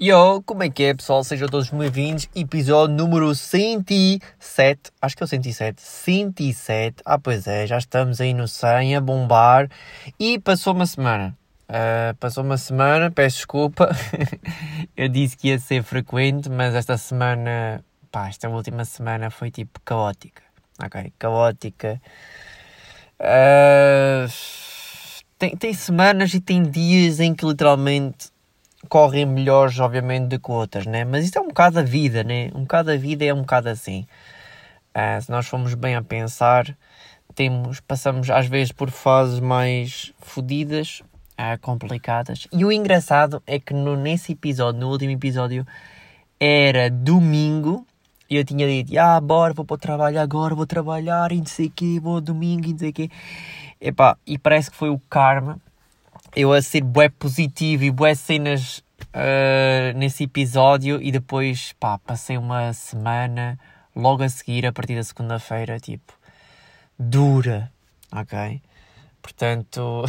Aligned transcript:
Yo, 0.00 0.40
como 0.46 0.62
é 0.62 0.70
que 0.70 0.84
é 0.84 0.94
pessoal? 0.94 1.24
Sejam 1.24 1.48
todos 1.48 1.70
bem-vindos. 1.70 2.28
Episódio 2.32 2.94
número 2.94 3.34
107. 3.34 4.92
Acho 5.02 5.16
que 5.16 5.24
é 5.24 5.26
o 5.26 5.26
107. 5.26 5.82
107. 5.82 7.02
Ah, 7.04 7.18
pois 7.18 7.48
é, 7.48 7.66
já 7.66 7.78
estamos 7.78 8.20
aí 8.20 8.32
no 8.32 8.46
100 8.46 8.94
a 8.94 9.00
bombar. 9.00 9.68
E 10.16 10.38
passou 10.38 10.72
uma 10.72 10.86
semana. 10.86 11.36
Uh, 11.68 12.14
passou 12.20 12.44
uma 12.44 12.56
semana, 12.56 13.10
peço 13.10 13.38
desculpa. 13.38 13.90
Eu 14.96 15.08
disse 15.08 15.36
que 15.36 15.48
ia 15.48 15.58
ser 15.58 15.82
frequente, 15.82 16.48
mas 16.48 16.76
esta 16.76 16.96
semana, 16.96 17.84
pá, 18.12 18.28
esta 18.28 18.48
última 18.48 18.84
semana 18.84 19.30
foi 19.30 19.50
tipo 19.50 19.80
caótica. 19.84 20.44
Ok, 20.80 21.12
caótica. 21.18 22.00
Uh, 23.18 24.30
tem, 25.36 25.56
tem 25.56 25.74
semanas 25.74 26.32
e 26.34 26.40
tem 26.40 26.62
dias 26.62 27.18
em 27.18 27.34
que 27.34 27.44
literalmente 27.44 28.28
correm 28.88 29.26
melhores, 29.26 29.78
obviamente, 29.80 30.28
do 30.28 30.38
que 30.38 30.50
outras, 30.50 30.86
né? 30.86 31.04
Mas 31.04 31.24
isso 31.24 31.38
é 31.38 31.40
um 31.40 31.48
bocado 31.48 31.78
a 31.78 31.82
vida, 31.82 32.22
né? 32.22 32.50
Um 32.54 32.60
bocado 32.60 32.90
a 32.90 32.96
vida 32.96 33.24
é 33.24 33.34
um 33.34 33.40
bocado 33.40 33.68
assim. 33.68 34.06
Uh, 34.94 35.20
se 35.20 35.30
nós 35.30 35.46
formos 35.46 35.74
bem 35.74 35.94
a 35.94 36.02
pensar, 36.02 36.76
temos, 37.34 37.80
passamos 37.80 38.30
às 38.30 38.46
vezes 38.46 38.72
por 38.72 38.90
fases 38.90 39.40
mais 39.40 40.12
fodidas, 40.20 41.02
uh, 41.38 41.58
complicadas. 41.60 42.46
E 42.52 42.64
o 42.64 42.72
engraçado 42.72 43.42
é 43.46 43.58
que 43.58 43.74
no, 43.74 43.96
nesse 43.96 44.32
episódio, 44.32 44.80
no 44.80 44.90
último 44.90 45.10
episódio, 45.12 45.66
era 46.38 46.88
domingo 46.90 47.86
e 48.30 48.36
eu 48.36 48.44
tinha 48.44 48.66
dito, 48.66 48.96
ah, 48.98 49.20
bora, 49.20 49.54
vou 49.54 49.64
para 49.64 49.74
o 49.74 49.78
trabalho 49.78 50.20
agora, 50.20 50.54
vou 50.54 50.66
trabalhar 50.66 51.32
e 51.32 51.38
não 51.38 51.46
sei 51.46 51.66
o 51.66 51.70
quê, 51.70 51.98
vou 52.00 52.20
domingo 52.20 52.66
e 52.68 52.72
não 52.72 52.78
sei 52.78 52.90
o 52.90 52.92
quê. 52.92 53.10
E 54.26 54.38
parece 54.38 54.70
que 54.70 54.76
foi 54.76 54.90
o 54.90 55.00
karma 55.08 55.58
eu 56.38 56.52
a 56.52 56.62
ser 56.62 56.84
bué 56.84 57.08
positivo 57.08 57.82
e 57.82 57.90
bué 57.90 58.14
cenas 58.14 58.78
uh, 59.08 59.98
nesse 59.98 60.22
episódio 60.22 61.02
e 61.02 61.10
depois, 61.10 61.74
pá, 61.80 61.98
passei 61.98 62.38
uma 62.38 62.72
semana 62.72 63.58
logo 63.94 64.22
a 64.22 64.28
seguir, 64.28 64.64
a 64.64 64.72
partir 64.72 64.94
da 64.94 65.02
segunda-feira, 65.02 65.80
tipo, 65.80 66.12
dura, 66.96 67.72
ok? 68.12 68.62
Portanto, 69.20 70.04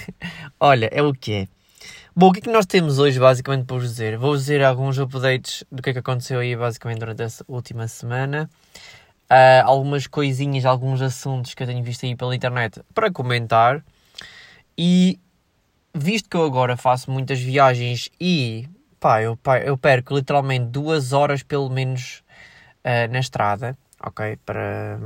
olha, 0.58 0.88
é 0.90 1.02
o 1.02 1.12
que 1.12 1.32
é. 1.34 1.48
Bom, 2.16 2.28
o 2.28 2.32
que 2.32 2.38
é 2.38 2.42
que 2.42 2.50
nós 2.50 2.64
temos 2.64 2.98
hoje, 2.98 3.20
basicamente, 3.20 3.66
para 3.66 3.76
vos 3.76 3.90
dizer? 3.90 4.16
Vou 4.16 4.34
dizer 4.34 4.64
alguns 4.64 4.98
updates 4.98 5.64
do 5.70 5.82
que 5.82 5.90
é 5.90 5.92
que 5.92 5.98
aconteceu 5.98 6.40
aí, 6.40 6.56
basicamente, 6.56 7.00
durante 7.00 7.22
essa 7.24 7.44
última 7.46 7.86
semana. 7.88 8.48
Uh, 9.30 9.60
algumas 9.66 10.06
coisinhas, 10.06 10.64
alguns 10.64 11.02
assuntos 11.02 11.52
que 11.52 11.62
eu 11.62 11.66
tenho 11.66 11.84
visto 11.84 12.06
aí 12.06 12.16
pela 12.16 12.34
internet 12.34 12.80
para 12.94 13.12
comentar. 13.12 13.84
E 14.78 15.20
visto 15.94 16.28
que 16.28 16.36
eu 16.36 16.44
agora 16.44 16.76
faço 16.76 17.10
muitas 17.10 17.40
viagens 17.40 18.10
e 18.20 18.68
pá, 18.98 19.22
eu, 19.22 19.38
eu 19.64 19.78
perco 19.78 20.14
literalmente 20.14 20.66
duas 20.66 21.12
horas 21.12 21.42
pelo 21.42 21.70
menos 21.70 22.24
uh, 22.84 23.10
na 23.10 23.20
estrada, 23.20 23.78
ok? 24.04 24.36
Para, 24.44 24.98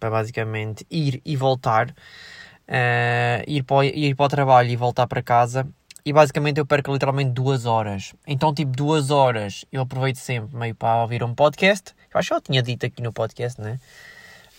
para 0.00 0.10
basicamente 0.10 0.84
ir 0.90 1.22
e 1.24 1.36
voltar, 1.36 1.90
uh, 1.90 3.44
ir, 3.46 3.62
para, 3.62 3.86
ir 3.86 4.16
para 4.16 4.26
o 4.26 4.28
trabalho 4.28 4.70
e 4.70 4.76
voltar 4.76 5.06
para 5.06 5.22
casa. 5.22 5.66
E 6.06 6.12
basicamente 6.12 6.58
eu 6.58 6.66
perco 6.66 6.92
literalmente 6.92 7.30
duas 7.30 7.64
horas. 7.64 8.12
Então, 8.26 8.52
tipo, 8.52 8.72
duas 8.72 9.10
horas 9.10 9.64
eu 9.72 9.82
aproveito 9.82 10.16
sempre 10.16 10.54
meio 10.54 10.74
para 10.74 11.00
ouvir 11.00 11.22
um 11.22 11.34
podcast. 11.34 11.94
Eu 12.12 12.18
acho 12.18 12.28
que 12.28 12.34
eu 12.34 12.40
tinha 12.42 12.62
dito 12.62 12.84
aqui 12.84 13.00
no 13.02 13.12
podcast, 13.12 13.58
né? 13.58 13.78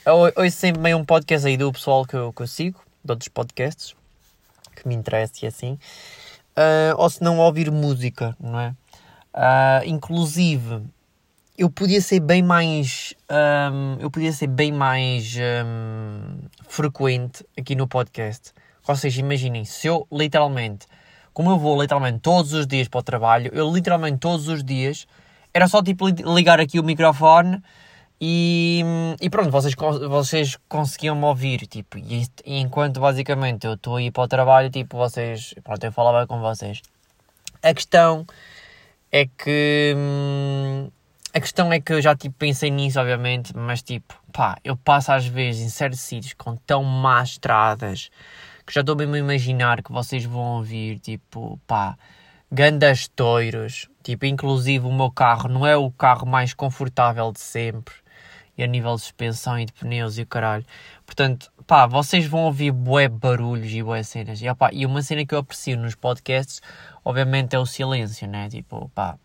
Eu 0.03 0.15
ouço 0.15 0.57
sempre 0.57 0.81
meio 0.81 0.97
um 0.97 1.05
podcast 1.05 1.47
aí 1.47 1.57
do 1.57 1.71
pessoal 1.71 2.05
que 2.05 2.15
eu, 2.15 2.33
que 2.33 2.41
eu 2.41 2.47
sigo, 2.47 2.79
de 3.03 3.11
outros 3.11 3.27
podcasts 3.27 3.95
que 4.75 4.87
me 4.87 4.95
interessa 4.95 5.33
e 5.43 5.47
assim, 5.47 5.73
uh, 6.57 6.95
ou 6.97 7.09
se 7.09 7.23
não 7.23 7.39
ouvir 7.39 7.71
música, 7.71 8.35
não 8.39 8.59
é? 8.59 8.75
Uh, 9.33 9.85
inclusive, 9.85 10.81
eu 11.57 11.69
podia 11.69 12.01
ser 12.01 12.19
bem 12.19 12.43
mais, 12.43 13.13
um, 13.71 13.97
eu 13.99 14.11
podia 14.11 14.31
ser 14.31 14.47
bem 14.47 14.71
mais 14.71 15.35
um, 15.37 16.37
frequente 16.67 17.45
aqui 17.57 17.75
no 17.75 17.87
podcast. 17.87 18.53
Ou 18.87 18.95
seja, 18.95 19.21
imaginem, 19.21 19.65
se 19.65 19.87
eu 19.87 20.05
literalmente, 20.11 20.85
como 21.33 21.49
eu 21.49 21.57
vou 21.57 21.81
literalmente 21.81 22.19
todos 22.19 22.53
os 22.53 22.67
dias 22.67 22.87
para 22.87 22.99
o 22.99 23.03
trabalho, 23.03 23.51
eu 23.53 23.73
literalmente 23.73 24.17
todos 24.17 24.47
os 24.47 24.63
dias, 24.63 25.07
era 25.53 25.67
só 25.67 25.81
tipo 25.81 26.07
ligar 26.07 26.59
aqui 26.59 26.79
o 26.79 26.83
microfone 26.83 27.61
e, 28.19 28.81
e 29.21 29.29
pronto, 29.29 29.51
vocês, 29.51 29.75
vocês 30.09 30.57
conseguiam 30.69 31.15
me 31.15 31.25
ouvir, 31.25 31.67
tipo, 31.67 31.97
e, 31.97 32.25
enquanto 32.45 32.99
basicamente 32.99 33.67
eu 33.67 33.73
estou 33.73 33.97
a 33.97 34.01
ir 34.01 34.11
para 34.11 34.23
o 34.23 34.27
trabalho, 34.27 34.69
tipo, 34.69 34.97
vocês, 34.97 35.53
pronto, 35.63 35.83
eu 35.83 35.91
falava 35.91 36.25
com 36.25 36.39
vocês. 36.39 36.81
A 37.61 37.73
questão 37.73 38.25
é 39.11 39.25
que, 39.25 39.93
hum, 39.97 40.89
a 41.33 41.39
questão 41.41 41.71
é 41.73 41.81
que 41.81 41.91
eu 41.93 42.01
já, 42.01 42.15
tipo, 42.15 42.35
pensei 42.37 42.71
nisso, 42.71 42.99
obviamente, 42.99 43.55
mas, 43.55 43.81
tipo, 43.81 44.15
pá, 44.31 44.57
eu 44.63 44.77
passo 44.77 45.11
às 45.11 45.25
vezes 45.25 45.61
em 45.61 45.69
certos 45.69 45.99
sítios 45.99 46.33
com 46.33 46.55
tão 46.55 46.83
más 46.83 47.31
estradas, 47.31 48.09
que 48.65 48.73
já 48.73 48.81
estou 48.81 48.95
mesmo 48.95 49.15
a 49.15 49.19
imaginar 49.19 49.83
que 49.83 49.91
vocês 49.91 50.23
vão 50.23 50.57
ouvir, 50.57 50.99
tipo, 50.99 51.59
pá, 51.67 51.97
gandas 52.51 53.09
toiros, 53.09 53.89
tipo, 54.01 54.25
inclusive 54.25 54.85
o 54.85 54.93
meu 54.93 55.11
carro 55.11 55.49
não 55.49 55.67
é 55.67 55.75
o 55.75 55.91
carro 55.91 56.25
mais 56.25 56.53
confortável 56.53 57.31
de 57.33 57.41
sempre, 57.41 57.93
e 58.57 58.63
a 58.63 58.67
nível 58.67 58.95
de 58.95 59.01
suspensão 59.01 59.59
e 59.59 59.65
de 59.65 59.73
pneus 59.73 60.17
e 60.17 60.21
o 60.21 60.27
caralho. 60.27 60.65
Portanto, 61.05 61.51
pá, 61.67 61.85
vocês 61.85 62.25
vão 62.25 62.41
ouvir 62.45 62.71
bué 62.71 63.07
barulhos 63.07 63.71
e 63.71 63.83
bué 63.83 64.03
cenas. 64.03 64.41
E, 64.41 64.49
opá, 64.49 64.69
e 64.71 64.85
uma 64.85 65.01
cena 65.01 65.25
que 65.25 65.35
eu 65.35 65.39
aprecio 65.39 65.77
nos 65.77 65.95
podcasts, 65.95 66.61
obviamente, 67.03 67.55
é 67.55 67.59
o 67.59 67.65
silêncio, 67.65 68.27
né? 68.27 68.49
Tipo, 68.49 68.89
pá, 68.95 69.17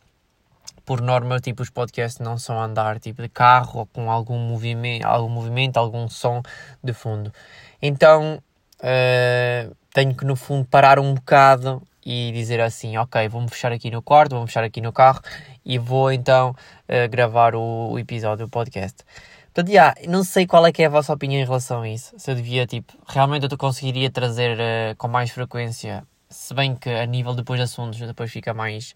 por 0.85 1.01
norma, 1.01 1.39
tipo, 1.39 1.63
os 1.63 1.71
podcasts 1.71 2.19
não 2.19 2.37
são 2.37 2.61
andar, 2.61 2.99
tipo, 2.99 3.23
de 3.23 3.29
carro 3.29 3.81
ou 3.81 3.87
com 3.87 4.11
algum 4.11 4.39
movimento, 4.39 5.05
algum 5.05 5.29
movimento, 5.29 5.77
algum 5.77 6.09
som 6.09 6.43
de 6.83 6.93
fundo. 6.93 7.33
Então, 7.81 8.43
uh, 8.81 9.77
tenho 9.95 10.15
que, 10.15 10.25
no 10.25 10.35
fundo, 10.35 10.67
parar 10.67 10.99
um 10.99 11.15
bocado 11.15 11.83
e 12.05 12.33
dizer 12.33 12.61
assim, 12.61 12.97
ok, 12.97 13.29
vou-me 13.29 13.49
fechar 13.49 13.73
aqui 13.73 13.91
no 13.91 14.03
quarto, 14.03 14.33
vou-me 14.33 14.47
fechar 14.47 14.65
aqui 14.65 14.81
no 14.81 14.93
carro 14.93 15.21
e 15.65 15.79
vou 15.79 16.13
então 16.13 16.51
uh, 16.51 17.09
gravar 17.11 17.55
o, 17.55 17.93
o, 17.93 17.99
episódio 17.99 18.47
do 18.47 18.51
podcast. 18.51 19.05
Portanto, 19.47 19.69
yeah, 19.69 19.95
não 20.09 20.23
sei 20.23 20.47
qual 20.47 20.67
é 20.67 20.73
que 20.73 20.83
é 20.83 20.87
a 20.87 20.89
vossa 20.89 21.13
opinião 21.13 21.41
em 21.41 21.45
relação 21.45 21.83
a 21.83 21.89
isso. 21.89 22.15
Se 22.19 22.31
eu 22.31 22.35
devia, 22.35 22.67
tipo, 22.67 22.93
realmente 23.07 23.49
eu 23.51 23.59
conseguiria 23.59 24.11
trazer 24.11 24.57
uh, 24.59 24.97
com 24.97 25.09
mais 25.09 25.31
frequência, 25.31 26.05
se 26.29 26.55
bem 26.55 26.75
que 26.75 26.89
a 26.89 27.07
nível 27.07 27.35
depois 27.35 27.59
de 27.59 27.65
assuntos 27.65 27.99
depois 27.99 28.31
fica 28.31 28.55
mais 28.55 28.95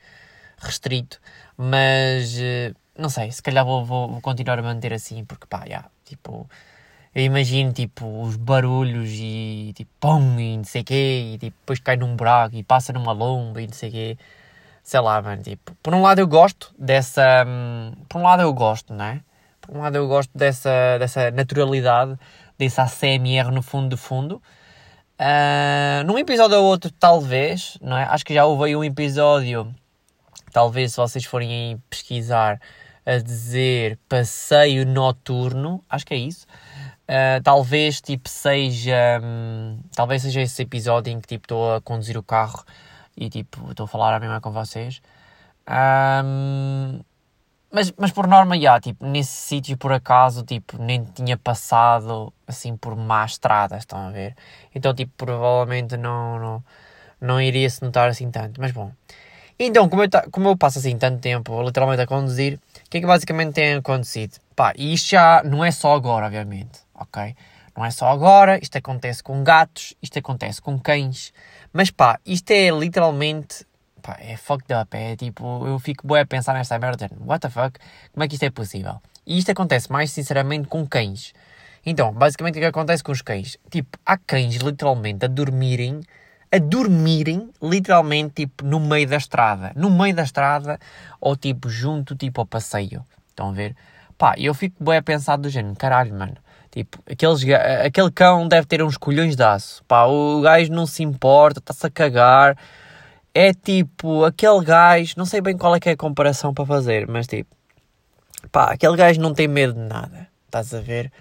restrito, 0.59 1.21
mas 1.57 2.35
uh, 2.39 2.75
não 2.97 3.09
sei, 3.09 3.31
se 3.33 3.43
calhar 3.43 3.65
vou, 3.65 3.85
vou, 3.85 4.09
vou, 4.09 4.21
continuar 4.21 4.59
a 4.59 4.63
manter 4.63 4.93
assim, 4.93 5.25
porque 5.25 5.47
pá, 5.47 5.65
yeah, 5.65 5.89
tipo, 6.05 6.49
eu 7.15 7.23
imagino, 7.25 7.73
tipo, 7.73 8.23
os 8.23 8.37
barulhos 8.37 9.11
e, 9.13 9.73
tipo, 9.77 9.91
pum, 10.01 10.39
e 10.39 10.57
não 10.57 10.65
sei 10.65 10.83
o 10.83 10.85
quê, 10.85 11.33
e, 11.35 11.39
tipo, 11.39 11.57
depois 11.61 11.79
cai 11.81 11.97
num 11.97 12.17
buraco 12.17 12.57
e 12.57 12.63
passa 12.65 12.93
numa 12.93 13.13
lomba 13.13 13.63
e 13.63 13.67
não 13.67 13.73
sei 13.75 13.89
o 13.89 13.93
quê. 13.93 14.19
Sei 14.84 15.00
lá, 15.00 15.21
mano, 15.22 15.43
tipo, 15.43 15.75
por 15.83 15.95
um 15.95 16.03
lado 16.03 16.21
eu 16.21 16.27
gosto 16.27 16.75
dessa, 16.78 17.45
hum, 17.47 17.93
por 18.06 18.19
um 18.19 18.22
lado 18.22 18.43
eu 18.43 18.53
gosto, 18.53 18.93
não 18.93 19.06
é? 19.06 19.21
Por 19.59 19.75
um 19.75 19.81
lado 19.81 19.97
eu 19.97 20.06
gosto 20.06 20.31
dessa, 20.37 20.99
dessa 20.99 21.31
naturalidade, 21.31 22.19
desse 22.59 22.78
ACMR 22.78 23.50
no 23.50 23.62
fundo 23.62 23.89
do 23.89 23.97
fundo. 23.97 24.43
Uh, 25.19 26.05
num 26.05 26.19
episódio 26.19 26.59
ou 26.59 26.65
outro, 26.67 26.91
talvez, 26.91 27.78
não 27.81 27.97
é? 27.97 28.05
Acho 28.05 28.27
que 28.27 28.34
já 28.34 28.44
houve 28.44 28.65
aí 28.67 28.77
um 28.77 28.84
episódio, 28.84 29.75
talvez 30.53 30.93
se 30.93 30.99
vocês 30.99 31.25
forem 31.25 31.83
pesquisar, 31.89 32.61
a 33.06 33.17
dizer 33.17 33.99
passeio 34.06 34.84
noturno, 34.84 35.83
acho 35.89 36.05
que 36.05 36.12
é 36.12 36.19
isso. 36.19 36.47
Uh, 37.09 37.43
talvez 37.43 38.03
tipo 38.03 38.28
seja 38.28 39.21
um, 39.23 39.78
talvez 39.94 40.23
seja 40.23 40.43
esse 40.43 40.62
episódio 40.62 41.11
em 41.11 41.21
que 41.21 41.28
tipo 41.28 41.44
estou 41.44 41.75
a 41.75 41.81
conduzir 41.81 42.17
o 42.17 42.23
carro 42.23 42.65
e 43.17 43.29
tipo 43.31 43.71
estou 43.71 43.85
a 43.85 43.89
falar 43.89 44.15
a 44.15 44.21
mesma 44.21 44.41
com 44.41 44.51
vocês. 44.51 45.01
Um, 45.69 47.00
mas, 47.71 47.93
mas 47.97 48.12
por 48.12 48.27
norma 48.27 48.59
já 48.61 48.81
tipo 48.81 49.06
nesse 49.06 49.33
sítio 49.33 49.77
por 49.77 49.93
acaso 49.93 50.44
tipo 50.44 50.79
nem 50.79 51.05
tinha 51.05 51.37
passado 51.37 52.33
assim 52.47 52.77
por 52.77 52.94
má 52.97 53.25
estrada 53.25 53.77
estão 53.77 53.99
a 54.06 54.11
ver? 54.11 54.37
Então 54.75 54.94
tipo 54.94 55.12
provavelmente 55.17 55.97
não 55.97 56.38
não, 56.38 56.65
não 57.21 57.41
iria 57.41 57.69
se 57.71 57.83
notar 57.83 58.09
assim 58.09 58.31
tanto. 58.31 58.61
Mas 58.61 58.73
bom. 58.73 58.93
Então 59.59 59.88
como 59.88 60.03
eu, 60.05 60.09
como 60.31 60.49
eu 60.49 60.56
passo 60.56 60.79
assim 60.79 60.97
tanto 60.99 61.21
tempo 61.21 61.62
literalmente 61.62 62.03
a 62.03 62.06
conduzir 62.06 62.59
o 62.87 62.91
que 62.91 62.99
é 62.99 63.00
que 63.00 63.06
basicamente 63.06 63.55
tem 63.55 63.75
acontecido? 63.75 64.38
Pá 64.56 64.73
e 64.77 64.93
isto 64.94 65.11
já 65.11 65.43
não 65.44 65.65
é 65.65 65.71
só 65.71 65.94
agora 65.94 66.27
obviamente 66.27 66.85
ok? 66.94 67.35
Não 67.77 67.85
é 67.85 67.91
só 67.91 68.09
agora, 68.09 68.59
isto 68.62 68.79
acontece 68.79 69.23
com 69.23 69.43
gatos, 69.43 69.94
isto 70.00 70.19
acontece 70.19 70.62
com 70.62 70.79
cães, 70.79 71.33
mas 71.75 71.91
pá, 71.91 72.21
isto 72.25 72.53
é 72.53 72.71
literalmente, 72.71 73.67
pá, 74.00 74.17
é 74.21 74.37
fucked 74.37 74.73
up, 74.73 74.97
é 74.97 75.17
tipo, 75.17 75.67
eu 75.67 75.79
fico 75.81 76.06
bem 76.06 76.21
a 76.21 76.26
pensar 76.26 76.55
nesta 76.55 76.79
merda, 76.79 77.11
what 77.21 77.41
the 77.41 77.50
fuck, 77.50 77.79
como 78.12 78.23
é 78.23 78.29
que 78.29 78.35
isto 78.35 78.44
é 78.44 78.50
possível? 78.50 79.03
E 79.26 79.37
isto 79.37 79.50
acontece 79.50 79.91
mais 79.91 80.12
sinceramente 80.12 80.69
com 80.69 80.87
cães. 80.87 81.35
Então, 81.85 82.12
basicamente 82.12 82.59
o 82.59 82.61
que 82.61 82.67
acontece 82.67 83.03
com 83.03 83.11
os 83.11 83.21
cães? 83.21 83.59
Tipo, 83.69 83.99
há 84.06 84.17
cães 84.17 84.55
literalmente 84.55 85.25
a 85.25 85.29
dormirem 85.29 86.00
a 86.55 86.59
dormirem, 86.59 87.50
literalmente, 87.61 88.47
tipo, 88.47 88.65
no 88.65 88.79
meio 88.79 89.09
da 89.09 89.17
estrada. 89.17 89.73
No 89.75 89.91
meio 89.91 90.15
da 90.15 90.23
estrada, 90.23 90.79
ou 91.21 91.35
tipo, 91.35 91.69
junto, 91.69 92.15
tipo, 92.15 92.41
ao 92.41 92.47
passeio. 92.47 93.05
Estão 93.29 93.49
a 93.49 93.53
ver? 93.53 93.75
Pá, 94.17 94.37
eu 94.38 94.55
fico 94.55 94.85
bem 94.85 94.99
a 94.99 95.03
pensar 95.03 95.35
do 95.35 95.49
género, 95.49 95.75
caralho, 95.75 96.15
mano. 96.15 96.37
Tipo, 96.75 96.99
aqueles, 97.09 97.41
aquele 97.87 98.11
cão 98.11 98.49
deve 98.49 98.67
ter 98.67 98.82
uns 98.82 98.97
colhões 98.97 99.37
de 99.37 99.43
aço. 99.44 99.85
Pá, 99.87 100.06
o 100.06 100.41
gajo 100.41 100.73
não 100.73 100.87
se 100.87 101.05
importa, 101.05 101.61
está-se 101.61 101.87
a 101.87 101.91
cagar. 101.91 102.59
É 103.32 103.55
tipo, 103.55 104.25
aquele 104.25 104.65
gajo, 104.65 105.15
não 105.17 105.25
sei 105.25 105.41
bem 105.41 105.56
qual 105.56 105.76
é 105.76 105.79
que 105.79 105.88
é 105.88 105.93
a 105.93 105.97
comparação 105.97 106.53
para 106.53 106.67
fazer, 106.67 107.06
mas 107.06 107.29
tipo, 107.29 107.55
pá, 108.50 108.73
aquele 108.73 108.97
gajo 108.97 109.21
não 109.21 109.32
tem 109.32 109.47
medo 109.47 109.75
de 109.75 109.87
nada. 109.88 110.26
Estás 110.47 110.75
a 110.75 110.81
ver? 110.81 111.12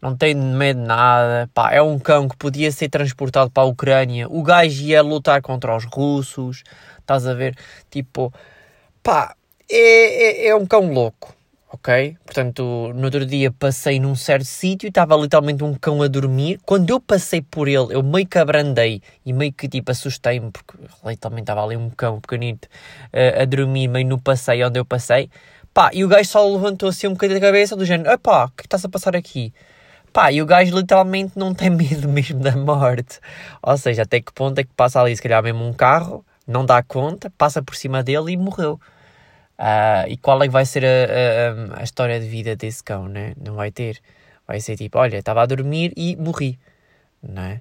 não 0.00 0.16
tem 0.16 0.32
medo 0.32 0.80
de 0.80 0.86
nada, 0.86 1.50
pá, 1.52 1.72
é 1.72 1.82
um 1.82 1.98
cão 1.98 2.28
que 2.28 2.36
podia 2.36 2.70
ser 2.72 2.88
transportado 2.88 3.50
para 3.50 3.64
a 3.64 3.66
Ucrânia, 3.66 4.26
o 4.30 4.42
gajo 4.42 4.82
ia 4.82 5.02
lutar 5.02 5.42
contra 5.42 5.76
os 5.76 5.84
russos, 5.84 6.62
estás 6.98 7.26
a 7.26 7.34
ver? 7.34 7.54
Tipo, 7.90 8.32
pá, 9.02 9.34
é, 9.68 10.46
é, 10.46 10.48
é 10.48 10.56
um 10.56 10.64
cão 10.64 10.90
louco, 10.90 11.34
ok? 11.72 12.16
Portanto, 12.24 12.92
no 12.94 13.04
outro 13.04 13.24
dia 13.24 13.50
passei 13.52 14.00
num 14.00 14.14
certo 14.14 14.44
sítio 14.44 14.86
e 14.86 14.88
estava 14.88 15.16
literalmente 15.16 15.62
um 15.62 15.74
cão 15.74 16.02
a 16.02 16.08
dormir. 16.08 16.60
Quando 16.66 16.90
eu 16.90 17.00
passei 17.00 17.40
por 17.40 17.68
ele, 17.68 17.94
eu 17.94 18.02
meio 18.02 18.26
que 18.26 18.38
abrandei 18.38 19.00
e 19.24 19.32
meio 19.32 19.52
que 19.52 19.68
tipo 19.68 19.90
assustei-me, 19.90 20.50
porque 20.50 20.76
literalmente 21.06 21.42
estava 21.42 21.64
ali 21.64 21.76
um 21.76 21.88
cão 21.90 22.20
pequenito 22.20 22.66
uh, 22.66 23.42
a 23.42 23.44
dormir 23.44 23.88
meio 23.88 24.06
no 24.06 24.20
passeio 24.20 24.66
onde 24.66 24.78
eu 24.78 24.84
passei. 24.84 25.30
Pá, 25.72 25.90
e 25.92 26.04
o 26.04 26.08
gajo 26.08 26.28
só 26.28 26.46
levantou 26.46 26.88
assim 26.88 27.06
um 27.06 27.12
bocadinho 27.12 27.40
da 27.40 27.46
cabeça 27.46 27.76
do 27.76 27.84
género, 27.84 28.10
epá, 28.10 28.46
o 28.46 28.50
que 28.50 28.66
está-se 28.66 28.86
a 28.86 28.88
passar 28.88 29.14
aqui? 29.14 29.54
Pá, 30.12 30.32
e 30.32 30.42
o 30.42 30.46
gajo 30.46 30.76
literalmente 30.76 31.34
não 31.36 31.54
tem 31.54 31.70
medo 31.70 32.08
mesmo 32.08 32.40
da 32.40 32.56
morte. 32.56 33.20
Ou 33.62 33.76
seja, 33.76 34.02
até 34.02 34.20
que 34.20 34.32
ponto 34.32 34.58
é 34.58 34.64
que 34.64 34.70
passa 34.76 35.00
ali, 35.00 35.14
se 35.14 35.22
calhar 35.22 35.40
mesmo 35.42 35.64
um 35.64 35.72
carro, 35.72 36.24
não 36.46 36.66
dá 36.66 36.82
conta, 36.82 37.30
passa 37.38 37.62
por 37.62 37.76
cima 37.76 38.02
dele 38.02 38.32
e 38.32 38.36
morreu. 38.36 38.80
Uh, 39.60 40.08
e 40.08 40.16
qual 40.16 40.42
é 40.42 40.46
que 40.46 40.52
vai 40.52 40.64
ser 40.64 40.86
a, 40.86 40.88
a, 40.88 41.80
a, 41.80 41.84
história 41.84 42.18
de 42.18 42.26
vida 42.26 42.56
desse 42.56 42.82
cão, 42.82 43.08
né? 43.08 43.34
Não 43.36 43.54
vai 43.54 43.70
ter. 43.70 44.00
Vai 44.46 44.58
ser 44.58 44.74
tipo, 44.74 44.98
olha, 44.98 45.18
estava 45.18 45.42
a 45.42 45.46
dormir 45.46 45.92
e 45.98 46.16
morri, 46.16 46.58
não 47.22 47.42
é? 47.42 47.60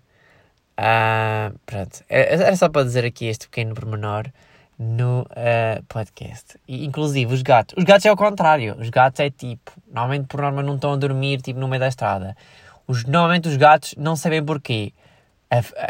Uh, 0.80 1.60
pronto, 1.66 2.02
era 2.08 2.56
só 2.56 2.70
para 2.70 2.86
dizer 2.86 3.04
aqui 3.04 3.26
este 3.26 3.50
pequeno 3.50 3.76
pormenor 3.76 4.28
no 4.80 5.24
uh, 5.24 5.84
podcast. 5.90 6.58
E, 6.66 6.86
inclusive 6.86 7.34
os 7.34 7.42
gatos. 7.42 7.76
Os 7.78 7.84
gatos 7.84 8.06
é 8.06 8.12
o 8.12 8.16
contrário. 8.16 8.78
Os 8.80 8.90
gatos 8.90 9.20
é 9.20 9.30
tipo, 9.30 9.74
normalmente 9.92 10.28
por 10.28 10.40
norma 10.40 10.64
não 10.64 10.76
estão 10.76 10.94
a 10.94 10.96
dormir 10.96 11.42
tipo 11.42 11.60
no 11.60 11.68
meio 11.68 11.82
da 11.82 11.90
estrada. 11.90 12.36
Os, 12.88 13.04
normalmente 13.04 13.50
os 13.50 13.58
gatos 13.58 13.94
não 13.98 14.16
sabem 14.16 14.42
porquê. 14.44 14.94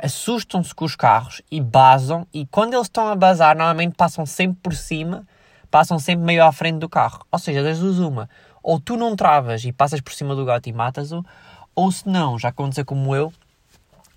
Assustam-se 0.01 0.73
com 0.73 0.85
os 0.85 0.95
carros 0.95 1.43
e 1.51 1.61
basam. 1.61 2.25
E 2.33 2.47
quando 2.47 2.73
eles 2.73 2.87
estão 2.87 3.07
a 3.09 3.15
basar, 3.15 3.55
normalmente 3.55 3.93
passam 3.95 4.25
sempre 4.25 4.57
por 4.63 4.73
cima, 4.73 5.23
passam 5.69 5.99
sempre 5.99 6.25
meio 6.25 6.43
à 6.43 6.51
frente 6.51 6.79
do 6.79 6.89
carro. 6.89 7.25
Ou 7.31 7.39
seja, 7.39 7.63
das 7.63 7.79
duas 7.79 7.99
uma. 7.99 8.29
Ou 8.61 8.79
tu 8.79 8.97
não 8.97 9.15
travas 9.15 9.63
e 9.63 9.71
passas 9.71 10.01
por 10.01 10.13
cima 10.13 10.35
do 10.35 10.45
gato 10.45 10.67
e 10.67 10.73
matas-o, 10.73 11.25
ou 11.73 11.91
se 11.91 12.07
não, 12.07 12.37
já 12.37 12.49
aconteceu 12.49 12.85
como 12.85 13.15
eu, 13.15 13.31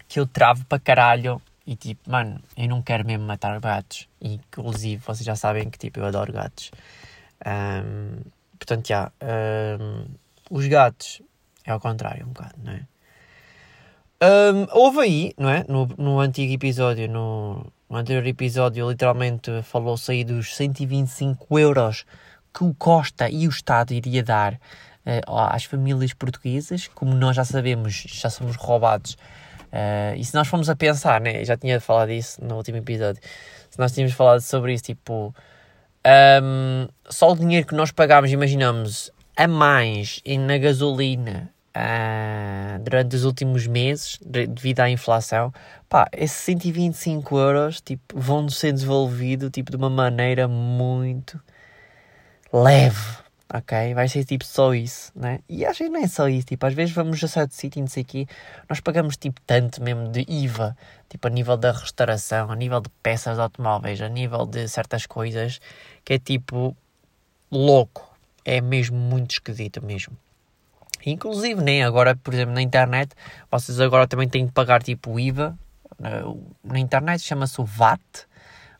que 0.08 0.18
eu 0.18 0.26
travo 0.26 0.64
para 0.64 0.80
caralho 0.80 1.40
e 1.66 1.76
tipo, 1.76 2.10
mano, 2.10 2.40
eu 2.56 2.68
não 2.68 2.82
quero 2.82 3.06
mesmo 3.06 3.24
matar 3.24 3.58
gatos. 3.60 4.08
E, 4.20 4.34
inclusive, 4.34 5.02
vocês 5.04 5.24
já 5.24 5.36
sabem 5.36 5.70
que 5.70 5.78
tipo, 5.78 6.00
eu 6.00 6.06
adoro 6.06 6.32
gatos. 6.32 6.70
Um, 7.46 8.20
portanto, 8.58 8.88
já. 8.88 9.12
Um, 9.22 10.06
os 10.50 10.66
gatos 10.66 11.22
é 11.64 11.70
ao 11.70 11.80
contrário, 11.80 12.26
um 12.26 12.30
bocado, 12.30 12.54
não 12.62 12.72
é? 12.72 12.86
Um, 14.22 14.66
houve 14.70 15.00
aí, 15.00 15.32
não 15.36 15.48
é? 15.48 15.64
No, 15.68 15.86
no 15.98 16.20
antigo 16.20 16.52
episódio, 16.52 17.08
no, 17.08 17.66
no 17.92 17.98
anterior 17.98 18.26
episódio, 18.26 18.90
literalmente 18.90 19.50
falou-se 19.62 20.10
aí 20.10 20.24
dos 20.24 20.56
125 20.56 21.58
euros 21.58 22.04
que 22.52 22.64
o 22.64 22.74
Costa 22.74 23.28
e 23.28 23.46
o 23.46 23.50
Estado 23.50 23.92
iria 23.92 24.22
dar 24.22 24.54
uh, 24.54 25.36
às 25.50 25.64
famílias 25.64 26.12
portuguesas. 26.12 26.88
Como 26.88 27.14
nós 27.14 27.36
já 27.36 27.44
sabemos, 27.44 28.04
já 28.08 28.30
somos 28.30 28.56
roubados 28.56 29.16
Uh, 29.72 30.14
e 30.18 30.24
se 30.24 30.34
nós 30.34 30.46
formos 30.48 30.68
a 30.68 30.76
pensar, 30.76 31.18
né, 31.18 31.42
já 31.46 31.56
tinha 31.56 31.80
falado 31.80 32.10
disso 32.10 32.44
no 32.44 32.56
último 32.56 32.76
episódio, 32.76 33.22
se 33.70 33.78
nós 33.78 33.90
tínhamos 33.90 34.14
falado 34.14 34.42
sobre 34.42 34.74
isso, 34.74 34.84
tipo, 34.84 35.34
um, 36.42 36.86
só 37.08 37.32
o 37.32 37.36
dinheiro 37.36 37.66
que 37.66 37.74
nós 37.74 37.90
pagámos, 37.90 38.30
imaginamos, 38.30 39.10
a 39.34 39.48
mais 39.48 40.20
na 40.40 40.58
gasolina 40.58 41.50
uh, 41.76 42.78
durante 42.82 43.16
os 43.16 43.24
últimos 43.24 43.66
meses, 43.66 44.18
devido 44.24 44.80
à 44.80 44.90
inflação, 44.90 45.52
pá, 45.88 46.08
esses 46.12 46.36
125 46.38 47.38
euros, 47.38 47.80
tipo, 47.80 48.18
vão 48.18 48.48
ser 48.48 48.72
desenvolvidos, 48.72 49.50
tipo, 49.50 49.70
de 49.70 49.76
uma 49.76 49.90
maneira 49.90 50.46
muito 50.46 51.40
leve, 52.52 53.18
ok? 53.52 53.94
Vai 53.94 54.08
ser 54.08 54.24
tipo 54.24 54.44
só 54.44 54.74
isso, 54.74 55.10
né? 55.14 55.40
E 55.48 55.64
às 55.64 55.78
vezes 55.78 55.92
não 55.92 56.02
é 56.02 56.08
só 56.08 56.28
isso, 56.28 56.46
tipo, 56.46 56.66
às 56.66 56.74
vezes 56.74 56.94
vamos 56.94 57.22
a 57.24 57.28
certo 57.28 57.52
sítio 57.54 57.80
e 57.80 57.82
não 57.82 57.88
sei 57.88 58.04
quê, 58.04 58.26
nós 58.68 58.80
pagamos 58.80 59.16
tipo 59.16 59.40
tanto 59.46 59.82
mesmo 59.82 60.08
de 60.08 60.24
IVA, 60.28 60.76
tipo 61.08 61.26
a 61.26 61.30
nível 61.30 61.56
da 61.56 61.72
restauração, 61.72 62.50
a 62.50 62.56
nível 62.56 62.80
de 62.80 62.90
peças 63.02 63.36
de 63.36 63.42
automóveis, 63.42 64.00
a 64.00 64.08
nível 64.08 64.46
de 64.46 64.68
certas 64.68 65.06
coisas, 65.06 65.60
que 66.04 66.14
é 66.14 66.18
tipo 66.18 66.76
louco, 67.50 68.10
é 68.44 68.60
mesmo 68.60 68.96
muito 68.96 69.32
esquisito 69.32 69.84
mesmo. 69.84 70.16
Inclusive, 71.10 71.62
nem 71.62 71.82
agora, 71.82 72.14
por 72.16 72.32
exemplo, 72.34 72.54
na 72.54 72.62
internet, 72.62 73.12
vocês 73.50 73.80
agora 73.80 74.06
também 74.06 74.28
têm 74.28 74.46
que 74.46 74.52
pagar 74.52 74.82
tipo 74.82 75.12
o 75.12 75.20
IVA, 75.20 75.56
na 76.64 76.78
internet 76.78 77.22
chama-se 77.22 77.60
o 77.60 77.64
VAT, 77.64 78.00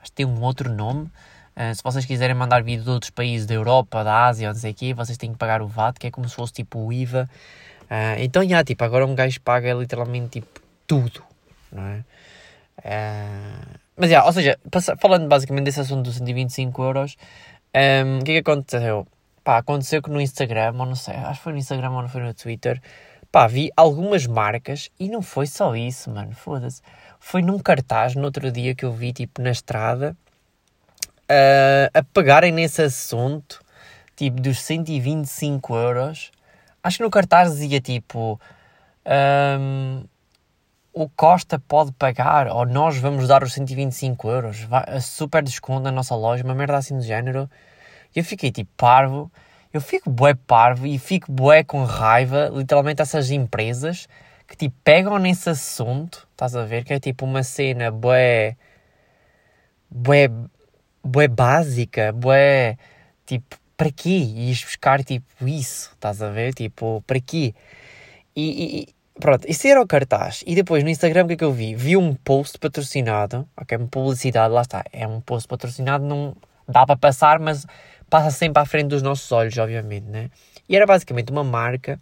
acho 0.01 0.11
que 0.11 0.13
tem 0.13 0.27
um 0.27 0.41
outro 0.41 0.73
nome, 0.73 1.11
Uh, 1.55 1.75
se 1.75 1.83
vocês 1.83 2.07
quiserem 2.07 2.35
mandar 2.35 2.63
vídeo 2.63 2.83
de 2.83 2.91
outros 2.91 3.11
países 3.11 3.47
da 3.47 3.55
Europa, 3.55 4.03
da 4.03 4.27
Ásia, 4.27 4.49
não 4.49 4.59
sei 4.59 4.73
o 4.73 4.75
quê, 4.75 4.95
vocês 4.95 5.19
têm 5.19 5.33
que 5.33 5.39
pagar 5.39 5.61
o 5.61 5.67
VAT, 5.67 5.99
que 5.99 6.07
é 6.07 6.11
como 6.11 6.27
se 6.29 6.35
fosse 6.35 6.53
tipo 6.53 6.79
o 6.79 6.93
IVA. 6.93 7.29
Uh, 7.85 8.21
então, 8.21 8.47
já, 8.49 8.65
tipo, 8.65 8.83
agora 8.83 9.07
um 9.07 9.15
gajo 9.15 9.39
paga 9.43 9.75
literalmente 9.75 10.41
tipo 10.41 10.61
tudo, 10.87 11.23
não 11.71 11.83
é? 11.83 12.05
Uh, 12.79 13.79
mas, 13.97 14.11
já, 14.11 14.25
ou 14.25 14.33
seja, 14.33 14.59
falando 14.99 15.29
basicamente 15.29 15.65
desse 15.65 15.81
assunto 15.81 16.05
dos 16.05 16.17
125 16.17 16.83
euros, 16.83 17.17
o 18.21 18.25
que 18.25 18.33
é 18.33 18.35
que 18.43 18.51
aconteceu? 18.51 19.07
Pá, 19.45 19.59
aconteceu 19.59 20.01
que 20.01 20.11
no 20.11 20.21
Instagram, 20.21 20.75
ou 20.79 20.87
não 20.87 20.95
sei, 20.95 21.15
acho 21.15 21.41
que 21.41 21.45
foi 21.45 21.53
no 21.53 21.59
Instagram 21.59 21.91
ou 21.91 22.03
não 22.03 22.09
foi 22.09 22.23
no 22.23 22.33
Twitter, 22.33 22.81
pá, 23.31 23.47
vi 23.47 23.71
algumas 23.77 24.27
marcas 24.27 24.91
e 25.01 25.09
não 25.09 25.23
foi 25.23 25.47
só 25.47 25.75
isso, 25.75 26.11
mano, 26.11 26.33
foda-se. 26.35 26.81
Foi 27.19 27.43
num 27.43 27.59
cartaz 27.59 28.15
no 28.15 28.25
outro 28.25 28.51
dia 28.53 28.75
que 28.75 28.85
eu 28.85 28.93
vi, 28.93 29.13
tipo, 29.13 29.43
na 29.43 29.51
estrada, 29.51 30.17
uh, 31.23 31.91
a 31.95 32.03
pegarem 32.03 32.53
nesse 32.53 32.83
assunto, 32.83 33.61
tipo, 34.17 34.41
dos 34.41 34.61
125 34.63 35.75
euros. 35.75 36.31
Acho 36.83 36.99
que 36.99 37.03
no 37.03 37.11
cartaz 37.11 37.53
dizia 37.53 37.81
tipo. 37.81 38.41
Um, 39.05 40.05
o 40.93 41.09
Costa 41.09 41.59
pode 41.59 41.91
pagar, 41.93 42.49
ou 42.49 42.67
nós 42.67 42.99
vamos 42.99 43.27
dar 43.27 43.43
os 43.43 43.55
125 43.55 44.29
euros, 44.29 44.61
vai, 44.65 45.01
super 45.01 45.43
desconto 45.43 45.81
na 45.85 45.91
nossa 45.91 46.15
loja, 46.15 46.45
uma 46.45 46.55
merda 46.55 46.77
assim 46.77 46.97
do 46.97 47.03
género. 47.03 47.49
E 48.15 48.19
eu 48.21 48.25
fiquei 48.25 48.51
tipo 48.51 48.71
parvo, 48.77 49.31
eu 49.73 49.81
fico 49.81 50.11
bué 50.11 50.35
parvo 50.35 50.87
e 50.87 50.99
fico 50.99 51.31
bué 51.33 51.65
com 51.65 51.85
raiva, 51.85 52.51
literalmente, 52.53 53.03
essas 53.03 53.31
empresas 53.31 54.09
que 54.47 54.57
tipo 54.57 54.77
pegam 54.85 55.19
nesse 55.19 55.49
assunto, 55.49 56.29
estás 56.33 56.55
a 56.55 56.65
ver? 56.65 56.85
Que 56.85 56.95
é 56.95 57.01
tipo 57.01 57.25
uma 57.25 57.43
cena 57.43 57.91
bué. 57.91 58.57
bué 59.91 60.29
bué 61.03 61.29
básica, 61.29 62.13
bué, 62.13 62.77
tipo, 63.27 63.57
para 63.77 63.91
quê? 63.91 64.11
Ias 64.11 64.63
buscar, 64.63 65.03
tipo, 65.03 65.27
isso, 65.47 65.91
estás 65.95 66.23
a 66.23 66.31
ver? 66.31 66.55
Tipo, 66.55 67.03
para 67.07 67.21
quê? 67.21 67.55
E, 68.37 68.83
e 68.83 68.89
pronto, 69.21 69.45
isso 69.49 69.67
era 69.67 69.83
o 69.83 69.87
cartaz. 69.87 70.45
E 70.47 70.55
depois 70.55 70.85
no 70.85 70.91
Instagram 70.91 71.25
o 71.25 71.29
que 71.29 71.35
é 71.35 71.37
que 71.37 71.45
eu 71.45 71.53
vi? 71.53 71.75
Vi 71.75 71.97
um 71.97 72.15
post 72.15 72.59
patrocinado, 72.59 73.49
ok, 73.57 73.77
uma 73.79 73.89
publicidade, 73.89 74.55
lá 74.55 74.63
está, 74.63 74.85
é 74.93 75.07
um 75.07 75.21
post 75.21 75.49
patrocinado, 75.49 76.05
não 76.05 76.37
dá 76.69 76.87
para 76.87 76.97
passar, 76.97 77.39
mas 77.41 77.67
passa 78.13 78.31
sempre 78.31 78.61
à 78.61 78.67
frente 78.67 78.89
dos 78.89 79.01
nossos 79.01 79.33
olhos, 79.33 79.57
obviamente, 79.57 80.05
né? 80.05 80.29
E 80.69 80.77
era 80.77 80.85
basicamente 80.85 81.33
uma 81.33 81.43
marca 81.43 81.99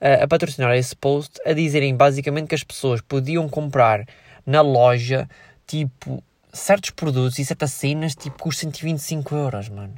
uh, 0.00 0.22
a 0.22 0.28
patrocinar 0.28 0.72
esse 0.76 0.94
post, 0.94 1.40
a 1.44 1.52
dizerem 1.52 1.96
basicamente 1.96 2.46
que 2.46 2.54
as 2.54 2.62
pessoas 2.62 3.00
podiam 3.00 3.48
comprar 3.48 4.06
na 4.46 4.60
loja, 4.60 5.28
tipo, 5.66 6.22
certos 6.52 6.90
produtos 6.90 7.40
e 7.40 7.44
certas 7.44 7.72
cenas, 7.72 8.14
tipo, 8.14 8.38
custam 8.38 8.70
125 8.70 9.34
euros, 9.34 9.68
mano. 9.68 9.94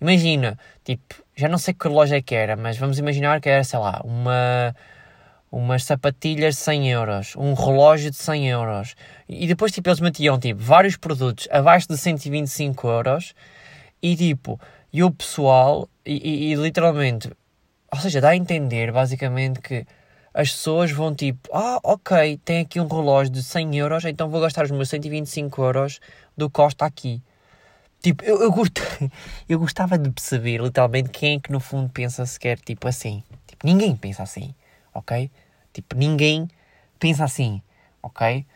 Imagina, 0.00 0.58
tipo, 0.82 1.14
já 1.36 1.46
não 1.46 1.58
sei 1.58 1.74
que 1.74 1.86
loja 1.86 2.16
é 2.16 2.22
que 2.22 2.34
era, 2.34 2.56
mas 2.56 2.78
vamos 2.78 2.98
imaginar 2.98 3.38
que 3.38 3.50
era, 3.50 3.62
sei 3.62 3.78
lá, 3.78 4.00
uma 4.02 4.74
umas 5.52 5.84
sapatilhas 5.84 6.54
de 6.54 6.60
100 6.60 6.90
euros, 6.90 7.36
um 7.36 7.52
relógio 7.52 8.10
de 8.10 8.16
100 8.16 8.48
euros. 8.48 8.94
E 9.28 9.46
depois, 9.46 9.72
tipo, 9.72 9.90
eles 9.90 10.00
metiam, 10.00 10.38
tipo, 10.38 10.62
vários 10.62 10.96
produtos 10.96 11.48
abaixo 11.50 11.86
de 11.88 11.98
125 11.98 12.88
euros 12.88 13.34
e, 14.02 14.16
tipo, 14.16 14.60
e 14.92 15.02
o 15.02 15.10
pessoal, 15.10 15.88
e, 16.04 16.16
e, 16.16 16.52
e 16.52 16.54
literalmente, 16.54 17.30
ou 17.92 18.00
seja, 18.00 18.20
dá 18.20 18.30
a 18.30 18.36
entender, 18.36 18.92
basicamente, 18.92 19.60
que 19.60 19.86
as 20.32 20.50
pessoas 20.50 20.90
vão 20.92 21.14
tipo, 21.14 21.48
ah, 21.52 21.80
ok, 21.82 22.38
tem 22.44 22.60
aqui 22.60 22.80
um 22.80 22.86
relógio 22.86 23.32
de 23.32 23.42
100 23.42 23.76
euros, 23.76 24.04
então 24.04 24.30
vou 24.30 24.40
gastar 24.40 24.64
os 24.64 24.70
meus 24.70 24.88
125 24.88 25.62
euros 25.62 26.00
do 26.36 26.48
Costa 26.48 26.84
aqui. 26.84 27.22
Tipo, 28.00 28.24
eu, 28.24 28.40
eu, 28.40 28.52
gost... 28.52 28.78
eu 29.48 29.58
gostava 29.58 29.98
de 29.98 30.10
perceber 30.10 30.58
literalmente 30.60 31.10
quem 31.10 31.36
é 31.36 31.40
que 31.40 31.52
no 31.52 31.60
fundo 31.60 31.90
pensa 31.90 32.24
sequer 32.24 32.58
tipo 32.58 32.88
assim. 32.88 33.22
Tipo, 33.46 33.66
ninguém 33.66 33.94
pensa 33.94 34.22
assim, 34.22 34.54
ok? 34.94 35.30
Tipo, 35.72 35.96
ninguém 35.96 36.48
pensa 36.98 37.24
assim, 37.24 37.60
ok? 38.02 38.46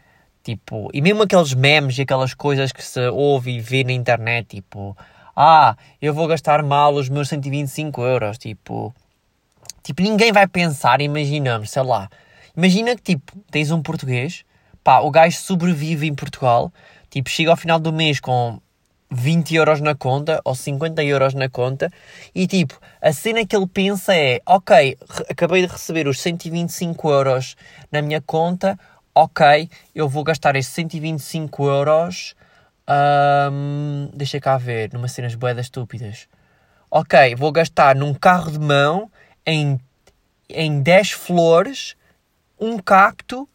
Tipo, 0.42 0.90
e 0.94 1.00
mesmo 1.00 1.22
aqueles 1.22 1.54
memes 1.54 1.98
e 1.98 2.02
aquelas 2.02 2.34
coisas 2.34 2.70
que 2.70 2.84
se 2.84 3.08
ouve 3.08 3.52
e 3.52 3.60
vê 3.60 3.82
na 3.82 3.92
internet, 3.92 4.56
tipo, 4.56 4.96
ah, 5.36 5.76
eu 6.00 6.14
vou 6.14 6.26
gastar 6.26 6.62
mal 6.62 6.94
os 6.94 7.08
meus 7.08 7.28
125 7.28 8.02
euros, 8.02 8.38
tipo, 8.38 8.94
tipo, 9.82 10.02
ninguém 10.02 10.32
vai 10.32 10.46
pensar, 10.46 11.00
imaginamos, 11.00 11.70
sei 11.70 11.82
lá, 11.82 12.08
imagina 12.56 12.94
que, 12.96 13.02
tipo, 13.02 13.32
tens 13.50 13.70
um 13.70 13.82
português, 13.82 14.44
pá, 14.82 15.00
o 15.00 15.10
gajo 15.10 15.36
sobrevive 15.38 16.06
em 16.06 16.14
Portugal, 16.14 16.72
tipo, 17.10 17.28
chega 17.30 17.50
ao 17.50 17.56
final 17.56 17.78
do 17.78 17.92
mês 17.92 18.20
com 18.20 18.60
20 19.10 19.54
euros 19.54 19.80
na 19.80 19.94
conta 19.94 20.40
ou 20.44 20.54
50 20.54 21.02
euros 21.04 21.34
na 21.34 21.48
conta 21.48 21.90
e 22.34 22.46
tipo, 22.46 22.80
a 23.00 23.12
cena 23.12 23.46
que 23.46 23.54
ele 23.54 23.66
pensa 23.66 24.14
é 24.14 24.40
ok, 24.44 24.98
acabei 25.30 25.64
de 25.64 25.72
receber 25.72 26.08
os 26.08 26.20
125 26.20 27.10
euros 27.10 27.56
na 27.92 28.02
minha 28.02 28.20
conta, 28.20 28.78
ok, 29.14 29.70
eu 29.94 30.08
vou 30.08 30.24
gastar 30.24 30.56
esses 30.56 30.72
125 30.72 31.66
euros 31.66 32.34
um, 32.88 34.10
deixa 34.14 34.40
cá 34.40 34.56
ver, 34.56 34.92
numa 34.92 35.08
cenas 35.08 35.34
boedas 35.34 35.66
estúpidas 35.66 36.28
ok, 36.90 37.34
vou 37.34 37.50
gastar 37.50 37.96
num 37.96 38.14
carro 38.14 38.52
de 38.52 38.58
mão 38.58 39.10
em, 39.44 39.80
em 40.48 40.80
10 40.80 41.10
flores 41.10 41.96
um 42.60 42.78
cacto 42.78 43.48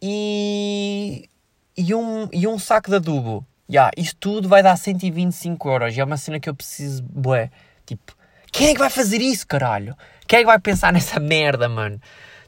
e, 0.00 1.28
e, 1.76 1.94
um, 1.94 2.28
e 2.32 2.46
um 2.48 2.58
saco 2.58 2.90
de 2.90 2.96
adubo 2.96 3.46
yeah, 3.72 3.90
isto 3.96 4.16
tudo 4.20 4.48
vai 4.48 4.62
dar 4.62 4.76
125 4.76 5.68
euros. 5.68 5.96
E 5.96 6.00
é 6.00 6.04
uma 6.04 6.18
cena 6.18 6.38
que 6.38 6.48
eu 6.48 6.54
preciso, 6.54 7.02
bué. 7.02 7.50
Tipo, 7.86 8.14
quem 8.52 8.68
é 8.68 8.72
que 8.74 8.78
vai 8.78 8.90
fazer 8.90 9.20
isso, 9.22 9.46
caralho? 9.46 9.96
Quem 10.26 10.40
é 10.40 10.42
que 10.42 10.46
vai 10.46 10.58
pensar 10.58 10.92
nessa 10.92 11.18
merda, 11.18 11.68
mano? 11.68 12.00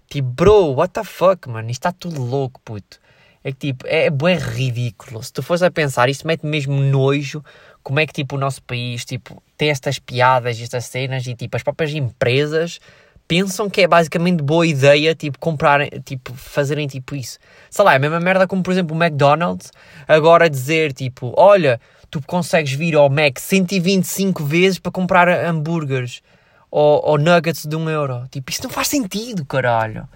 Tipo, 0.08 0.28
bro, 0.28 0.74
what 0.74 0.92
the 0.92 1.02
fuck, 1.02 1.48
mano? 1.48 1.70
Isto 1.70 1.88
está 1.88 1.92
tudo 1.92 2.22
louco, 2.22 2.60
puto. 2.62 3.00
É 3.44 3.52
que, 3.52 3.58
tipo, 3.58 3.86
é, 3.86 4.06
é 4.06 4.10
bué 4.10 4.36
ridículo. 4.36 5.22
Se 5.22 5.32
tu 5.32 5.42
fores 5.42 5.62
a 5.62 5.70
pensar, 5.70 6.08
isto 6.08 6.26
mete 6.26 6.46
mesmo 6.46 6.80
nojo. 6.80 7.44
Como 7.82 8.00
é 8.00 8.06
que, 8.06 8.12
tipo, 8.14 8.36
o 8.36 8.38
nosso 8.38 8.62
país, 8.62 9.04
tipo, 9.04 9.42
tem 9.58 9.68
estas 9.68 9.98
piadas, 9.98 10.58
estas 10.58 10.86
cenas 10.86 11.26
e, 11.26 11.34
tipo, 11.34 11.54
as 11.54 11.62
próprias 11.62 11.92
empresas 11.92 12.80
pensam 13.28 13.70
que 13.70 13.82
é 13.82 13.86
basicamente 13.86 14.42
boa 14.42 14.66
ideia, 14.66 15.14
tipo, 15.14 15.38
comprar, 15.38 15.88
tipo, 16.04 16.32
fazerem 16.34 16.86
tipo 16.86 17.14
isso. 17.14 17.38
Sei 17.70 17.84
lá, 17.84 17.92
é 17.94 17.96
a 17.96 17.98
mesma 17.98 18.20
merda 18.20 18.46
como, 18.46 18.62
por 18.62 18.72
exemplo, 18.72 18.96
o 18.96 19.02
McDonald's 19.02 19.70
agora 20.06 20.48
dizer, 20.48 20.92
tipo, 20.92 21.32
olha, 21.36 21.80
tu 22.10 22.20
consegues 22.26 22.72
vir 22.72 22.94
ao 22.94 23.08
Mac 23.08 23.38
125 23.38 24.44
vezes 24.44 24.78
para 24.78 24.92
comprar 24.92 25.28
hambúrgueres 25.28 26.22
ou, 26.70 27.02
ou 27.04 27.18
nuggets 27.18 27.66
de 27.66 27.76
um 27.76 27.88
euro. 27.88 28.26
Tipo, 28.30 28.50
isso 28.50 28.62
não 28.62 28.70
faz 28.70 28.88
sentido, 28.88 29.44
caralho. 29.44 30.08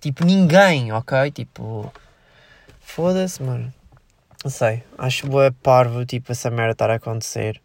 Tipo, 0.00 0.24
ninguém, 0.24 0.92
ok? 0.92 1.30
Tipo, 1.30 1.92
foda-se, 2.82 3.42
mano. 3.42 3.72
Não 4.44 4.50
sei, 4.50 4.82
acho 4.98 5.26
boa 5.28 5.54
parvo, 5.62 6.04
tipo, 6.04 6.32
essa 6.32 6.50
merda 6.50 6.72
estar 6.72 6.90
a 6.90 6.94
acontecer. 6.94 7.60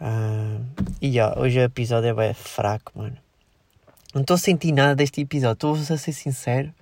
Uh, 0.00 0.64
e 1.00 1.08
yeah, 1.08 1.38
hoje 1.38 1.58
o 1.58 1.62
episódio 1.62 2.08
é 2.08 2.14
bem 2.14 2.34
fraco, 2.34 2.92
mano. 2.94 3.16
Não 4.14 4.20
estou 4.20 4.34
a 4.34 4.38
sentir 4.38 4.70
nada 4.70 4.94
deste 4.94 5.20
episódio, 5.20 5.54
estou 5.54 5.74
a 5.74 5.98
ser 5.98 6.12
sincero. 6.12 6.72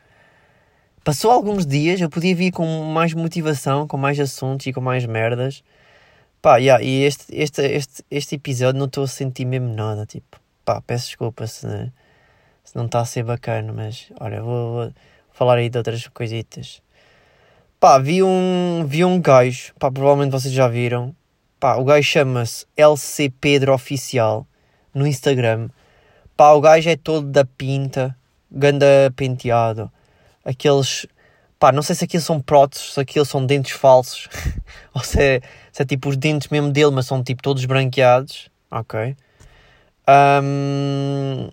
Passou 1.02 1.30
alguns 1.30 1.66
dias, 1.66 2.00
eu 2.00 2.10
podia 2.10 2.34
vir 2.34 2.52
com 2.52 2.64
mais 2.84 3.14
motivação, 3.14 3.88
com 3.88 3.96
mais 3.96 4.20
assuntos 4.20 4.66
e 4.66 4.72
com 4.72 4.80
mais 4.80 5.06
merdas. 5.06 5.64
Pá, 6.42 6.58
yeah, 6.58 6.82
e 6.84 7.02
este, 7.04 7.34
este, 7.34 7.62
este, 7.62 8.04
este 8.10 8.34
episódio 8.34 8.78
não 8.78 8.86
estou 8.86 9.04
a 9.04 9.08
sentir 9.08 9.44
mesmo 9.44 9.74
nada. 9.74 10.04
Tipo, 10.04 10.38
pá, 10.64 10.80
peço 10.80 11.06
desculpa 11.06 11.46
se, 11.46 11.66
se 12.64 12.76
não 12.76 12.86
está 12.86 13.00
a 13.00 13.04
ser 13.04 13.24
bacana, 13.24 13.72
mas 13.72 14.12
olha, 14.20 14.42
vou, 14.42 14.74
vou 14.74 14.92
falar 15.32 15.56
aí 15.56 15.70
de 15.70 15.78
outras 15.78 16.06
coisitas. 16.08 16.82
Pá, 17.82 17.98
vi 17.98 18.22
um, 18.22 18.86
vi 18.86 19.04
um 19.04 19.20
gajo, 19.20 19.74
pá, 19.76 19.90
provavelmente 19.90 20.30
vocês 20.30 20.54
já 20.54 20.68
viram. 20.68 21.12
Pá, 21.58 21.74
o 21.74 21.84
gajo 21.84 22.06
chama-se 22.06 22.64
LC 22.76 23.28
Pedro 23.40 23.74
Oficial 23.74 24.46
no 24.94 25.04
Instagram. 25.04 25.68
Pá, 26.36 26.52
o 26.52 26.60
gajo 26.60 26.88
é 26.88 26.94
todo 26.94 27.26
da 27.26 27.44
pinta, 27.44 28.16
ganda 28.48 28.86
penteado. 29.16 29.90
Aqueles. 30.44 31.08
Pá, 31.58 31.72
não 31.72 31.82
sei 31.82 31.96
se 31.96 32.04
aquilo 32.04 32.22
são 32.22 32.40
próteses, 32.40 32.92
se 32.92 33.00
aquilo 33.00 33.24
são 33.24 33.44
dentes 33.44 33.72
falsos. 33.72 34.28
ou 34.94 35.02
se 35.02 35.20
é, 35.20 35.40
se 35.72 35.82
é 35.82 35.84
tipo 35.84 36.08
os 36.08 36.16
dentes 36.16 36.50
mesmo 36.50 36.70
dele, 36.70 36.92
mas 36.92 37.06
são 37.06 37.20
tipo 37.20 37.42
todos 37.42 37.64
branqueados. 37.64 38.48
Ok. 38.70 39.16
Um, 40.08 41.48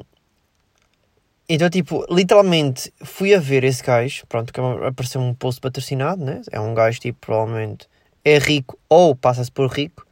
então, 1.50 1.70
tipo, 1.70 2.06
literalmente 2.14 2.94
fui 3.04 3.34
a 3.34 3.40
ver 3.40 3.64
esse 3.64 3.84
gajo. 3.84 4.24
Pronto, 4.28 4.54
que 4.54 4.62
apareceu 4.62 5.20
um 5.20 5.34
post 5.34 5.60
patrocinado, 5.60 6.24
né? 6.24 6.42
É 6.52 6.60
um 6.60 6.76
gajo, 6.76 7.00
tipo, 7.00 7.18
provavelmente 7.20 7.88
é 8.24 8.38
rico 8.38 8.78
ou 8.88 9.16
passa-se 9.16 9.52
por 9.52 9.68
rico. 9.68 10.06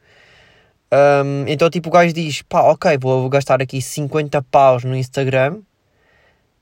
Um, 0.92 1.44
então, 1.46 1.70
tipo, 1.70 1.88
o 1.88 1.92
gajo 1.92 2.12
diz: 2.12 2.42
pá, 2.42 2.62
ok, 2.62 2.98
vou, 2.98 3.20
vou 3.20 3.30
gastar 3.30 3.62
aqui 3.62 3.80
50 3.80 4.42
paus 4.42 4.82
no 4.82 4.96
Instagram. 4.96 5.60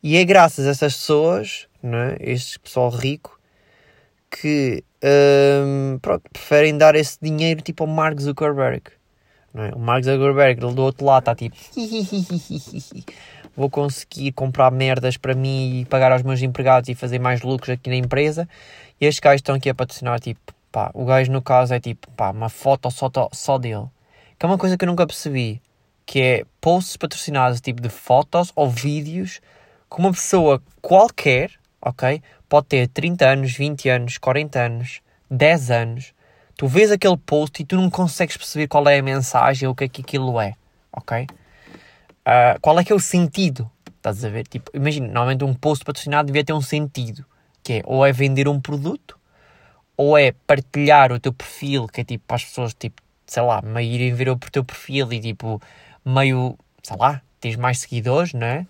E 0.03 0.17
é 0.17 0.25
graças 0.25 0.67
a 0.67 0.71
essas 0.71 0.95
pessoas, 0.95 1.67
né, 1.83 2.17
este 2.21 2.61
pessoal 2.61 2.91
rico, 2.91 3.41
que 4.31 4.85
um, 5.03 5.99
pronto, 6.01 6.23
preferem 6.31 6.77
dar 6.77 6.95
esse 6.95 7.19
dinheiro 7.21 7.63
tipo 7.63 7.85
ao 7.85 7.89
Mark 7.89 8.21
Zuckerberg. 8.21 8.83
Não 9.55 9.65
é? 9.65 9.71
O 9.75 9.79
Mark 9.79 10.05
Zuckerberg, 10.05 10.61
do 10.61 10.83
outro 10.83 11.07
lado, 11.07 11.23
está 11.23 11.35
tipo: 11.35 11.57
vou 13.57 13.71
conseguir 13.71 14.33
comprar 14.33 14.71
merdas 14.71 15.17
para 15.17 15.35
mim 15.35 15.81
e 15.81 15.85
pagar 15.87 16.13
aos 16.13 16.23
meus 16.23 16.43
empregados 16.43 16.89
e 16.89 16.95
fazer 16.95 17.19
mais 17.19 17.43
lucros 17.43 17.71
aqui 17.71 17.89
na 17.89 17.97
empresa. 17.97 18.49
E 19.01 19.07
estes 19.07 19.21
gajos 19.21 19.39
estão 19.39 19.55
aqui 19.55 19.71
a 19.71 19.75
patrocinar, 19.75 20.21
tipo, 20.21 20.55
pá, 20.71 20.91
o 20.95 21.05
gajo 21.05 21.33
no 21.33 21.41
caso 21.43 21.75
é 21.75 21.81
tipo, 21.81 22.11
pá, 22.13 22.31
uma 22.31 22.49
foto 22.49 22.91
só, 22.91 23.11
só 23.33 23.59
dele 23.59 23.87
que 24.39 24.45
é 24.45 24.49
uma 24.49 24.59
coisa 24.59 24.77
que 24.77 24.85
eu 24.85 24.89
nunca 24.89 25.07
percebi, 25.07 25.63
que 26.05 26.21
é 26.21 26.45
posts 26.61 26.97
patrocinados 26.97 27.61
tipo 27.61 27.81
de 27.81 27.89
fotos 27.89 28.53
ou 28.55 28.69
vídeos 28.71 29.41
que 29.91 29.99
uma 29.99 30.13
pessoa 30.13 30.63
qualquer, 30.83 31.51
ok, 31.81 32.23
pode 32.49 32.67
ter 32.67 32.89
30 32.89 33.27
anos, 33.27 33.53
20 33.53 33.89
anos, 33.89 34.19
40 34.19 34.61
anos, 34.61 35.01
10 35.31 35.71
anos, 35.71 36.15
tu 36.57 36.67
vês 36.67 36.91
aquele 36.91 37.17
post 37.17 37.63
e 37.63 37.65
tu 37.65 37.77
não 37.77 37.89
consegues 37.89 38.37
perceber 38.37 38.67
qual 38.67 38.87
é 38.89 38.99
a 38.99 39.03
mensagem 39.03 39.67
ou 39.67 39.73
o 39.73 39.77
que 39.77 39.85
é 39.85 39.89
que 39.89 40.03
aquilo 40.03 40.41
é, 40.41 40.55
ok? 40.93 41.27
Uh, 42.27 42.59
qual 42.61 42.79
é 42.81 42.85
que 42.85 42.93
é 42.93 42.95
o 42.95 43.01
sentido? 43.01 43.71
Estás 43.97 44.25
a 44.25 44.29
ver? 44.29 44.47
Tipo, 44.47 44.71
imagina, 44.75 45.07
normalmente 45.07 45.45
um 45.45 45.55
post 45.55 45.85
patrocinado 45.85 46.27
devia 46.27 46.45
ter 46.45 46.53
um 46.53 46.61
sentido, 46.61 47.25
que 47.63 47.75
é 47.75 47.83
ou 47.85 48.05
é 48.05 48.13
vender 48.13 48.49
um 48.49 48.61
produto, 48.61 49.19
ou 49.97 50.19
é 50.19 50.33
partilhar 50.47 51.13
o 51.13 51.21
teu 51.21 51.33
perfil, 51.33 51.87
que 51.87 52.01
é 52.01 52.05
tipo 52.05 52.25
para 52.27 52.37
as 52.37 52.45
pessoas 52.45 52.75
tipo 52.75 53.01
sei 53.27 53.43
lá, 53.43 53.61
meio 53.63 53.93
irem 53.93 54.15
ver 54.15 54.29
o 54.29 54.37
teu 54.39 54.65
perfil 54.65 55.13
e 55.13 55.21
tipo, 55.21 55.61
meio, 56.05 56.57
sei 56.83 56.97
lá, 56.97 57.21
tens 57.41 57.57
mais 57.57 57.81
seguidores, 57.81 58.33
não 58.33 58.47
é? 58.47 58.67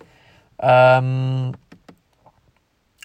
Um, 1.02 1.52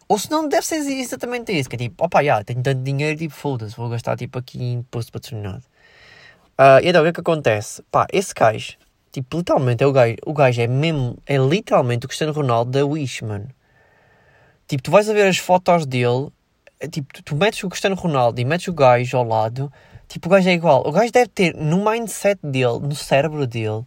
ou 0.08 0.18
se 0.18 0.30
não, 0.32 0.48
deve 0.48 0.66
ser 0.66 0.78
exatamente 0.78 1.52
isso, 1.52 1.70
que 1.70 1.76
é 1.76 1.80
tipo, 1.80 2.04
opa, 2.04 2.24
já, 2.24 2.44
tenho 2.44 2.62
tanto 2.62 2.82
dinheiro, 2.82 3.18
tipo, 3.18 3.34
foda-se, 3.34 3.76
vou 3.76 3.90
gastar 3.90 4.18
tipo 4.18 4.40
aqui 4.40 4.64
em 4.64 4.84
posto 4.84 5.12
patrocinado. 5.12 5.64
Uh, 6.60 6.80
e 6.84 6.90
então, 6.90 7.02
o 7.02 7.04
que 7.06 7.10
é 7.10 7.14
que 7.14 7.22
acontece? 7.22 7.84
Pá, 7.92 8.08
esse 8.12 8.34
gajo, 8.34 8.78
tipo, 9.12 9.38
literalmente 9.38 9.84
é 9.84 9.88
o 9.88 9.92
gajo, 9.92 10.16
o 10.26 10.34
gajo 10.34 10.62
é 10.62 10.68
mesmo, 10.68 11.18
é 11.26 11.38
literalmente 11.38 12.06
o 12.06 12.10
Cristiano 12.10 12.34
Ronaldo 12.34 12.72
da 12.72 12.86
Wish, 12.86 13.24
mano. 13.24 13.48
Tipo, 14.68 14.84
tu 14.84 14.92
vais 14.92 15.10
a 15.10 15.14
ver 15.14 15.28
as 15.28 15.38
fotos 15.38 15.86
dele, 15.86 16.30
é, 16.80 16.88
tipo, 16.88 17.14
tu, 17.14 17.24
tu 17.24 17.36
metes 17.36 17.64
o 17.64 17.70
Cristiano 17.70 17.96
Ronaldo 17.96 18.40
e 18.40 18.46
metes 18.46 18.68
o 18.68 18.74
gajo 18.74 19.18
ao 19.18 19.24
lado, 19.24 19.72
Tipo, 20.12 20.28
o 20.28 20.32
gajo 20.32 20.50
é 20.50 20.52
igual. 20.52 20.86
O 20.86 20.92
gajo 20.92 21.10
deve 21.10 21.30
ter, 21.30 21.56
no 21.56 21.90
mindset 21.90 22.38
dele, 22.44 22.80
no 22.82 22.94
cérebro 22.94 23.48
dele, 23.48 23.86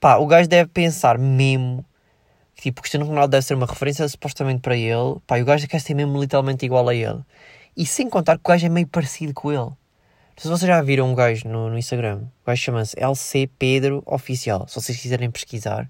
pá, 0.00 0.16
o 0.16 0.26
gajo 0.26 0.48
deve 0.48 0.70
pensar 0.70 1.18
mesmo 1.18 1.84
que, 2.54 2.62
tipo, 2.62 2.80
o 2.80 2.82
Cristiano 2.82 3.04
Ronaldo 3.04 3.32
deve 3.32 3.44
ser 3.44 3.54
uma 3.54 3.66
referência 3.66 4.08
supostamente 4.08 4.62
para 4.62 4.74
ele, 4.74 5.20
pá, 5.26 5.38
e 5.38 5.42
o 5.42 5.44
gajo 5.44 5.68
quer 5.68 5.80
ser 5.80 5.92
mesmo 5.92 6.18
literalmente 6.18 6.64
igual 6.64 6.88
a 6.88 6.94
ele. 6.94 7.20
E 7.76 7.84
sem 7.84 8.08
contar 8.08 8.36
que 8.36 8.42
o 8.42 8.48
gajo 8.48 8.64
é 8.64 8.68
meio 8.70 8.86
parecido 8.86 9.34
com 9.34 9.52
ele. 9.52 9.70
Se 10.40 10.48
vocês 10.48 10.66
já 10.66 10.80
viram 10.80 11.06
um 11.06 11.14
gajo 11.14 11.46
no, 11.46 11.68
no 11.68 11.76
Instagram, 11.76 12.22
o 12.22 12.46
gajo 12.46 12.62
chama-se 12.62 12.98
LC 12.98 13.46
Pedro 13.58 14.02
Oficial, 14.06 14.66
se 14.66 14.74
vocês 14.74 14.98
quiserem 14.98 15.30
pesquisar. 15.30 15.82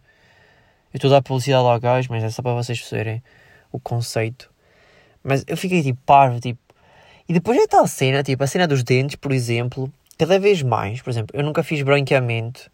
Eu 0.92 0.96
estou 0.96 1.08
a 1.08 1.14
dar 1.14 1.22
publicidade 1.22 1.64
ao 1.64 1.78
gajo, 1.78 2.08
mas 2.10 2.24
é 2.24 2.30
só 2.30 2.42
para 2.42 2.54
vocês 2.54 2.76
perceberem 2.76 3.22
o 3.70 3.78
conceito. 3.78 4.50
Mas 5.22 5.44
eu 5.46 5.56
fiquei 5.56 5.84
tipo 5.84 6.00
parvo, 6.04 6.40
tipo, 6.40 6.58
e 7.28 7.32
depois 7.32 7.62
é 7.62 7.66
tal 7.68 7.86
cena, 7.86 8.24
tipo, 8.24 8.42
a 8.42 8.46
cena 8.48 8.66
dos 8.66 8.82
dentes, 8.82 9.14
por 9.14 9.30
exemplo, 9.30 9.88
cada 10.18 10.36
vez 10.36 10.62
mais, 10.62 11.00
por 11.00 11.10
exemplo, 11.10 11.30
eu 11.38 11.44
nunca 11.44 11.62
fiz 11.62 11.80
branqueamento. 11.82 12.72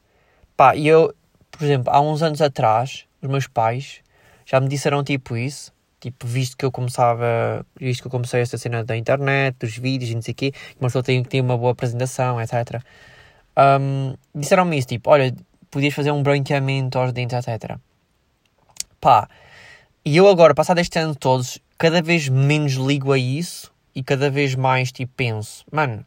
Pá, 0.56 0.74
e 0.74 0.88
eu, 0.88 1.14
por 1.50 1.62
exemplo, 1.62 1.92
há 1.92 2.00
uns 2.00 2.22
anos 2.22 2.40
atrás, 2.40 3.04
os 3.20 3.28
meus 3.28 3.46
pais 3.46 4.00
já 4.46 4.58
me 4.58 4.66
disseram 4.66 5.04
tipo 5.04 5.36
isso. 5.36 5.74
Tipo, 6.06 6.24
visto 6.24 6.56
que 6.56 6.64
eu 6.64 6.70
começava, 6.70 7.66
visto 7.80 8.02
que 8.02 8.06
eu 8.06 8.10
comecei 8.12 8.40
esta 8.40 8.56
cena 8.56 8.84
da 8.84 8.96
internet, 8.96 9.56
dos 9.58 9.76
vídeos 9.76 10.08
e 10.12 10.14
não 10.14 10.22
sei 10.22 10.30
o 10.30 10.34
quê, 10.36 10.52
uma 10.78 10.86
pessoa 10.86 11.02
tem 11.02 11.20
que 11.20 11.28
ter 11.28 11.40
uma 11.40 11.58
boa 11.58 11.72
apresentação, 11.72 12.40
etc. 12.40 12.80
Um, 13.58 14.14
Disseram-me 14.32 14.78
isso, 14.78 14.86
tipo, 14.86 15.10
olha, 15.10 15.34
podias 15.68 15.92
fazer 15.92 16.12
um 16.12 16.22
branqueamento 16.22 16.96
aos 16.96 17.12
dentes, 17.12 17.36
etc. 17.36 17.76
Pá, 19.00 19.28
e 20.04 20.16
eu 20.16 20.28
agora, 20.28 20.54
passado 20.54 20.78
este 20.78 20.96
ano 20.96 21.16
todos, 21.16 21.58
cada 21.76 22.00
vez 22.00 22.28
menos 22.28 22.74
ligo 22.74 23.12
a 23.12 23.18
isso 23.18 23.74
e 23.92 24.00
cada 24.00 24.30
vez 24.30 24.54
mais, 24.54 24.92
tipo, 24.92 25.12
penso, 25.16 25.64
mano, 25.72 26.06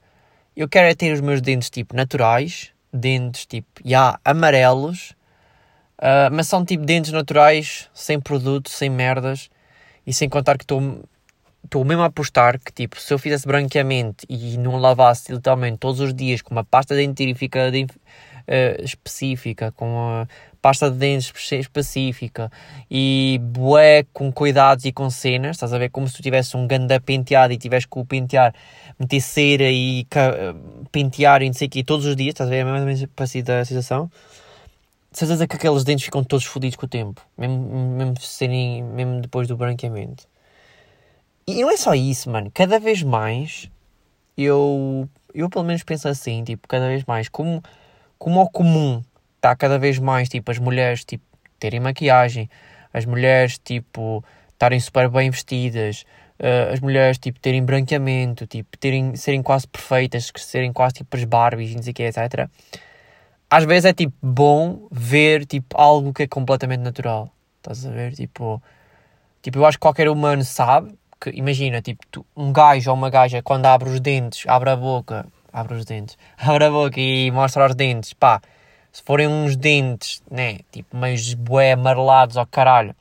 eu 0.56 0.70
quero 0.70 0.88
é 0.88 0.96
ter 0.96 1.12
os 1.12 1.20
meus 1.20 1.42
dentes, 1.42 1.70
tipo, 1.70 1.94
naturais, 1.94 2.72
dentes, 2.94 3.46
tipo, 3.46 3.68
já, 3.84 4.18
amarelos, 4.24 5.10
uh, 5.98 6.32
mas 6.32 6.48
são, 6.48 6.64
tipo, 6.64 6.86
dentes 6.86 7.12
naturais, 7.12 7.90
sem 7.94 8.18
produto, 8.18 8.70
sem 8.70 8.90
merdas, 8.90 9.50
e 10.10 10.14
sem 10.14 10.28
contar 10.28 10.58
que 10.58 10.64
estou 10.64 11.04
estou 11.64 11.86
mesmo 11.86 12.02
a 12.02 12.06
apostar 12.06 12.58
que, 12.58 12.72
tipo, 12.74 13.00
se 13.00 13.14
eu 13.14 13.20
fizesse 13.20 13.46
branqueamento 13.46 14.26
e 14.28 14.58
não 14.58 14.78
lavasse 14.78 15.32
literalmente 15.32 15.78
todos 15.78 16.00
os 16.00 16.16
dias 16.16 16.42
com 16.42 16.52
uma 16.56 16.64
pasta 16.64 16.96
dentífica 16.96 17.70
de, 17.70 17.84
uh, 17.84 18.84
específica, 18.84 19.72
com 19.74 20.00
a 20.00 20.28
pasta 20.62 20.90
de 20.90 20.98
dentes 20.98 21.32
específica 21.52 22.52
e 22.90 23.40
bué 23.44 24.04
com 24.12 24.32
cuidados 24.32 24.86
e 24.86 24.92
com 24.92 25.12
cenas, 25.12 25.58
estás 25.58 25.72
a 25.72 25.78
ver? 25.78 25.90
Como 25.90 26.08
se 26.08 26.16
tu 26.16 26.24
tivesse 26.24 26.58
um 26.58 26.66
ganda 26.66 27.00
penteado 27.00 27.54
e 27.54 27.58
tivesse 27.58 27.88
que 27.88 28.00
o 28.00 28.06
pentear, 28.06 28.56
meter 28.98 29.22
cera 29.22 29.70
e 29.70 30.08
pentear 30.92 31.44
e 31.44 31.48
não 31.48 31.54
sei 31.54 31.68
o 31.68 31.70
quê 31.70 31.84
todos 31.84 32.06
os 32.08 32.16
dias, 32.16 32.30
estás 32.30 32.50
a 32.50 32.52
ver? 32.52 32.60
É 32.60 32.64
mais 32.64 32.80
ou 32.80 32.88
menos 32.88 33.06
parecida 33.16 33.60
a 33.60 33.66
sensação. 33.66 34.10
De 35.12 35.18
certeza 35.18 35.48
que 35.48 35.56
aqueles 35.56 35.84
dentes 35.84 36.06
ficam 36.06 36.24
todos 36.24 36.46
fodidos 36.46 36.76
com 36.76 36.86
o 36.86 36.90
tempo, 36.90 37.22
mesmo, 37.38 37.58
mesmo, 37.98 38.22
serem, 38.22 38.84
mesmo 38.84 39.22
depois 39.22 39.48
do 39.48 39.58
branqueamento. 39.58 40.28
E 41.48 41.62
não 41.62 41.72
é 41.72 41.78
só 41.78 41.96
isso, 41.96 42.30
mano. 42.30 42.52
Cada 42.54 42.80
vez 42.80 43.02
mais 43.02 43.70
eu, 44.38 45.10
eu 45.34 45.50
pelo 45.50 45.66
menos 45.66 45.84
penso 45.84 46.08
assim, 46.08 46.44
tipo, 46.44 46.68
cada 46.68 46.88
vez 46.88 47.04
mais, 47.06 47.28
como, 47.28 47.62
como 48.18 48.40
ao 48.40 48.50
comum 48.50 49.02
está 49.36 49.56
cada 49.56 49.80
vez 49.80 49.98
mais, 50.00 50.30
tipo, 50.30 50.52
as 50.52 50.60
mulheres, 50.60 51.04
tipo, 51.04 51.24
terem 51.60 51.80
maquiagem, 51.80 52.50
as 52.94 53.06
mulheres, 53.06 53.58
tipo, 53.58 54.24
estarem 54.54 54.80
super 54.80 55.10
bem 55.10 55.30
vestidas, 55.30 56.06
uh, 56.40 56.74
as 56.74 56.80
mulheres, 56.80 57.18
tipo, 57.18 57.40
terem 57.40 57.64
branqueamento, 57.64 58.46
tipo, 58.46 58.78
terem, 58.78 59.16
serem 59.16 59.42
quase 59.42 59.68
perfeitas, 59.68 60.32
serem 60.38 60.72
quase, 60.72 60.96
tipo, 60.96 61.18
as 61.18 61.24
Barbies, 61.24 61.76
não 61.76 61.84
sei 61.84 61.92
o 61.92 61.94
que, 61.96 62.04
etc. 62.04 62.50
Às 63.50 63.66
vezes 63.66 63.86
é, 63.86 63.94
tipo, 63.94 64.14
bom 64.22 64.88
ver, 64.92 65.46
tipo, 65.46 65.76
algo 65.80 66.14
que 66.14 66.24
é 66.24 66.28
completamente 66.28 66.82
natural. 66.82 67.32
Estás 67.58 67.86
a 67.86 67.90
ver? 67.90 68.14
Tipo, 68.14 68.62
tipo 69.42 69.58
eu 69.58 69.66
acho 69.66 69.78
que 69.78 69.82
qualquer 69.82 70.08
humano 70.08 70.44
sabe 70.44 70.94
que, 71.20 71.32
imagina, 71.32 71.82
tipo, 71.82 72.06
tu, 72.12 72.26
um 72.38 72.54
gajo 72.54 72.92
ou 72.92 72.96
uma 72.96 73.10
gaja, 73.10 73.42
quando 73.42 73.66
abre 73.66 73.90
os 73.90 74.00
dentes, 74.00 74.46
abre 74.48 74.70
a 74.70 74.76
boca, 74.76 75.26
abre 75.52 75.74
os 75.76 75.86
dentes, 75.86 76.18
abre 76.38 76.66
a 76.66 76.70
boca 76.70 77.00
e 77.00 77.32
mostra 77.32 77.66
os 77.68 77.76
dentes, 77.76 78.14
pá, 78.14 78.42
se 78.92 79.04
forem 79.04 79.28
uns 79.28 79.56
dentes, 79.56 80.22
né, 80.30 80.60
tipo, 80.72 80.96
meio 80.96 81.18
bué 81.38 81.74
amarelados 81.74 82.38
ao 82.38 82.46
caralho, 82.46 82.96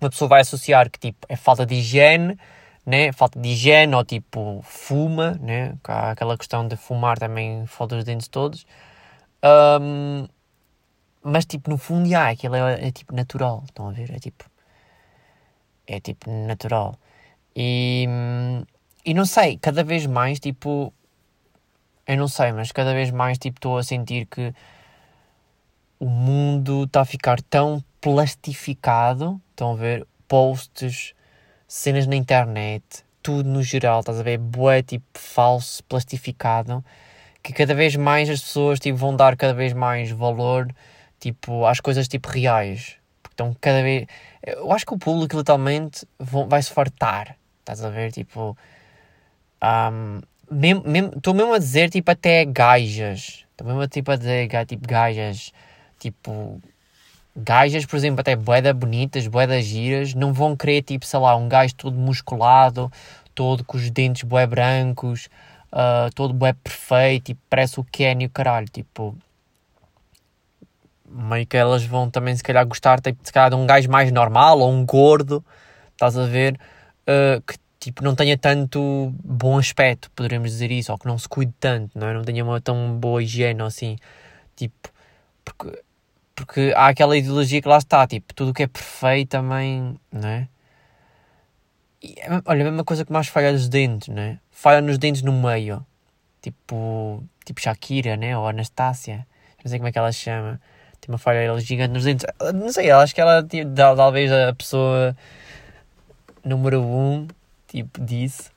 uma 0.00 0.10
pessoa 0.10 0.28
vai 0.28 0.40
associar 0.40 0.90
que, 0.90 0.98
tipo, 0.98 1.26
é 1.28 1.36
falta 1.36 1.64
de 1.64 1.76
higiene, 1.76 2.36
né, 2.84 3.12
falta 3.12 3.38
de 3.38 3.48
higiene 3.48 3.94
ou, 3.94 4.04
tipo, 4.04 4.60
fuma, 4.64 5.38
né, 5.40 5.74
aquela 5.84 6.36
questão 6.36 6.66
de 6.66 6.76
fumar 6.76 7.18
também 7.18 7.64
falta 7.66 7.96
os 7.96 8.04
dentes 8.04 8.28
todos, 8.28 8.66
um, 9.44 10.26
mas, 11.22 11.44
tipo, 11.46 11.70
no 11.70 11.78
fundo, 11.78 12.08
já, 12.08 12.30
aquilo 12.30 12.54
é, 12.54 12.88
é, 12.88 12.90
tipo, 12.90 13.14
natural, 13.14 13.62
estão 13.66 13.88
a 13.88 13.92
ver, 13.92 14.10
é 14.14 14.18
tipo, 14.18 14.44
é, 15.86 16.00
tipo, 16.00 16.30
natural. 16.30 16.98
E, 17.54 18.06
e 19.04 19.14
não 19.14 19.24
sei, 19.24 19.58
cada 19.58 19.82
vez 19.84 20.06
mais, 20.06 20.38
tipo, 20.38 20.92
eu 22.06 22.16
não 22.16 22.28
sei, 22.28 22.52
mas 22.52 22.72
cada 22.72 22.94
vez 22.94 23.10
mais, 23.10 23.36
tipo, 23.38 23.58
estou 23.58 23.76
a 23.76 23.82
sentir 23.82 24.26
que 24.26 24.54
o 26.00 26.06
mundo 26.08 26.84
está 26.84 27.02
a 27.02 27.04
ficar 27.04 27.42
tão 27.42 27.84
plastificado. 28.00 29.40
Estão 29.50 29.72
a 29.72 29.76
ver? 29.76 30.06
Posts, 30.26 31.14
cenas 31.66 32.06
na 32.06 32.16
internet, 32.16 33.04
tudo 33.22 33.48
no 33.48 33.62
geral, 33.62 34.00
estás 34.00 34.20
a 34.20 34.22
ver? 34.22 34.38
Bué, 34.38 34.82
tipo, 34.82 35.06
falso, 35.14 35.82
plastificado. 35.84 36.84
Que 37.42 37.52
cada 37.52 37.74
vez 37.74 37.96
mais 37.96 38.28
as 38.28 38.40
pessoas 38.40 38.78
tipo, 38.78 38.98
vão 38.98 39.14
dar 39.14 39.36
cada 39.36 39.54
vez 39.54 39.72
mais 39.72 40.10
valor 40.10 40.68
tipo, 41.20 41.64
às 41.66 41.80
coisas 41.80 42.08
tipo 42.08 42.28
reais. 42.28 42.96
Estão 43.30 43.56
cada 43.60 43.82
vez. 43.82 44.06
Eu 44.44 44.72
acho 44.72 44.84
que 44.84 44.94
o 44.94 44.98
público 44.98 45.36
literalmente 45.36 46.06
vai 46.18 46.62
se 46.62 46.72
fartar. 46.72 47.36
Estás 47.60 47.84
a 47.84 47.90
ver? 47.90 48.12
Tipo. 48.12 48.56
Um, 49.62 50.20
mesmo, 50.50 50.82
mesmo, 50.86 51.12
estou 51.16 51.34
mesmo 51.34 51.54
a 51.54 51.58
dizer 51.58 51.90
tipo 51.90 52.10
até 52.10 52.44
gajas. 52.44 53.44
Estou 53.50 53.66
mesmo 53.66 53.86
tipo, 53.88 54.10
a 54.10 54.16
dizer 54.16 54.48
tipo 54.66 54.86
gajas 54.86 55.52
Tipo, 55.98 56.60
gajas, 57.34 57.84
por 57.84 57.96
exemplo, 57.96 58.20
até 58.20 58.36
boedas 58.36 58.72
bonitas, 58.72 59.26
boedas 59.26 59.64
giras, 59.64 60.14
não 60.14 60.32
vão 60.32 60.56
querer, 60.56 60.82
tipo, 60.82 61.04
sei 61.04 61.18
lá, 61.18 61.34
um 61.34 61.48
gajo 61.48 61.74
todo 61.74 61.98
musculado, 61.98 62.90
todo 63.34 63.64
com 63.64 63.76
os 63.76 63.90
dentes 63.90 64.22
bué 64.22 64.46
brancos, 64.46 65.28
uh, 65.72 66.12
todo 66.14 66.34
bué 66.34 66.52
perfeito, 66.52 67.26
tipo, 67.26 67.40
parece 67.48 67.80
o 67.80 67.84
Kenny 67.84 68.26
o 68.26 68.30
caralho, 68.30 68.68
tipo... 68.68 69.16
Meio 71.10 71.46
que 71.46 71.56
elas 71.56 71.84
vão 71.84 72.10
também, 72.10 72.36
se 72.36 72.42
calhar, 72.42 72.66
gostar, 72.66 73.00
tipo, 73.00 73.18
se 73.22 73.32
calhar, 73.32 73.50
de 73.50 73.56
um 73.56 73.66
gajo 73.66 73.90
mais 73.90 74.12
normal, 74.12 74.60
ou 74.60 74.70
um 74.70 74.84
gordo, 74.84 75.42
estás 75.92 76.18
a 76.18 76.26
ver, 76.26 76.60
uh, 77.08 77.40
que, 77.42 77.54
tipo, 77.80 78.04
não 78.04 78.14
tenha 78.14 78.36
tanto 78.36 79.12
bom 79.24 79.58
aspecto, 79.58 80.10
poderíamos 80.10 80.50
dizer 80.50 80.70
isso, 80.70 80.92
ou 80.92 80.98
que 80.98 81.06
não 81.06 81.18
se 81.18 81.28
cuide 81.28 81.54
tanto, 81.58 81.98
não 81.98 82.08
é? 82.08 82.12
Não 82.12 82.22
tenha 82.24 82.44
uma 82.44 82.60
tão 82.60 82.94
boa 82.98 83.22
higiene, 83.22 83.62
assim, 83.62 83.96
tipo... 84.54 84.90
Porque 85.44 85.82
porque 86.38 86.72
há 86.76 86.86
aquela 86.86 87.16
ideologia 87.16 87.60
que 87.60 87.66
lá 87.66 87.78
está, 87.78 88.06
tipo, 88.06 88.32
tudo 88.32 88.52
o 88.52 88.54
que 88.54 88.62
é 88.62 88.68
perfeito 88.68 89.30
também, 89.30 89.98
não 90.12 90.28
é? 90.28 90.48
E, 92.00 92.14
é 92.20 92.28
olha, 92.44 92.62
a 92.62 92.64
mesma 92.64 92.84
coisa 92.84 93.04
que 93.04 93.12
mais 93.12 93.26
falha 93.26 93.50
nos 93.50 93.68
dentes, 93.68 94.06
não 94.08 94.22
é? 94.22 94.38
Falha 94.60 94.80
nos 94.80 94.98
dentes 94.98 95.22
no 95.22 95.32
meio. 95.32 95.86
Tipo, 96.42 97.22
tipo 97.44 97.60
Shakira, 97.60 98.16
né? 98.16 98.36
Ou 98.36 98.48
Anastácia. 98.48 99.24
Não 99.62 99.70
sei 99.70 99.78
como 99.78 99.86
é 99.88 99.92
que 99.92 99.98
ela 99.98 100.10
chama. 100.10 100.60
Tem 101.00 101.12
uma 101.12 101.16
falha 101.16 101.56
gigante 101.60 101.92
nos 101.92 102.02
dentes. 102.02 102.26
Não 102.52 102.72
sei, 102.72 102.90
acho 102.90 103.14
que 103.14 103.20
ela 103.20 103.40
tipo, 103.44 103.72
talvez 103.72 104.32
a 104.32 104.52
pessoa 104.52 105.16
número 106.44 106.82
um, 106.82 107.28
tipo, 107.68 108.04
disse. 108.04 108.50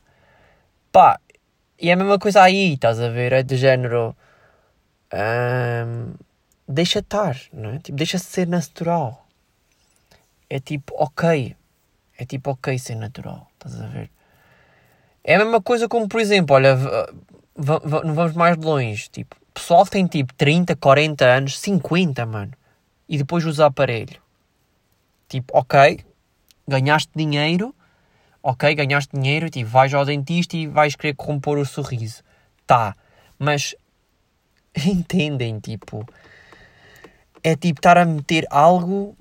Pá, 0.91 1.19
e 1.79 1.91
é 1.91 1.93
a 1.93 1.95
mesma 1.95 2.17
coisa 2.17 2.41
aí, 2.41 2.73
estás 2.73 2.99
a 2.99 3.09
ver? 3.09 3.31
É 3.31 3.43
do 3.43 3.55
género. 3.55 4.15
Um, 5.13 6.15
deixa 6.67 6.97
estar, 6.97 7.39
não 7.53 7.75
é? 7.75 7.77
Tipo, 7.77 7.95
deixa 7.95 8.17
ser 8.17 8.47
natural. 8.47 9.27
É 10.49 10.59
tipo, 10.59 10.95
ok. 10.97 11.55
É 12.17 12.25
tipo, 12.25 12.49
ok 12.49 12.79
ser 12.79 12.95
natural. 12.95 13.47
Estás 13.53 13.79
a 13.79 13.85
ver? 13.85 14.09
É 15.23 15.35
a 15.35 15.39
mesma 15.39 15.61
coisa 15.61 15.87
como, 15.87 16.07
por 16.07 16.19
exemplo, 16.19 16.55
olha, 16.55 16.75
não 17.55 18.13
vamos 18.15 18.33
mais 18.33 18.57
longe. 18.57 19.09
Tipo, 19.09 19.35
pessoal 19.53 19.85
que 19.85 19.91
tem 19.91 20.07
tipo 20.07 20.33
30, 20.33 20.75
40 20.75 21.25
anos, 21.25 21.59
50, 21.59 22.25
mano. 22.25 22.51
E 23.07 23.17
depois 23.17 23.45
usa 23.45 23.65
aparelho. 23.65 24.19
Tipo, 25.27 25.57
ok, 25.57 25.99
ganhaste 26.67 27.11
dinheiro. 27.15 27.75
Ok, 28.43 28.73
ganhaste 28.73 29.15
dinheiro, 29.15 29.49
tipo, 29.49 29.69
vais 29.69 29.93
ao 29.93 30.03
dentista 30.03 30.57
e 30.57 30.65
vais 30.65 30.95
querer 30.95 31.15
compor 31.15 31.59
o 31.59 31.65
sorriso. 31.65 32.23
Tá, 32.65 32.95
mas 33.37 33.75
entendem, 34.75 35.59
tipo, 35.59 36.05
é 37.43 37.55
tipo 37.55 37.79
estar 37.79 37.97
a 37.97 38.05
meter 38.05 38.47
algo 38.49 39.15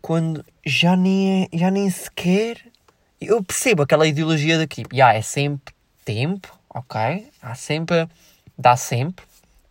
quando 0.00 0.44
já 0.64 0.96
nem, 0.96 1.44
é, 1.52 1.56
já 1.56 1.70
nem 1.70 1.90
sequer. 1.90 2.58
Eu 3.26 3.42
percebo 3.42 3.82
aquela 3.82 4.06
ideologia 4.06 4.58
daqui. 4.58 4.82
Já 4.92 4.96
yeah, 5.08 5.18
é 5.18 5.22
sempre 5.22 5.74
tempo, 6.04 6.48
ok? 6.68 7.30
Há 7.40 7.54
sempre. 7.54 8.08
Dá 8.56 8.76
sempre. 8.76 9.24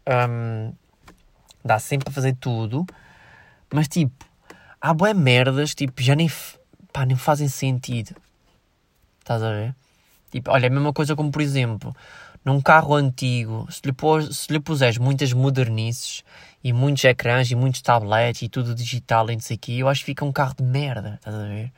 Um, 0.08 0.74
dá 1.64 1.80
sempre 1.80 2.06
para 2.06 2.14
fazer 2.14 2.36
tudo. 2.36 2.86
Mas 3.74 3.88
tipo, 3.88 4.26
há 4.80 4.94
boas 4.94 5.16
merdas, 5.16 5.74
tipo, 5.74 6.02
já 6.02 6.16
nem, 6.16 6.30
pá, 6.92 7.06
nem 7.06 7.16
fazem 7.16 7.48
sentido. 7.48 8.16
Estás 9.20 9.42
a 9.42 9.50
ver? 9.52 9.76
Tipo, 10.32 10.52
olha, 10.52 10.66
é 10.66 10.68
a 10.68 10.72
mesma 10.72 10.92
coisa 10.92 11.16
como, 11.16 11.32
por 11.32 11.42
exemplo, 11.42 11.96
num 12.44 12.60
carro 12.60 12.94
antigo, 12.96 13.68
se 13.72 13.82
lhe, 13.86 13.94
pôs, 13.94 14.36
se 14.36 14.52
lhe 14.52 14.60
puseres 14.60 14.98
muitas 14.98 15.32
modernices 15.32 16.24
e 16.64 16.74
muitos 16.74 17.04
ecrãs 17.06 17.50
e 17.50 17.56
muitos 17.56 17.82
tablets 17.82 18.42
e 18.42 18.50
tudo 18.50 18.76
digital 18.76 19.30
e 19.30 19.34
não 19.36 19.40
sei 19.40 19.56
o 19.56 19.60
quê, 19.60 19.72
eu 19.74 19.88
acho 19.88 20.02
que 20.02 20.08
fica 20.08 20.26
um 20.26 20.32
carro 20.32 20.56
de 20.56 20.64
merda, 20.64 21.16
estás 21.16 21.36
a 21.36 21.48
ver? 21.48 21.72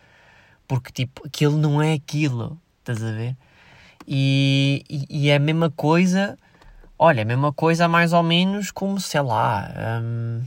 Porque, 0.68 0.92
tipo, 0.92 1.26
aquilo 1.26 1.58
não 1.58 1.82
é 1.82 1.94
aquilo, 1.94 2.60
estás 2.80 3.04
a 3.04 3.12
ver? 3.12 3.36
E, 4.08 4.84
e, 4.90 5.06
e 5.10 5.30
é 5.30 5.36
a 5.36 5.40
mesma 5.40 5.70
coisa, 5.72 6.38
olha, 6.98 7.22
é 7.22 7.24
a 7.24 7.26
mesma 7.26 7.52
coisa 7.54 7.88
mais 7.88 8.14
ou 8.14 8.24
menos 8.24 8.72
como, 8.72 9.00
sei 9.00 9.22
lá, 9.22 9.72
hum, 10.02 10.44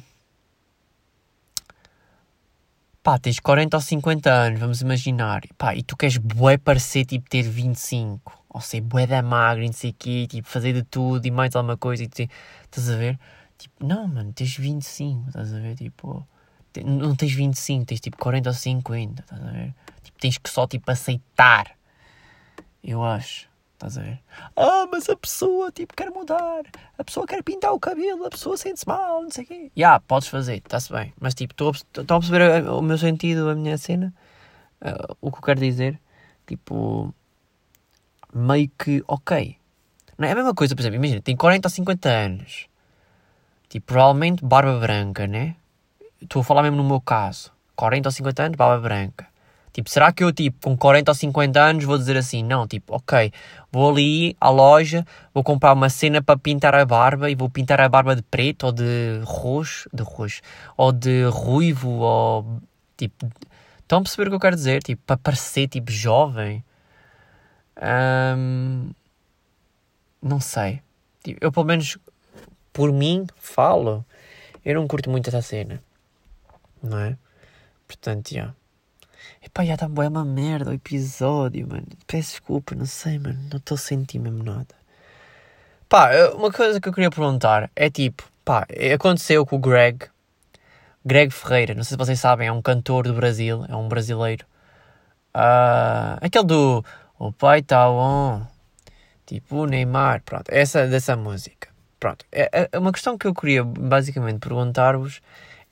pá, 3.03 3.19
tens 3.19 3.41
40 3.41 3.77
ou 3.77 3.81
50 3.81 4.31
anos, 4.31 4.61
vamos 4.61 4.81
imaginar, 4.81 5.43
pá, 5.57 5.75
e 5.75 5.83
tu 5.83 5.97
queres 5.97 6.19
bué 6.19 6.59
parecer, 6.59 7.05
tipo, 7.05 7.29
ter 7.29 7.43
25, 7.43 8.33
ou 8.49 8.61
ser 8.61 8.81
bué 8.81 9.07
da 9.07 9.23
magra 9.23 9.65
e 9.65 9.67
não 9.67 9.73
sei 9.73 9.91
o 9.91 9.95
quê, 9.99 10.27
tipo, 10.29 10.49
fazer 10.49 10.73
de 10.73 10.83
tudo 10.83 11.27
e 11.27 11.31
mais 11.31 11.55
alguma 11.57 11.77
coisa, 11.77 12.05
e 12.05 12.09
te, 12.09 12.29
estás 12.65 12.91
a 12.91 12.97
ver? 12.97 13.19
Tipo, 13.57 13.85
não, 13.87 14.07
mano, 14.07 14.33
tens 14.33 14.57
25, 14.57 15.29
estás 15.29 15.53
a 15.53 15.59
ver? 15.59 15.75
Tipo, 15.77 16.27
não 16.85 17.15
tens 17.15 17.33
25, 17.33 17.87
tens 17.87 18.01
tipo 18.01 18.17
40 18.17 18.51
ou 18.51 18.55
50, 18.55 19.23
estás 19.23 19.43
a 19.43 19.51
ver? 19.51 19.75
Tipo, 20.03 20.19
tens 20.19 20.39
que 20.39 20.51
só, 20.51 20.67
tipo, 20.67 20.91
aceitar, 20.91 21.77
eu 22.83 23.03
acho. 23.05 23.49
Estás 23.79 23.97
a 23.97 24.03
ver? 24.03 24.19
Ah, 24.57 24.89
mas 24.91 25.09
a 25.09 25.15
pessoa, 25.15 25.71
tipo, 25.71 25.95
quer 25.95 26.11
mudar. 26.11 26.65
A 26.99 27.05
pessoa 27.05 27.25
quer 27.25 27.45
pintar 27.45 27.73
o 27.73 27.79
cabelo. 27.79 28.25
A 28.25 28.31
pessoa 28.31 28.57
sente-se 28.57 28.85
mal, 28.89 29.23
não 29.23 29.31
sei 29.31 29.45
o 29.45 29.47
quê. 29.47 29.55
Já, 29.55 29.71
yeah, 29.77 30.01
podes 30.01 30.27
fazer, 30.27 30.57
está-se 30.57 30.93
bem. 30.93 31.15
Mas, 31.21 31.33
tipo, 31.33 31.53
estou 31.53 31.71
a 31.97 32.21
perceber 32.21 32.69
o 32.69 32.83
meu 32.83 32.99
sentido, 32.99 33.49
a 33.49 33.55
minha 33.55 33.79
cena. 33.79 34.13
Uh, 34.83 35.17
o 35.21 35.31
que 35.31 35.39
eu 35.39 35.43
quero 35.43 35.61
dizer. 35.61 36.01
Tipo, 36.45 37.15
meio 38.35 38.69
que, 38.77 39.01
ok. 39.07 39.57
Não 40.19 40.27
é 40.27 40.33
a 40.33 40.35
mesma 40.35 40.55
coisa, 40.55 40.75
por 40.75 40.83
exemplo, 40.83 40.97
imagina, 40.97 41.23
tem 41.23 41.37
40 41.37 41.69
ou 41.69 41.71
50 41.71 42.09
anos. 42.09 42.67
Tipo, 43.69 43.87
provavelmente 43.87 44.45
barba 44.45 44.81
branca, 44.81 45.29
né? 45.29 45.55
Estou 46.21 46.41
a 46.41 46.45
falar 46.45 46.63
mesmo 46.63 46.77
no 46.77 46.85
meu 46.85 47.01
caso. 47.01 47.53
40 47.77 48.09
ou 48.09 48.13
50 48.13 48.43
anos, 48.43 48.57
barba 48.57 48.81
branca. 48.81 49.27
Tipo, 49.73 49.91
será 49.91 50.13
que 50.13 50.25
eu, 50.25 50.33
tipo, 50.33 50.59
com 50.61 50.77
40 50.77 51.13
ou 51.13 51.15
50 51.15 51.61
anos 51.61 51.85
vou 51.85 51.97
dizer 51.97 52.17
assim, 52.17 52.43
não, 52.43 52.67
tipo, 52.67 52.97
ok, 52.97 53.33
vou 53.71 53.91
ali 53.91 54.37
à 54.41 54.51
loja, 54.51 55.07
vou 55.33 55.45
comprar 55.45 55.73
uma 55.73 55.89
cena 55.89 56.21
para 56.21 56.37
pintar 56.37 56.75
a 56.75 56.85
barba 56.85 57.31
e 57.31 57.37
vou 57.37 57.49
pintar 57.49 57.81
a 57.81 57.89
barba 57.89 58.17
de 58.17 58.23
preto 58.23 58.65
ou 58.65 58.73
de 58.73 59.21
roxo, 59.23 59.89
de 59.93 60.03
roxo, 60.03 60.41
ou 60.77 60.91
de 60.91 61.23
ruivo, 61.27 61.91
ou, 61.91 62.61
tipo, 62.97 63.31
estão 63.81 64.01
a 64.01 64.03
perceber 64.03 64.27
o 64.27 64.31
que 64.31 64.37
eu 64.37 64.41
quero 64.41 64.57
dizer? 64.57 64.83
Tipo, 64.83 65.03
para 65.07 65.17
parecer, 65.17 65.69
tipo, 65.69 65.93
jovem. 65.93 66.65
Um, 67.81 68.91
não 70.21 70.41
sei. 70.41 70.83
Tipo, 71.23 71.39
eu, 71.41 71.53
pelo 71.53 71.67
menos, 71.67 71.99
por 72.73 72.93
mim, 72.93 73.27
falo. 73.37 74.05
Eu 74.65 74.75
não 74.75 74.89
curto 74.89 75.09
muito 75.09 75.29
essa 75.29 75.41
cena. 75.41 75.81
Não 76.83 76.99
é? 76.99 77.17
Portanto, 77.87 78.31
já. 78.31 78.37
Yeah. 78.37 78.55
Epá, 79.43 79.65
já 79.65 79.75
está 79.75 79.87
é 79.87 80.09
uma 80.09 80.25
merda 80.25 80.71
o 80.71 80.75
episódio, 80.75 81.67
mano. 81.69 81.87
Peço 82.07 82.33
desculpa, 82.33 82.75
não 82.75 82.87
sei, 82.87 83.19
mano. 83.19 83.39
Não 83.51 83.59
estou 83.59 83.75
a 83.75 83.79
sentir 83.79 84.19
mesmo 84.19 84.43
nada. 84.43 84.75
Pá, 85.89 86.11
uma 86.35 86.53
coisa 86.53 86.81
que 86.81 86.89
eu 86.89 86.93
queria 86.93 87.11
perguntar 87.11 87.71
é 87.75 87.89
tipo, 87.89 88.25
pá, 88.45 88.67
aconteceu 88.95 89.47
com 89.47 89.57
o 89.57 89.59
Greg. 89.59 90.07
Greg 91.05 91.33
Ferreira, 91.33 91.75
não 91.75 91.83
sei 91.83 91.95
se 91.95 91.97
vocês 91.97 92.21
sabem, 92.21 92.49
é 92.49 92.53
um 92.53 92.61
cantor 92.61 93.05
do 93.05 93.15
Brasil, 93.15 93.65
é 93.69 93.75
um 93.75 93.89
brasileiro. 93.89 94.45
Uh, 95.35 96.19
aquele 96.21 96.45
do 96.45 96.85
O 97.19 97.33
Pai 97.33 97.63
Tá 97.63 97.89
On, 97.89 98.43
tipo 99.25 99.57
o 99.57 99.67
Neymar, 99.67 100.23
pronto, 100.25 100.49
essa 100.49 100.87
dessa 100.87 101.17
música. 101.17 101.69
Pronto, 101.99 102.27
é, 102.31 102.69
é 102.71 102.79
uma 102.79 102.93
questão 102.93 103.17
que 103.17 103.27
eu 103.27 103.35
queria 103.35 103.65
basicamente 103.65 104.41
perguntar-vos 104.41 105.23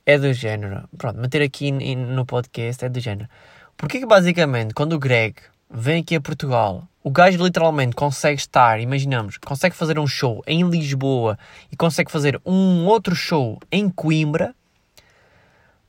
é 0.07 0.17
do 0.17 0.31
género. 0.31 0.87
Pronto, 0.97 1.19
meter 1.19 1.41
aqui 1.41 1.69
no 1.69 2.25
podcast 2.25 2.85
é 2.85 2.87
do 2.87 2.97
género. 2.97 3.29
Porque 3.75 3.99
que 3.99 4.05
basicamente, 4.05 4.73
quando 4.73 4.93
o 4.93 4.99
Greg 4.99 5.35
vem 5.69 6.01
aqui 6.01 6.15
a 6.15 6.21
Portugal, 6.21 6.87
o 7.03 7.11
gajo 7.11 7.43
literalmente 7.43 7.93
consegue 7.93 8.39
estar, 8.39 8.79
imaginamos, 8.79 9.37
consegue 9.37 9.75
fazer 9.75 9.99
um 9.99 10.07
show 10.07 10.41
em 10.47 10.67
Lisboa 10.67 11.37
e 11.69 11.75
consegue 11.75 12.09
fazer 12.09 12.39
um 12.45 12.85
outro 12.85 13.13
show 13.13 13.59
em 13.69 13.89
Coimbra, 13.89 14.55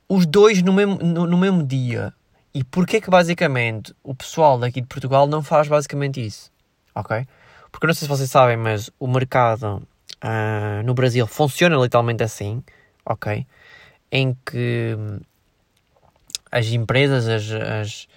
os 0.07 0.25
dois 0.25 0.61
no 0.61 0.73
mesmo, 0.73 0.97
no, 0.97 1.25
no 1.25 1.37
mesmo 1.37 1.63
dia. 1.63 2.13
E 2.53 2.61
porquê 2.61 2.99
que 2.99 3.09
basicamente 3.09 3.95
o 4.03 4.13
pessoal 4.13 4.59
daqui 4.59 4.81
de 4.81 4.87
Portugal 4.87 5.27
não 5.27 5.41
faz 5.41 5.69
basicamente 5.69 6.23
isso? 6.25 6.51
Ok? 6.93 7.25
Porque 7.71 7.87
não 7.87 7.93
sei 7.93 8.01
se 8.01 8.09
vocês 8.09 8.29
sabem, 8.29 8.57
mas 8.57 8.89
o 8.99 9.07
mercado 9.07 9.81
uh, 10.21 10.83
no 10.83 10.93
Brasil 10.93 11.25
funciona 11.25 11.77
literalmente 11.77 12.21
assim, 12.21 12.61
ok? 13.05 13.45
Em 14.11 14.35
que 14.45 14.97
as 16.51 16.67
empresas, 16.67 17.27
as, 17.27 17.51
as, 17.51 18.07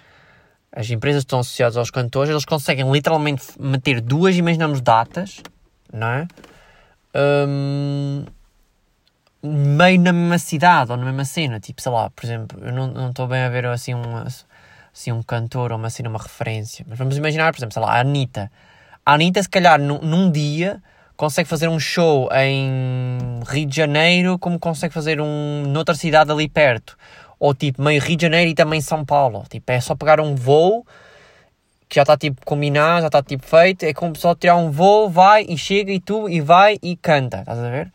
as 0.73 0.91
empresas 0.91 1.23
que 1.23 1.27
estão 1.27 1.41
associadas 1.41 1.77
aos 1.77 1.91
cantores, 1.91 2.31
eles 2.31 2.45
conseguem 2.45 2.91
literalmente 2.91 3.45
meter 3.59 4.01
duas, 4.01 4.37
imaginamos, 4.37 4.81
datas, 4.81 5.43
não 5.93 6.07
é? 6.07 6.29
Um, 7.15 8.25
meio 9.43 10.01
na 10.01 10.13
mesma 10.13 10.39
cidade 10.39 10.91
ou 10.91 10.97
na 10.97 11.05
mesma 11.05 11.25
cena, 11.25 11.61
tipo, 11.61 11.83
sei 11.83 11.93
lá, 11.93 12.09
por 12.09 12.25
exemplo, 12.25 12.59
eu 12.65 12.73
não 12.73 13.11
estou 13.11 13.27
bem 13.27 13.43
a 13.43 13.49
ver 13.51 13.67
assim 13.67 13.95
um, 13.95 14.17
assim 14.95 15.13
um 15.13 15.23
cantor 15.23 15.73
ou 15.73 15.79
uma 15.79 15.91
cena, 15.91 16.09
uma 16.09 16.19
referência, 16.19 16.87
mas 16.89 16.99
vamos 16.99 17.17
imaginar, 17.17 17.53
por 17.53 17.59
exemplo, 17.59 17.75
sei 17.75 17.83
lá, 17.83 17.93
a 17.93 18.01
Anitta. 18.01 18.51
A 19.05 19.15
Anitta, 19.15 19.43
se 19.43 19.49
calhar, 19.49 19.81
num, 19.81 19.99
num 19.99 20.31
dia 20.31 20.83
consegue 21.23 21.49
fazer 21.49 21.69
um 21.69 21.79
show 21.79 22.29
em 22.35 23.39
Rio 23.47 23.65
de 23.65 23.77
Janeiro 23.77 24.37
como 24.41 24.59
consegue 24.59 24.93
fazer 24.93 25.21
um 25.21 25.63
noutra 25.69 25.95
cidade 25.95 26.33
ali 26.33 26.49
perto 26.49 26.99
ou 27.39 27.55
tipo 27.55 27.81
meio 27.81 28.03
Rio 28.03 28.17
de 28.17 28.23
Janeiro 28.23 28.51
e 28.51 28.55
também 28.57 28.81
São 28.81 29.05
Paulo. 29.05 29.45
Tipo, 29.49 29.71
é 29.71 29.81
só 29.81 29.95
pegar 29.95 30.21
um 30.21 30.35
voo 30.35 30.85
que 31.89 31.95
já 31.95 32.03
está 32.03 32.17
tipo 32.17 32.45
combinado, 32.45 33.03
já 33.03 33.07
está 33.07 33.23
tipo 33.23 33.47
feito, 33.47 33.85
é 33.85 33.95
como 33.95 34.17
só 34.17 34.35
tirar 34.35 34.57
um 34.57 34.73
voo, 34.73 35.09
vai 35.09 35.47
e 35.49 35.57
chega 35.57 35.93
e 35.93 36.01
tu 36.01 36.29
e 36.29 36.41
vai 36.41 36.77
e 36.83 36.97
canta, 36.97 37.39
estás 37.39 37.61
a 37.61 37.71
ver? 37.71 37.93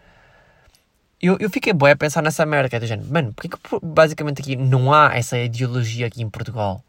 Eu, 1.21 1.35
eu 1.37 1.49
fiquei 1.49 1.73
bem 1.73 1.91
a 1.91 1.97
pensar 1.97 2.21
nessa 2.21 2.45
merda, 2.45 2.69
que 2.69 2.77
é 2.77 2.79
do 2.79 2.87
género, 2.87 3.11
mano, 3.11 3.33
porque 3.33 3.49
que 3.49 3.57
basicamente 3.83 4.41
aqui 4.41 4.55
não 4.55 4.93
há 4.93 5.17
essa 5.17 5.37
ideologia 5.37 6.07
aqui 6.07 6.23
em 6.23 6.29
Portugal? 6.29 6.81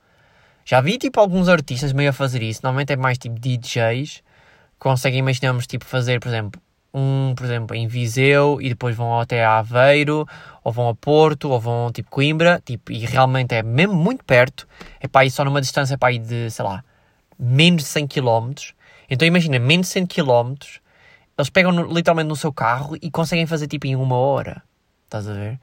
Já 0.65 0.81
vi 0.81 0.99
tipo 0.99 1.19
alguns 1.19 1.49
artistas 1.49 1.93
meio 1.93 2.11
a 2.11 2.13
fazer 2.13 2.45
isso, 2.45 2.61
normalmente 2.63 2.93
é 2.93 2.97
mais 2.97 3.19
tipo 3.19 3.41
DJs, 3.41 4.23
conseguem, 4.79 5.19
imaginamos, 5.19 5.67
tipo 5.67 5.85
fazer, 5.85 6.21
por 6.21 6.29
exemplo, 6.29 6.61
um, 6.93 7.35
por 7.35 7.45
exemplo, 7.45 7.77
em 7.77 7.87
Viseu 7.87 8.61
e 8.61 8.69
depois 8.71 8.97
vão 8.97 9.21
até 9.21 9.45
Aveiro, 9.45 10.27
ou 10.65 10.73
vão 10.73 10.89
a 10.89 10.95
Porto, 10.95 11.51
ou 11.51 11.61
vão 11.61 11.93
tipo 11.93 12.11
Coimbra, 12.11 12.63
tipo, 12.65 12.93
e 12.93 13.05
realmente 13.05 13.55
é 13.55 13.63
mesmo 13.63 13.95
muito 13.95 14.25
perto, 14.25 14.67
é 15.01 15.07
para 15.07 15.27
ir 15.27 15.31
só 15.31 15.45
numa 15.45 15.61
distância 15.61 15.99
para 15.99 16.13
ir 16.13 16.19
de, 16.21 16.51
sei 16.51 16.65
lá, 16.65 16.85
menos 17.39 17.83
de 17.83 17.89
100 17.89 18.07
km. 18.09 18.53
Então 19.11 19.27
imagina, 19.27 19.59
menos 19.59 19.87
de 19.87 19.93
100 19.93 20.07
km, 20.07 20.55
eles 21.37 21.51
pegam 21.51 21.73
no, 21.73 21.93
literalmente 21.93 22.29
no 22.29 22.37
seu 22.37 22.53
carro 22.53 22.97
e 23.01 23.11
conseguem 23.11 23.47
fazer 23.47 23.69
tipo 23.69 23.87
em 23.87 23.97
uma 23.97 24.17
hora. 24.17 24.63
Estás 25.05 25.29
a 25.29 25.33
ver? 25.33 25.61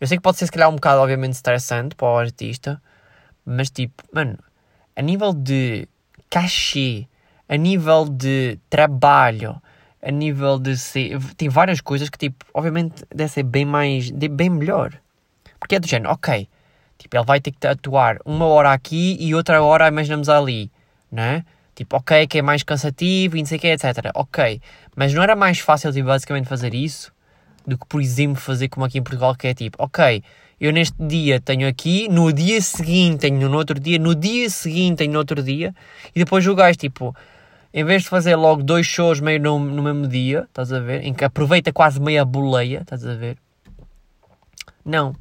Eu 0.00 0.06
sei 0.06 0.16
que 0.16 0.22
pode 0.22 0.38
ser 0.38 0.46
se 0.46 0.52
calhar 0.52 0.68
um 0.68 0.74
bocado 0.74 1.00
obviamente 1.00 1.34
estressante 1.34 1.94
para 1.94 2.08
o 2.08 2.18
artista, 2.18 2.82
mas 3.44 3.70
tipo, 3.70 4.02
mano, 4.12 4.38
a 4.96 5.02
nível 5.02 5.32
de 5.32 5.88
cachê, 6.30 7.06
a 7.48 7.56
nível 7.56 8.06
de 8.08 8.58
trabalho, 8.68 9.60
a 10.02 10.10
nível 10.10 10.58
de 10.58 10.76
ser. 10.76 11.18
Tem 11.36 11.48
várias 11.48 11.80
coisas 11.80 12.08
que, 12.08 12.18
tipo, 12.18 12.44
obviamente 12.52 13.04
deve 13.14 13.30
ser 13.30 13.42
bem 13.42 13.64
mais. 13.64 14.10
bem 14.10 14.50
melhor. 14.50 14.92
Porque 15.58 15.76
é 15.76 15.80
do 15.80 15.86
género, 15.86 16.12
ok. 16.12 16.48
Tipo, 16.98 17.16
ele 17.16 17.24
vai 17.24 17.40
ter 17.40 17.50
que 17.50 17.66
atuar 17.66 18.18
uma 18.24 18.46
hora 18.46 18.72
aqui 18.72 19.16
e 19.18 19.34
outra 19.34 19.62
hora 19.62 19.88
imaginamos 19.88 20.28
ali, 20.28 20.70
né? 21.10 21.44
Tipo, 21.74 21.96
ok, 21.96 22.26
que 22.26 22.38
é 22.38 22.42
mais 22.42 22.62
cansativo 22.62 23.36
e 23.36 23.40
não 23.40 23.46
sei 23.46 23.58
o 23.58 23.60
que, 23.60 23.66
etc. 23.66 24.10
Ok. 24.14 24.60
Mas 24.94 25.12
não 25.12 25.22
era 25.22 25.34
mais 25.34 25.58
fácil, 25.58 25.92
tipo, 25.92 26.06
basicamente 26.06 26.48
fazer 26.48 26.72
isso 26.74 27.12
do 27.66 27.78
que, 27.78 27.86
por 27.86 28.00
exemplo, 28.00 28.36
fazer 28.36 28.68
como 28.68 28.84
aqui 28.84 28.98
em 28.98 29.02
Portugal, 29.02 29.34
que 29.34 29.46
é 29.48 29.54
tipo, 29.54 29.82
ok, 29.82 30.22
eu 30.60 30.72
neste 30.72 30.96
dia 31.02 31.40
tenho 31.40 31.66
aqui, 31.68 32.08
no 32.08 32.32
dia 32.32 32.60
seguinte 32.60 33.20
tenho 33.20 33.48
no 33.48 33.56
outro 33.56 33.78
dia, 33.80 33.98
no 33.98 34.14
dia 34.14 34.48
seguinte 34.50 34.98
tenho 34.98 35.12
no 35.12 35.18
outro 35.18 35.42
dia, 35.42 35.74
e 36.14 36.18
depois 36.18 36.46
o 36.46 36.54
gajo, 36.54 36.78
tipo, 36.78 37.14
em 37.76 37.82
vez 37.82 38.04
de 38.04 38.08
fazer 38.08 38.36
logo 38.36 38.62
dois 38.62 38.86
shows 38.86 39.18
meio 39.18 39.40
no, 39.40 39.58
no 39.58 39.82
mesmo 39.82 40.06
dia, 40.06 40.44
estás 40.48 40.72
a 40.72 40.78
ver? 40.78 41.02
Em 41.02 41.12
que 41.12 41.24
aproveita 41.24 41.72
quase 41.72 42.00
meia 42.00 42.24
boleia, 42.24 42.82
estás 42.82 43.04
a 43.04 43.14
ver? 43.14 43.36
Não. 44.84 45.16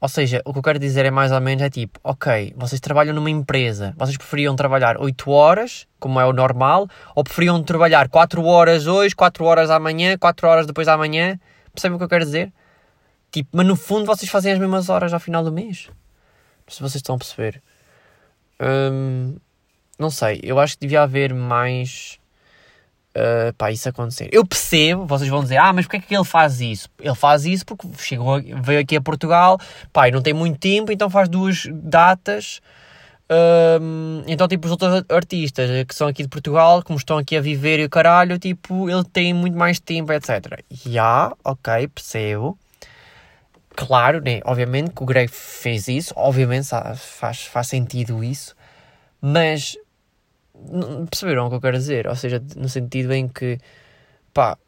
Ou 0.00 0.08
seja, 0.08 0.40
o 0.46 0.54
que 0.54 0.58
eu 0.58 0.62
quero 0.62 0.78
dizer 0.78 1.04
é 1.04 1.10
mais 1.10 1.32
ou 1.32 1.40
menos 1.40 1.62
é 1.62 1.68
tipo, 1.68 2.00
ok, 2.02 2.54
vocês 2.56 2.80
trabalham 2.80 3.14
numa 3.14 3.28
empresa, 3.28 3.94
vocês 3.98 4.16
preferiam 4.16 4.56
trabalhar 4.56 4.96
8 4.98 5.30
horas, 5.30 5.86
como 6.00 6.18
é 6.18 6.24
o 6.24 6.32
normal, 6.32 6.88
ou 7.14 7.22
preferiam 7.22 7.62
trabalhar 7.62 8.08
4 8.08 8.42
horas 8.42 8.86
hoje, 8.86 9.14
4 9.14 9.44
horas 9.44 9.68
amanhã, 9.68 10.16
4 10.16 10.48
horas 10.48 10.66
depois 10.66 10.86
da 10.86 10.94
amanhã? 10.94 11.38
Percebem 11.74 11.96
o 11.96 11.98
que 11.98 12.04
eu 12.04 12.08
quero 12.08 12.24
dizer? 12.24 12.50
Tipo, 13.30 13.50
mas 13.52 13.66
no 13.66 13.76
fundo 13.76 14.06
vocês 14.06 14.30
fazem 14.30 14.50
as 14.50 14.58
mesmas 14.58 14.88
horas 14.88 15.12
ao 15.12 15.20
final 15.20 15.44
do 15.44 15.52
mês. 15.52 15.88
Não 15.88 16.68
sei 16.68 16.76
se 16.76 16.80
vocês 16.80 16.96
estão 16.96 17.16
a 17.16 17.18
perceber. 17.18 17.62
Hum, 18.58 19.36
não 19.98 20.10
sei, 20.10 20.40
eu 20.42 20.58
acho 20.58 20.74
que 20.74 20.80
devia 20.80 21.02
haver 21.02 21.32
mais. 21.34 22.18
Uh, 23.16 23.52
pá, 23.54 23.70
isso 23.70 23.88
acontecer. 23.88 24.28
Eu 24.30 24.44
percebo, 24.44 25.06
vocês 25.06 25.30
vão 25.30 25.42
dizer, 25.42 25.56
ah, 25.56 25.72
mas 25.72 25.86
porquê 25.86 25.96
é 25.96 26.00
que 26.00 26.14
ele 26.14 26.24
faz 26.24 26.60
isso? 26.60 26.90
Ele 27.00 27.14
faz 27.14 27.46
isso 27.46 27.64
porque 27.64 27.88
chegou, 27.96 28.38
veio 28.62 28.78
aqui 28.78 28.94
a 28.94 29.00
Portugal, 29.00 29.58
pá, 29.90 30.08
e 30.08 30.10
não 30.10 30.20
tem 30.20 30.34
muito 30.34 30.58
tempo, 30.58 30.92
então 30.92 31.08
faz 31.08 31.26
duas 31.26 31.66
datas. 31.72 32.60
Uh, 33.26 34.22
então, 34.28 34.46
tipo, 34.46 34.66
os 34.66 34.70
outros 34.70 35.02
artistas 35.08 35.68
que 35.84 35.94
são 35.94 36.06
aqui 36.06 36.22
de 36.22 36.28
Portugal, 36.28 36.82
como 36.82 36.96
estão 36.96 37.18
aqui 37.18 37.36
a 37.36 37.40
viver 37.40 37.80
e 37.80 37.84
o 37.84 37.90
caralho, 37.90 38.38
tipo, 38.38 38.88
ele 38.88 39.02
tem 39.04 39.34
muito 39.34 39.56
mais 39.56 39.80
tempo, 39.80 40.12
etc. 40.12 40.62
Já, 40.70 40.90
yeah, 40.90 41.36
ok, 41.42 41.88
percebo. 41.88 42.58
claro, 43.74 44.20
né? 44.20 44.40
obviamente 44.44 44.90
que 44.90 45.02
o 45.02 45.06
Greg 45.06 45.28
fez 45.32 45.88
isso, 45.88 46.12
obviamente 46.16 46.68
faz, 46.96 47.42
faz 47.46 47.66
sentido 47.66 48.22
isso, 48.22 48.54
mas 49.20 49.76
perceberam 51.10 51.46
o 51.46 51.48
que 51.48 51.56
eu 51.56 51.60
quero 51.60 51.78
dizer? 51.78 52.06
Ou 52.06 52.16
seja, 52.16 52.42
no 52.56 52.68
sentido 52.68 53.12
em 53.12 53.28
que, 53.28 53.58
pá, 54.32 54.58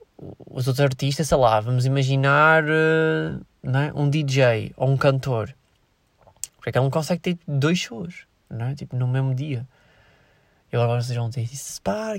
os 0.51 0.67
outros 0.67 0.81
artistas, 0.81 1.29
sei 1.29 1.39
lá, 1.39 1.61
vamos 1.61 1.87
imaginar 1.87 2.65
uh, 2.65 3.41
é? 3.63 3.93
um 3.95 4.09
DJ 4.11 4.73
ou 4.77 4.89
um 4.89 4.97
cantor. 4.97 5.55
Porque 6.57 6.71
é 6.71 6.73
que 6.73 6.79
ele 6.79 6.85
não 6.85 6.91
consegue 6.91 7.21
ter 7.21 7.39
dois 7.47 7.79
shows, 7.79 8.27
não 8.51 8.67
é? 8.67 8.75
Tipo, 8.75 8.97
no 8.97 9.07
mesmo 9.07 9.35
dia. 9.35 9.67
E 10.73 10.77
agora 10.77 11.01
vocês 11.01 11.17
vão 11.17 11.31
dizer, 11.31 11.49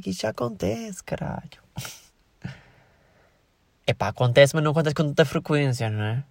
que 0.01 0.10
isso 0.10 0.21
já 0.21 0.29
acontece, 0.29 1.03
caralho. 1.03 1.49
É 3.86 3.93
pá, 3.93 4.10
acontece, 4.10 4.53
mas 4.53 4.63
não 4.63 4.69
acontece 4.69 4.93
com 4.93 5.01
tanta 5.01 5.25
frequência, 5.25 5.89
não 5.89 6.03
é? 6.03 6.23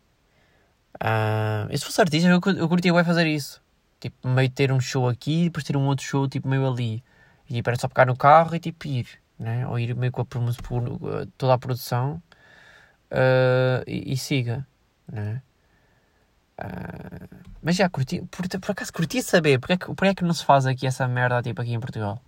Uh, 1.03 1.77
se 1.77 1.85
fosse 1.85 2.01
artista, 2.01 2.29
eu, 2.29 2.40
eu 2.57 2.68
curtia 2.68 2.92
vai 2.92 3.03
fazer 3.03 3.27
isso. 3.27 3.61
Tipo, 3.98 4.29
meio 4.29 4.48
ter 4.48 4.70
um 4.70 4.79
show 4.79 5.09
aqui, 5.09 5.44
depois 5.46 5.64
ter 5.64 5.77
um 5.77 5.87
outro 5.88 6.05
show, 6.05 6.29
tipo, 6.29 6.46
meio 6.46 6.64
ali. 6.68 7.03
E 7.48 7.54
tipo, 7.54 7.70
era 7.70 7.78
só 7.78 7.88
pegar 7.88 8.06
no 8.06 8.16
carro 8.16 8.54
e 8.54 8.61
tipo 8.61 8.87
ir, 8.87 9.06
né? 9.38 9.66
Ou 9.66 9.78
ir 9.78 9.94
meio 9.94 10.12
com 10.12 10.22
a, 10.22 10.26
toda 11.38 11.54
a 11.54 11.58
produção 11.58 12.22
uh, 13.11 13.82
e, 13.87 14.12
e, 14.12 14.16
siga, 14.16 14.66
né? 15.11 15.42
Uh, 16.61 17.37
mas 17.62 17.76
já 17.76 17.88
curti, 17.88 18.20
por, 18.30 18.48
por 18.48 18.70
acaso 18.72 18.92
curti 18.92 19.22
saber 19.22 19.61
porque 19.61 19.74
é, 19.74 19.76
que, 19.76 19.87
porque 19.87 20.06
é 20.06 20.14
que 20.14 20.24
não 20.24 20.34
se 20.34 20.44
faz 20.44 20.66
aqui 20.66 20.87
essa 20.87 21.06
merda 21.06 21.42
tipo 21.42 21.62
aqui 21.62 21.72
em 21.72 21.80
Portugal. 21.80 22.20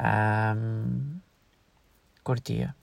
Um, 0.00 1.18
curtia. 2.22 2.74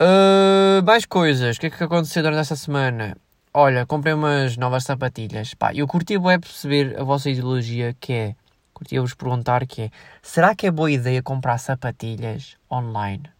Uh, 0.00 0.82
mais 0.84 1.06
coisas. 1.06 1.56
O 1.56 1.60
que 1.60 1.66
é 1.66 1.70
que 1.70 1.84
aconteceu 1.84 2.22
durante 2.22 2.40
esta 2.40 2.56
semana? 2.56 3.16
Olha, 3.52 3.86
comprei 3.86 4.12
umas 4.12 4.56
novas 4.56 4.84
sapatilhas. 4.84 5.54
Pá, 5.54 5.72
eu 5.72 5.86
curti 5.86 6.14
é 6.16 6.38
perceber 6.38 6.98
a 6.98 7.04
vossa 7.04 7.30
ideologia 7.30 7.94
que 8.00 8.12
é 8.12 8.36
curtia-vos 8.74 9.14
perguntar 9.14 9.66
que 9.66 9.82
é, 9.82 9.90
será 10.20 10.54
que 10.54 10.66
é 10.66 10.70
boa 10.70 10.90
ideia 10.90 11.22
comprar 11.22 11.58
sapatilhas 11.58 12.56
online? 12.70 13.30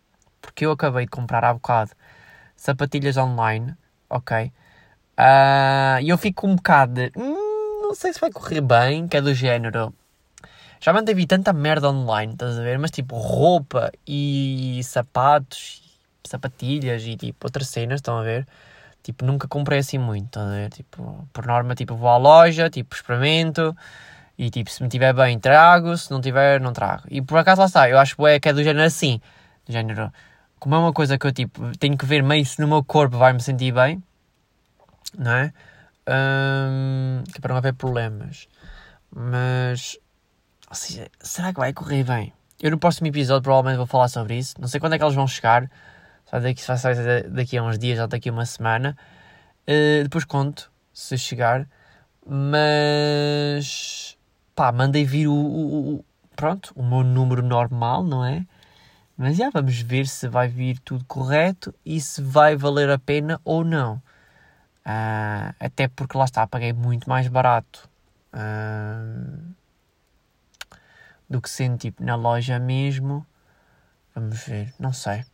Porque 0.41 0.65
eu 0.65 0.71
acabei 0.71 1.05
de 1.05 1.11
comprar 1.11 1.45
há 1.45 1.53
bocado 1.53 1.91
sapatilhas 2.57 3.17
online, 3.17 3.75
ok? 4.09 4.53
Ah, 5.17 5.99
e 6.01 6.07
uh, 6.07 6.15
eu 6.15 6.19
fico 6.19 6.47
um 6.47 6.57
bocado 6.57 6.95
de, 6.95 7.13
hum, 7.17 7.83
não 7.83 7.95
sei 7.95 8.13
se 8.13 8.21
vai 8.21 8.31
correr 8.33 8.61
bem, 8.61 9.07
que 9.07 9.17
é 9.17 9.21
do 9.21 9.35
género. 9.35 9.93
Já 10.81 10.93
mandei 10.93 11.15
vi 11.15 11.27
tanta 11.27 11.53
merda 11.53 11.89
online, 11.89 12.33
estás 12.33 12.59
a 12.59 12.63
ver? 12.63 12.79
Mas 12.79 12.91
tipo, 12.91 13.17
roupa 13.17 13.91
e 14.07 14.81
sapatos, 14.85 15.83
sapatilhas 16.25 17.03
e 17.05 17.17
tipo 17.17 17.47
outras 17.47 17.69
cenas, 17.69 17.99
estão 17.99 18.19
a 18.19 18.23
ver? 18.23 18.47
Tipo, 19.03 19.25
nunca 19.25 19.47
comprei 19.47 19.79
assim 19.81 19.99
muito, 19.99 20.27
estão 20.27 20.47
a 20.49 20.51
ver? 20.51 20.71
Tipo, 20.71 21.29
por 21.33 21.47
norma, 21.47 21.75
tipo, 21.75 21.95
vou 21.95 22.09
à 22.09 22.17
loja, 22.17 22.71
tipo, 22.71 22.95
experimento, 22.95 23.77
e 24.37 24.51
tipo, 24.51 24.71
se 24.71 24.83
me 24.83 24.89
tiver 24.89 25.13
bem, 25.13 25.39
trago, 25.39 25.97
se 25.97 26.11
não 26.11 26.21
tiver, 26.21 26.61
não 26.61 26.73
trago. 26.73 27.05
E 27.11 27.23
por 27.23 27.39
acaso 27.39 27.61
lá 27.61 27.67
está, 27.67 27.89
eu 27.89 27.99
acho 27.99 28.17
que 28.41 28.49
é 28.49 28.53
do 28.53 28.63
género 28.63 28.85
assim. 28.85 29.21
Do 29.65 29.73
género, 29.73 30.13
como 30.59 30.75
é 30.75 30.79
uma 30.79 30.93
coisa 30.93 31.19
que 31.19 31.27
eu 31.27 31.33
tipo, 31.33 31.77
tenho 31.79 31.97
que 31.97 32.05
ver 32.05 32.23
meio 32.23 32.45
se 32.45 32.61
no 32.61 32.67
meu 32.67 32.83
corpo 32.83 33.17
vai 33.17 33.33
me 33.33 33.41
sentir 33.41 33.73
bem, 33.73 34.03
não 35.17 35.31
é? 35.31 35.53
Um, 36.09 37.23
que 37.25 37.39
é 37.39 37.41
para 37.41 37.51
não 37.51 37.59
haver 37.59 37.75
problemas. 37.75 38.49
Mas, 39.15 39.97
ou 40.69 40.75
seja, 40.75 41.09
será 41.21 41.53
que 41.53 41.61
vai 41.61 41.73
correr 41.73 42.03
bem? 42.03 42.33
Eu 42.61 42.71
no 42.71 42.79
próximo 42.79 43.07
episódio 43.07 43.43
provavelmente 43.43 43.77
vou 43.77 43.87
falar 43.87 44.09
sobre 44.09 44.37
isso. 44.37 44.55
Não 44.59 44.67
sei 44.67 44.81
quando 44.81 44.95
é 44.95 44.99
que 44.99 45.05
eles 45.05 45.15
vão 45.15 45.27
chegar. 45.27 45.71
Só 46.25 46.41
daqui, 46.41 46.63
só 46.63 46.75
daqui 47.31 47.57
a 47.59 47.63
uns 47.63 47.79
dias 47.79 48.01
ou 48.01 48.09
daqui 48.09 48.29
a 48.29 48.33
uma 48.33 48.47
semana. 48.47 48.97
Uh, 49.69 50.03
depois 50.03 50.25
conto 50.25 50.73
se 50.93 51.17
chegar. 51.19 51.69
Mas 52.27 54.04
pá, 54.55 54.73
mandei 54.73 55.05
vir 55.05 55.29
o, 55.29 55.35
o, 55.35 55.95
o, 55.97 56.05
pronto, 56.37 56.73
o 56.77 56.83
meu 56.83 57.03
número 57.03 57.43
normal, 57.43 58.05
não 58.05 58.25
é? 58.25 58.47
Mas 59.17 59.37
já 59.37 59.51
vamos 59.51 59.81
ver 59.81 60.07
se 60.07 60.29
vai 60.29 60.49
vir 60.49 60.79
tudo 60.81 61.05
correto 61.05 61.75
e 61.85 62.01
se 62.01 62.21
vai 62.23 62.57
valer 62.57 62.91
a 62.91 62.99
pena 62.99 63.41
ou 63.45 63.65
não. 63.65 63.97
Uh, 64.87 65.55
até 65.61 65.89
porque 65.89 66.19
lá 66.19 66.25
está, 66.25 66.47
paguei 66.47 66.73
muito 66.73 67.09
mais 67.09 67.29
barato 67.29 67.89
uh, 68.35 69.55
do 71.31 71.41
que 71.41 71.49
sendo 71.49 71.79
tipo 71.79 72.03
na 72.05 72.17
loja 72.17 72.59
mesmo. 72.59 73.27
Vamos 74.15 74.45
ver, 74.45 74.75
não 74.79 74.93
sei. 74.93 75.25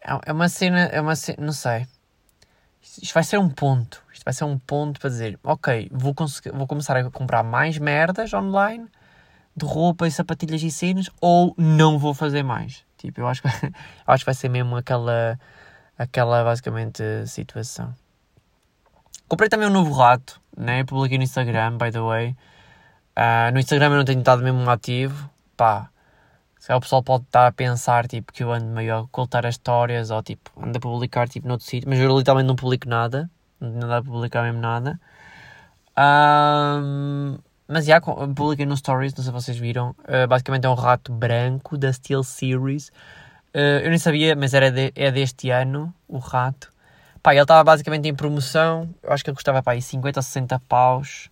É, 0.00 0.30
é 0.30 0.32
uma 0.32 0.48
cena, 0.48 0.80
é 0.86 1.00
uma 1.00 1.16
cena, 1.16 1.44
não 1.44 1.52
sei. 1.52 1.86
Isto 3.02 3.14
vai 3.14 3.22
ser 3.22 3.38
um 3.38 3.48
ponto. 3.48 4.02
Isto 4.12 4.24
vai 4.24 4.34
ser 4.34 4.44
um 4.44 4.58
ponto 4.58 5.00
para 5.00 5.10
dizer, 5.10 5.38
ok, 5.42 5.88
vou, 5.92 6.14
vou 6.54 6.66
começar 6.66 6.96
a 6.96 7.10
comprar 7.10 7.42
mais 7.42 7.78
merdas 7.78 8.32
online 8.32 8.86
de 9.56 9.66
roupa 9.66 10.06
e 10.06 10.10
sapatilhas 10.10 10.62
e 10.62 10.70
cenas 10.70 11.10
ou 11.20 11.54
não 11.58 11.98
vou 11.98 12.14
fazer 12.14 12.42
mais. 12.42 12.84
Tipo, 12.96 13.20
eu 13.20 13.28
acho 13.28 13.42
que, 13.42 13.48
eu 13.66 13.72
acho 14.06 14.22
que 14.22 14.26
vai 14.26 14.34
ser 14.34 14.48
mesmo 14.48 14.76
aquela, 14.76 15.38
aquela 15.98 16.44
basicamente 16.44 17.02
situação. 17.26 17.94
Comprei 19.28 19.48
também 19.48 19.68
um 19.68 19.72
novo 19.72 19.92
rato, 19.92 20.40
né? 20.56 20.84
Publiquei 20.84 21.18
no 21.18 21.24
Instagram, 21.24 21.76
by 21.76 21.90
the 21.90 22.00
way. 22.00 22.36
Uh, 23.16 23.52
no 23.52 23.58
Instagram 23.58 23.86
eu 23.90 23.96
não 23.96 24.04
tenho 24.04 24.20
estado 24.20 24.42
mesmo 24.42 24.68
ativo. 24.70 25.28
Pá, 25.56 25.90
se 26.68 26.74
o 26.74 26.80
pessoal 26.80 27.02
pode 27.02 27.24
estar 27.24 27.46
a 27.46 27.52
pensar 27.52 28.06
tipo, 28.06 28.30
que 28.30 28.44
eu 28.44 28.52
ando 28.52 28.66
meio 28.66 28.94
a 28.94 29.00
ocultar 29.00 29.46
as 29.46 29.54
histórias 29.54 30.10
ou 30.10 30.22
tipo, 30.22 30.50
ando 30.62 30.76
a 30.76 30.80
publicar 30.80 31.26
tipo, 31.26 31.48
noutro 31.48 31.66
sítio, 31.66 31.88
mas 31.88 31.98
eu 31.98 32.14
literalmente 32.16 32.46
não 32.46 32.54
publico 32.54 32.86
nada, 32.86 33.30
não 33.58 33.88
dá 33.88 33.96
a 33.96 34.02
publicar 34.02 34.42
mesmo 34.42 34.60
nada. 34.60 35.00
Um, 35.96 37.38
mas 37.66 37.86
já, 37.86 37.94
yeah, 37.94 38.34
publiquei 38.34 38.66
no 38.66 38.76
Stories, 38.76 39.14
não 39.14 39.24
sei 39.24 39.32
se 39.32 39.32
vocês 39.32 39.56
viram. 39.56 39.96
Uh, 40.00 40.28
basicamente 40.28 40.66
é 40.66 40.68
um 40.68 40.74
rato 40.74 41.10
branco 41.10 41.78
da 41.78 41.90
Steel 41.90 42.22
Series. 42.22 42.88
Uh, 43.54 43.80
eu 43.82 43.88
nem 43.88 43.98
sabia, 43.98 44.36
mas 44.36 44.52
era 44.52 44.70
de, 44.70 44.92
é 44.94 45.10
deste 45.10 45.48
ano 45.48 45.92
o 46.06 46.18
rato. 46.18 46.70
Pá, 47.22 47.32
ele 47.32 47.40
estava 47.40 47.64
basicamente 47.64 48.06
em 48.08 48.14
promoção. 48.14 48.94
Eu 49.02 49.10
acho 49.10 49.24
que 49.24 49.30
ele 49.30 49.36
custava 49.36 49.62
pá, 49.62 49.80
50 49.80 50.18
ou 50.18 50.22
60 50.22 50.60
paus. 50.68 51.30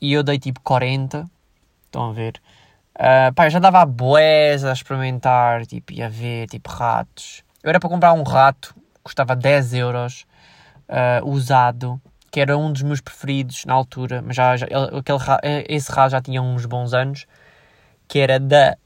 E 0.00 0.12
eu 0.12 0.22
dei 0.22 0.38
tipo 0.38 0.60
40. 0.60 1.28
Estão 1.86 2.10
a 2.10 2.12
ver? 2.12 2.40
Uh, 2.96 3.32
pá, 3.34 3.46
eu 3.46 3.50
já 3.50 3.58
dava 3.58 3.80
a 3.80 3.86
boés 3.86 4.64
a 4.64 4.72
experimentar, 4.72 5.66
tipo, 5.66 5.92
ia 5.92 6.08
ver, 6.08 6.46
tipo, 6.48 6.70
ratos. 6.70 7.42
Eu 7.62 7.70
era 7.70 7.80
para 7.80 7.88
comprar 7.90 8.12
um 8.12 8.22
rato, 8.22 8.74
custava 9.02 9.34
10 9.34 9.74
euros, 9.74 10.26
uh, 10.88 11.28
usado, 11.28 12.00
que 12.30 12.40
era 12.40 12.56
um 12.56 12.72
dos 12.72 12.82
meus 12.82 13.00
preferidos 13.00 13.64
na 13.64 13.74
altura, 13.74 14.22
mas 14.22 14.36
já, 14.36 14.56
já 14.56 14.66
aquele, 14.66 15.18
esse 15.68 15.90
rato 15.90 16.12
já 16.12 16.20
tinha 16.20 16.40
uns 16.40 16.66
bons 16.66 16.92
anos, 16.92 17.26
que 18.06 18.18
era 18.18 18.38
da 18.38 18.76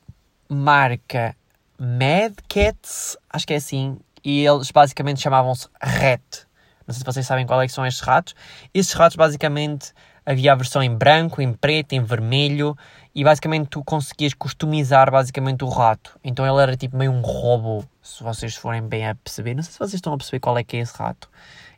marca 0.49 1.37
Mad 1.79 2.35
Cats, 2.49 3.17
acho 3.31 3.47
que 3.47 3.55
é 3.55 3.57
assim, 3.57 3.99
e 4.25 4.45
eles 4.45 4.71
basicamente 4.71 5.21
chamavam-se 5.21 5.69
Rat. 5.81 6.47
Não 6.87 6.95
sei 6.95 7.01
se 7.01 7.05
vocês 7.05 7.27
sabem 7.27 7.47
qual 7.47 7.61
é 7.61 7.67
que 7.67 7.73
são 7.73 7.87
estes 7.87 8.03
ratos. 8.03 8.35
Estes 8.73 8.95
ratos 8.95 9.17
basicamente 9.17 9.93
havia 10.25 10.53
a 10.53 10.55
versão 10.55 10.83
em 10.83 10.95
branco, 10.95 11.41
em 11.41 11.53
preto, 11.53 11.93
em 11.93 12.03
vermelho 12.03 12.77
e 13.19 13.25
basicamente 13.25 13.67
tu 13.67 13.83
conseguias 13.83 14.33
customizar 14.33 15.11
basicamente 15.11 15.65
o 15.65 15.69
rato. 15.69 16.17
Então 16.23 16.47
ele 16.47 16.63
era 16.63 16.77
tipo 16.77 16.97
meio 16.97 17.11
um 17.11 17.21
robô, 17.21 17.83
se 18.01 18.23
vocês 18.23 18.55
forem 18.55 18.81
bem 18.81 19.09
a 19.09 19.15
perceber. 19.17 19.55
Não 19.55 19.63
sei 19.65 19.73
se 19.73 19.79
vocês 19.81 19.95
estão 19.95 20.13
a 20.13 20.17
perceber 20.17 20.39
qual 20.39 20.57
é 20.57 20.63
que 20.63 20.77
é 20.77 20.81
esse 20.81 20.97
rato, 20.97 21.29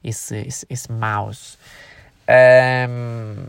esse, 0.05 0.37
esse, 0.37 0.67
esse 0.69 0.93
mouse. 0.93 1.57
Um, 2.29 3.47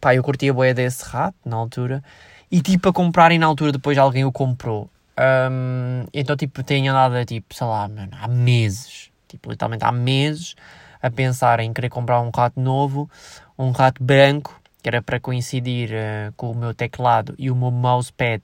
pá, 0.00 0.14
eu 0.14 0.22
curti 0.22 0.48
a 0.48 0.52
boia 0.52 0.72
desse 0.72 1.04
rato 1.06 1.36
na 1.44 1.56
altura 1.56 2.04
e 2.52 2.60
tipo 2.60 2.88
a 2.88 2.92
comprarem 2.92 3.36
na 3.36 3.46
altura 3.46 3.72
depois 3.72 3.98
alguém 3.98 4.24
o 4.24 4.30
comprou. 4.30 4.88
Um, 5.18 6.06
então 6.14 6.36
tipo 6.36 6.62
tenho 6.62 6.92
andado 6.92 7.24
tipo, 7.24 7.52
sei 7.52 7.66
lá, 7.66 7.88
mano, 7.88 8.12
há 8.12 8.28
meses, 8.28 9.10
tipo 9.26 9.50
literalmente 9.50 9.84
há 9.84 9.90
meses 9.90 10.54
a 11.02 11.10
pensar 11.10 11.58
em 11.58 11.72
querer 11.72 11.88
comprar 11.88 12.20
um 12.20 12.30
rato 12.30 12.60
novo 12.60 13.10
um 13.58 13.72
rato 13.72 14.02
branco, 14.04 14.60
que 14.82 14.88
era 14.88 15.02
para 15.02 15.18
coincidir 15.18 15.90
uh, 15.90 16.32
com 16.36 16.50
o 16.50 16.54
meu 16.54 16.72
teclado 16.74 17.34
e 17.38 17.50
o 17.50 17.56
meu 17.56 17.70
mousepad. 17.70 18.42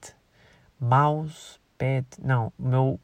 Mousepad? 0.79 2.05
Não, 2.21 2.51
o 2.59 2.67
meu. 2.67 2.99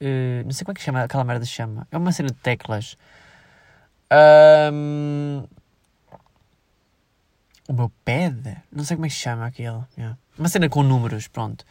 Uh, 0.00 0.44
não 0.44 0.52
sei 0.52 0.64
como 0.64 0.72
é 0.72 0.74
que 0.74 0.82
chama, 0.82 1.02
aquela 1.02 1.24
merda 1.24 1.44
chama. 1.44 1.86
É 1.90 1.96
uma 1.96 2.12
cena 2.12 2.28
de 2.28 2.34
teclas. 2.34 2.96
Um, 4.72 5.44
o 7.68 7.72
meu 7.72 7.90
pad? 8.04 8.62
Não 8.70 8.84
sei 8.84 8.96
como 8.96 9.06
é 9.06 9.08
que 9.08 9.14
chama 9.14 9.46
aquilo. 9.46 9.86
Yeah. 9.96 10.16
Uma 10.38 10.48
cena 10.48 10.68
com 10.68 10.82
números, 10.82 11.28
pronto. 11.28 11.64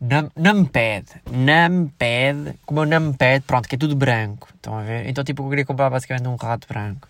Num, 0.00 0.30
numpad. 0.34 1.04
Numpad. 1.30 2.58
Como 2.64 2.80
o 2.80 2.86
numpad, 2.86 3.42
pronto, 3.46 3.68
que 3.68 3.74
é 3.74 3.78
tudo 3.78 3.94
branco. 3.94 4.48
Estão 4.54 4.78
a 4.78 4.82
ver? 4.82 5.06
Então, 5.08 5.22
tipo, 5.22 5.42
eu 5.44 5.50
queria 5.50 5.64
comprar 5.66 5.90
basicamente 5.90 6.26
um 6.26 6.36
rato 6.36 6.66
branco. 6.66 7.06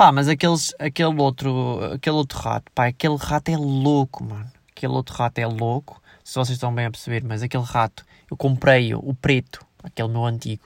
Pá, 0.00 0.10
mas 0.10 0.28
aqueles, 0.28 0.74
aquele, 0.78 1.14
outro, 1.20 1.78
aquele 1.92 2.16
outro 2.16 2.38
rato, 2.38 2.72
pá, 2.74 2.86
aquele 2.86 3.18
rato 3.18 3.50
é 3.50 3.56
louco, 3.58 4.24
mano. 4.24 4.50
Aquele 4.74 4.94
outro 4.94 5.14
rato 5.14 5.36
é 5.36 5.46
louco, 5.46 6.00
se 6.24 6.36
vocês 6.36 6.56
estão 6.56 6.74
bem 6.74 6.86
a 6.86 6.90
perceber, 6.90 7.22
mas 7.22 7.42
aquele 7.42 7.64
rato, 7.64 8.02
eu 8.30 8.34
comprei-o, 8.34 8.98
o 8.98 9.12
preto, 9.12 9.62
aquele 9.82 10.08
meu 10.08 10.24
antigo. 10.24 10.62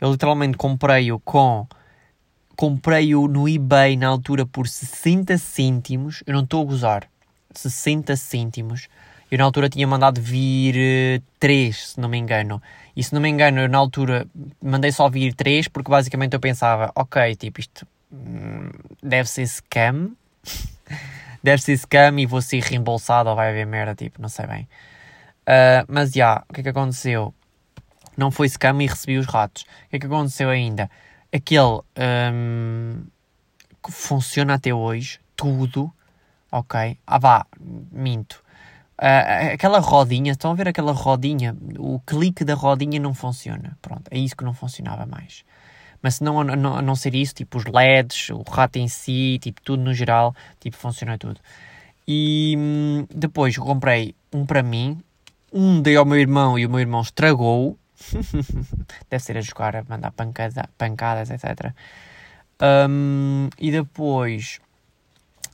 Eu 0.00 0.10
literalmente 0.10 0.56
comprei-o 0.56 1.20
com. 1.20 1.66
Comprei-o 2.56 3.28
no 3.28 3.46
eBay 3.46 3.94
na 3.94 4.08
altura 4.08 4.46
por 4.46 4.66
60 4.66 5.36
cêntimos. 5.36 6.22
Eu 6.26 6.32
não 6.32 6.42
estou 6.42 6.62
a 6.62 6.64
gozar. 6.64 7.06
60 7.54 8.16
cêntimos. 8.16 8.88
Eu 9.30 9.36
na 9.36 9.44
altura 9.44 9.68
tinha 9.68 9.86
mandado 9.86 10.18
vir 10.18 10.76
uh, 11.20 11.22
3, 11.38 11.90
se 11.90 12.00
não 12.00 12.08
me 12.08 12.16
engano. 12.16 12.62
E 12.96 13.04
se 13.04 13.12
não 13.12 13.20
me 13.20 13.28
engano, 13.28 13.60
eu 13.60 13.68
na 13.68 13.76
altura 13.76 14.26
mandei 14.62 14.92
só 14.92 15.10
vir 15.10 15.34
3 15.34 15.68
porque 15.68 15.90
basicamente 15.90 16.32
eu 16.32 16.40
pensava, 16.40 16.90
ok, 16.96 17.36
tipo, 17.36 17.60
isto 17.60 17.86
deve 19.02 19.28
ser 19.28 19.46
scam. 19.46 20.12
deve 21.42 21.62
ser 21.62 21.76
scam 21.76 22.18
e 22.18 22.26
vou 22.26 22.42
ser 22.42 22.62
reembolsado 22.62 23.30
ou 23.30 23.36
vai 23.36 23.50
haver 23.50 23.66
merda, 23.66 23.94
tipo, 23.94 24.20
não 24.20 24.28
sei 24.28 24.46
bem. 24.46 24.68
Uh, 25.42 25.84
mas 25.88 26.12
já, 26.12 26.16
yeah, 26.16 26.44
o 26.48 26.52
que 26.52 26.60
é 26.60 26.62
que 26.62 26.68
aconteceu? 26.68 27.34
Não 28.16 28.30
foi 28.30 28.48
scam 28.48 28.80
e 28.82 28.86
recebi 28.86 29.18
os 29.18 29.26
ratos. 29.26 29.62
O 29.62 29.90
que 29.90 29.96
é 29.96 29.98
que 29.98 30.06
aconteceu 30.06 30.48
ainda? 30.50 30.90
Aquele 31.32 31.80
um, 32.32 33.02
que 33.82 33.90
funciona 33.90 34.54
até 34.54 34.72
hoje, 34.72 35.18
tudo, 35.34 35.92
ok? 36.50 36.98
Ah 37.06 37.18
vá, 37.18 37.46
minto. 37.90 38.42
Uh, 39.00 39.54
aquela 39.54 39.80
rodinha, 39.80 40.32
estão 40.32 40.52
a 40.52 40.54
ver 40.54 40.68
aquela 40.68 40.92
rodinha? 40.92 41.56
O 41.78 41.98
clique 42.00 42.44
da 42.44 42.54
rodinha 42.54 43.00
não 43.00 43.14
funciona. 43.14 43.76
Pronto, 43.82 44.04
é 44.10 44.18
isso 44.18 44.36
que 44.36 44.44
não 44.44 44.54
funcionava 44.54 45.06
mais. 45.06 45.44
Mas 46.02 46.16
se 46.16 46.24
não, 46.24 46.40
a 46.40 46.44
não, 46.44 46.82
não 46.82 46.96
ser 46.96 47.14
isso, 47.14 47.34
tipo 47.34 47.58
os 47.58 47.64
LEDs, 47.64 48.30
o 48.30 48.42
rato 48.42 48.76
em 48.76 48.88
si, 48.88 49.38
tipo 49.40 49.60
tudo 49.62 49.82
no 49.82 49.94
geral, 49.94 50.34
tipo 50.60 50.76
funciona 50.76 51.16
tudo. 51.16 51.40
E 52.06 52.54
hum, 52.58 53.06
depois 53.14 53.56
comprei 53.56 54.14
um 54.32 54.44
para 54.44 54.62
mim, 54.62 55.00
um 55.52 55.80
dei 55.80 55.96
ao 55.96 56.04
meu 56.04 56.18
irmão 56.18 56.58
e 56.58 56.66
o 56.66 56.70
meu 56.70 56.80
irmão 56.80 57.00
estragou. 57.00 57.78
Deve 59.08 59.22
ser 59.22 59.38
a 59.38 59.40
jogar, 59.40 59.76
a 59.76 59.84
mandar 59.88 60.10
pancada, 60.10 60.68
pancadas, 60.76 61.30
etc. 61.30 61.72
Um, 62.60 63.48
e 63.58 63.70
depois 63.70 64.60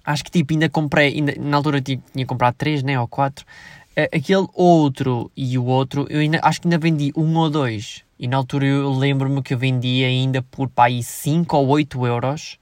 acho 0.05 0.25
que 0.25 0.31
tipo, 0.31 0.55
ainda 0.55 0.71
comprei, 0.71 1.15
ainda, 1.17 1.35
na 1.39 1.57
altura 1.59 1.83
tipo, 1.83 2.03
tinha 2.13 2.25
comprado 2.25 2.55
3 2.55 2.83
né, 2.83 2.99
ou 2.99 3.07
4. 3.07 3.45
Aquele 4.13 4.47
outro 4.55 5.31
e 5.37 5.59
o 5.59 5.65
outro, 5.65 6.07
eu 6.09 6.21
ainda, 6.21 6.39
acho 6.43 6.61
que 6.61 6.69
ainda 6.69 6.79
vendi 6.79 7.13
um 7.17 7.37
ou 7.37 7.51
dois. 7.51 8.05
E 8.19 8.29
na 8.29 8.37
altura 8.37 8.65
eu 8.65 8.93
lembro-me 8.93 9.43
que 9.43 9.55
eu 9.55 9.59
vendi 9.59 10.05
ainda 10.05 10.41
por 10.41 10.69
pá, 10.69 10.85
aí 10.85 11.03
5 11.03 11.57
ou 11.57 11.69
8 11.69 12.07
euros 12.07 12.59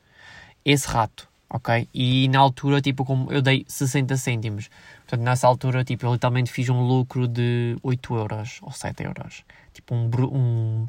esse 0.64 0.88
rato, 0.88 1.28
ok? 1.50 1.88
E 1.92 2.28
na 2.28 2.38
altura, 2.38 2.80
tipo, 2.80 3.04
como 3.04 3.30
eu 3.30 3.42
dei 3.42 3.64
60 3.68 4.16
cêntimos. 4.16 4.70
Portanto, 5.00 5.20
nessa 5.22 5.46
altura, 5.46 5.84
tipo, 5.84 6.06
eu 6.06 6.12
literalmente 6.12 6.50
fiz 6.50 6.68
um 6.70 6.80
lucro 6.80 7.28
de 7.28 7.76
8 7.82 8.14
euros 8.16 8.58
ou 8.62 8.72
7 8.72 9.04
euros. 9.04 9.44
Tipo, 9.72 9.94
um, 9.94 10.10
um 10.32 10.86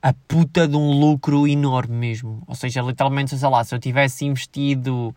a 0.00 0.12
puta 0.12 0.68
de 0.68 0.76
um 0.76 0.98
lucro 0.98 1.46
enorme 1.48 1.96
mesmo. 1.96 2.42
Ou 2.46 2.54
seja, 2.54 2.80
literalmente, 2.80 3.36
sei 3.36 3.48
lá, 3.48 3.62
se 3.64 3.74
eu 3.74 3.78
tivesse 3.78 4.24
investido 4.24 5.14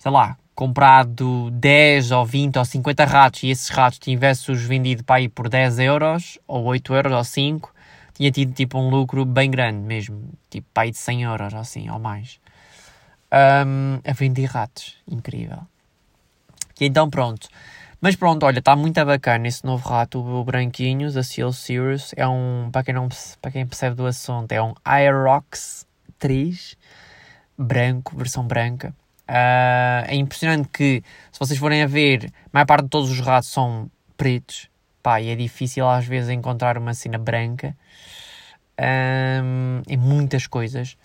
sei 0.00 0.10
lá, 0.10 0.38
comprado 0.60 1.50
10 1.52 2.10
ou 2.10 2.26
20 2.26 2.58
ou 2.58 2.64
50 2.66 3.06
ratos 3.06 3.42
e 3.44 3.48
esses 3.48 3.70
ratos 3.70 3.98
tivesse-os 3.98 4.62
vendido 4.62 5.02
para 5.02 5.16
aí 5.16 5.26
por 5.26 5.48
10 5.48 5.78
euros, 5.78 6.38
ou 6.46 6.64
8 6.64 6.92
euros, 6.92 7.12
ou 7.14 7.24
5, 7.24 7.74
tinha 8.12 8.30
tido 8.30 8.52
tipo 8.52 8.78
um 8.78 8.90
lucro 8.90 9.24
bem 9.24 9.50
grande 9.50 9.78
mesmo, 9.78 10.22
tipo 10.50 10.68
para 10.74 10.82
aí 10.82 10.90
de 10.90 10.98
100 10.98 11.22
euros 11.22 11.54
ou 11.54 11.60
assim, 11.60 11.88
ou 11.88 11.98
mais. 11.98 12.38
Um, 13.32 14.00
a 14.06 14.12
vender 14.12 14.44
ratos, 14.44 14.98
incrível. 15.08 15.60
E 16.78 16.84
então 16.84 17.08
pronto. 17.08 17.48
Mas 17.98 18.14
pronto, 18.14 18.44
olha, 18.44 18.58
está 18.58 18.76
muito 18.76 19.02
bacana 19.02 19.48
esse 19.48 19.64
novo 19.64 19.88
rato, 19.88 20.20
o 20.20 20.44
branquinho, 20.44 21.10
da 21.10 21.22
Seal 21.22 21.54
Series. 21.54 22.12
É 22.14 22.28
um, 22.28 22.68
para 22.70 22.84
quem, 22.84 22.92
não, 22.92 23.08
para 23.40 23.50
quem 23.50 23.66
percebe 23.66 23.96
do 23.96 24.04
assunto, 24.04 24.52
é 24.52 24.62
um 24.62 24.74
Aerox 24.84 25.86
3, 26.18 26.76
branco, 27.56 28.14
versão 28.14 28.46
branca. 28.46 28.94
Uh, 29.30 30.02
é 30.08 30.16
impressionante 30.16 30.68
que, 30.72 31.04
se 31.30 31.38
vocês 31.38 31.56
forem 31.56 31.82
a 31.84 31.86
ver, 31.86 32.32
a 32.46 32.48
maior 32.52 32.66
parte 32.66 32.84
de 32.84 32.90
todos 32.90 33.08
os 33.12 33.20
ratos 33.20 33.48
são 33.48 33.88
pretos. 34.16 34.68
Pá, 35.00 35.20
e 35.20 35.28
é 35.28 35.36
difícil 35.36 35.88
às 35.88 36.04
vezes 36.04 36.30
encontrar 36.30 36.76
uma 36.76 36.92
cena 36.92 37.16
branca 37.16 37.76
um, 38.80 39.82
em 39.88 39.96
muitas 39.96 40.48
coisas. 40.48 40.96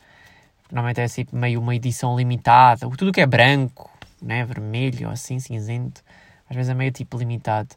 Normalmente 0.71 1.01
é 1.01 1.03
assim, 1.03 1.25
meio 1.31 1.61
uma 1.61 1.75
edição 1.75 2.17
limitada. 2.17 2.89
Tudo 2.97 3.11
que 3.11 3.21
é 3.21 3.27
branco, 3.27 3.91
né, 4.19 4.43
vermelho, 4.43 5.07
assim, 5.09 5.39
cinzento, 5.39 6.01
às 6.49 6.55
vezes 6.55 6.71
é 6.71 6.73
meio 6.73 6.91
tipo 6.91 7.17
limitado. 7.19 7.75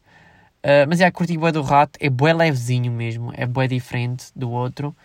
Uh, 0.63 0.89
mas 0.89 0.99
é, 0.99 1.05
a 1.05 1.11
curti 1.11 1.37
bué 1.37 1.51
do 1.51 1.61
rato, 1.61 1.97
é 2.01 2.09
bué 2.09 2.33
levezinho 2.33 2.91
mesmo, 2.91 3.31
é 3.35 3.45
bué 3.45 3.67
diferente 3.67 4.25
do 4.35 4.49
outro. 4.49 4.95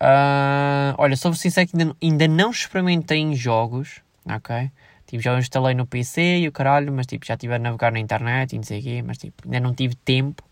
Uh, 0.00 0.94
olha, 0.96 1.16
sou 1.16 1.34
sincero 1.34 1.68
que 1.68 1.76
ainda, 1.76 1.96
ainda 2.00 2.28
não 2.28 2.50
experimentei 2.50 3.18
em 3.18 3.34
jogos, 3.34 4.00
ok? 4.24 4.70
Tipo, 5.06 5.22
já 5.22 5.34
o 5.34 5.38
instalei 5.38 5.74
no 5.74 5.86
PC 5.86 6.38
e 6.38 6.48
o 6.48 6.52
caralho, 6.52 6.92
mas 6.92 7.06
tipo, 7.06 7.26
já 7.26 7.34
estive 7.34 7.54
a 7.54 7.58
navegar 7.58 7.92
na 7.92 8.00
internet 8.00 8.54
e 8.54 8.56
não 8.56 8.64
sei 8.64 8.80
o 8.80 8.82
quê, 8.82 9.02
mas 9.02 9.18
tipo, 9.18 9.42
ainda 9.44 9.60
não 9.60 9.74
tive 9.74 9.94
tempo 9.96 10.42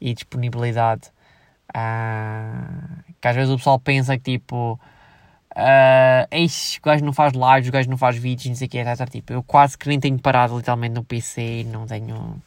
e 0.00 0.14
disponibilidade. 0.14 1.10
Uh, 1.70 3.02
que 3.20 3.28
às 3.28 3.36
vezes 3.36 3.52
o 3.52 3.56
pessoal 3.56 3.78
pensa 3.78 4.16
que 4.16 4.38
tipo, 4.38 4.78
uh, 5.54 6.26
Eixe, 6.30 6.78
o 6.78 6.82
gajo 6.82 7.04
não 7.04 7.12
faz 7.12 7.32
lives, 7.32 7.68
o 7.68 7.72
gajo 7.72 7.90
não 7.90 7.98
faz 7.98 8.16
vídeos, 8.16 8.46
não 8.46 8.54
sei 8.54 8.66
o 8.66 8.70
quê, 8.70 8.78
etc. 8.78 9.08
Tipo, 9.08 9.32
eu 9.32 9.42
quase 9.42 9.76
que 9.76 9.88
nem 9.88 10.00
tenho 10.00 10.18
parado 10.18 10.56
literalmente 10.56 10.94
no 10.94 11.04
PC, 11.04 11.64
não 11.64 11.86
tenho, 11.86 12.42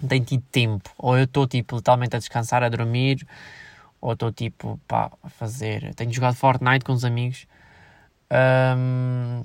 não 0.00 0.08
tenho 0.08 0.24
tido 0.24 0.44
tempo. 0.50 0.90
Ou 0.98 1.18
eu 1.18 1.24
estou 1.24 1.46
tipo, 1.46 1.76
literalmente 1.76 2.16
a 2.16 2.18
descansar, 2.18 2.62
a 2.62 2.68
dormir, 2.68 3.26
ou 4.00 4.12
estou 4.12 4.32
tipo, 4.32 4.80
pá, 4.86 5.10
a 5.22 5.28
fazer. 5.30 5.94
Tenho 5.94 6.12
jogado 6.12 6.34
Fortnite 6.34 6.84
com 6.84 6.92
os 6.92 7.04
amigos. 7.04 7.46
Um, 8.32 9.44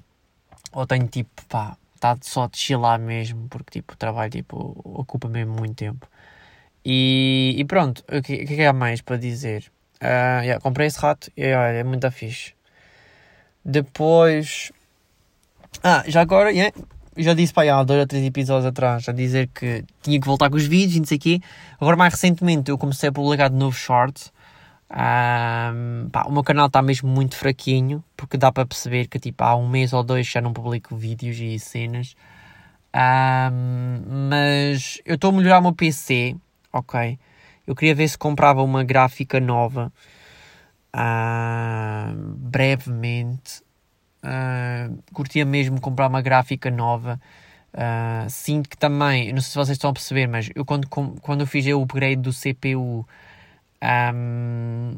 ou 0.76 0.86
tenho 0.86 1.08
tipo, 1.08 1.44
pá, 1.48 1.78
está 1.96 2.18
só 2.22 2.48
de 2.48 2.58
chilar 2.58 3.00
mesmo, 3.00 3.48
porque 3.50 3.80
tipo, 3.80 3.94
o 3.94 3.98
trabalho 3.98 4.30
tipo, 4.30 4.80
ocupa 4.84 5.30
mesmo 5.30 5.54
muito 5.54 5.76
tempo. 5.76 6.08
E, 6.84 7.56
e 7.58 7.66
pronto, 7.66 8.04
o 8.12 8.22
que, 8.22 8.44
o 8.44 8.48
que 8.48 8.62
é 8.62 8.72
mais 8.74 9.02
para 9.02 9.18
dizer? 9.18 9.72
Uh, 9.96 10.44
yeah, 10.44 10.60
comprei 10.60 10.88
esse 10.88 11.00
rato 11.00 11.32
e 11.36 11.54
olha, 11.54 11.78
é 11.78 11.84
muito 11.84 12.10
fixe. 12.12 12.54
Depois. 13.64 14.72
Ah, 15.84 16.04
já 16.08 16.22
agora, 16.22 16.52
yeah, 16.52 16.76
já 17.18 17.34
disse 17.34 17.54
para 17.54 17.80
há 17.80 17.84
dois 17.84 18.02
ou 18.02 18.08
três 18.08 18.26
episódios 18.26 18.66
atrás 18.66 19.08
a 19.08 19.14
dizer 19.14 19.50
que 19.54 19.86
tinha 20.04 20.20
que 20.20 20.28
voltar 20.28 20.50
com 20.50 20.58
os 20.58 20.66
vídeos 20.66 20.98
e 20.98 21.00
não 21.00 21.06
sei 21.06 21.18
o 21.18 21.22
quê. 21.22 21.42
Agora, 21.80 21.96
mais 21.96 22.14
recentemente, 22.14 22.70
eu 22.70 22.78
comecei 22.78 23.10
a 23.10 23.12
publicar 23.12 23.50
de 23.50 23.56
novo 23.56 23.76
shorts. 23.76 24.32
Um, 24.91 26.10
pá, 26.10 26.24
o 26.28 26.32
meu 26.32 26.43
canal 26.43 26.67
está 26.67 26.82
mesmo 26.82 27.10
muito 27.10 27.36
fraquinho, 27.36 28.04
porque 28.15 28.38
dá 28.38 28.52
para 28.52 28.65
perceber 28.65 29.08
que 29.08 29.19
tipo, 29.19 29.43
há 29.43 29.56
um 29.56 29.67
mês 29.67 29.93
ou 29.93 30.04
dois 30.04 30.28
já 30.28 30.41
não 30.41 30.54
publico 30.54 30.95
vídeos 30.95 31.38
e 31.39 31.58
cenas. 31.60 32.15
Um, 32.95 34.30
mas 34.30 35.02
eu 35.06 35.15
estou 35.15 35.32
a 35.32 35.34
melhorar 35.34 35.60
o 35.60 35.63
meu 35.63 35.74
PC, 35.74 36.36
ok? 36.71 37.19
Eu 37.67 37.76
queria 37.76 37.95
ver 37.95 38.08
se 38.08 38.17
comprava 38.17 38.62
uma 38.63 38.84
gráfica 38.84 39.39
nova 39.39 39.91
brevemente. 42.38 43.63
Uh, 44.24 44.98
curtia 45.13 45.45
mesmo 45.45 45.80
comprar 45.80 46.08
uma 46.08 46.21
gráfica 46.21 46.71
nova. 46.71 47.19
Uh, 47.74 48.30
sinto 48.30 48.69
que 48.69 48.78
também, 48.78 49.34
não 49.34 49.41
sei 49.41 49.52
se 49.52 49.56
vocês 49.56 49.76
estão 49.76 49.89
a 49.89 49.93
perceber, 49.93 50.28
mas 50.28 50.50
eu 50.56 50.63
quando, 50.63 50.88
quando 50.88 51.41
eu 51.41 51.48
fiz 51.48 51.65
o 51.67 51.82
upgrade 51.82 52.21
do 52.21 52.32
CPU 52.32 53.06
um, 54.13 54.98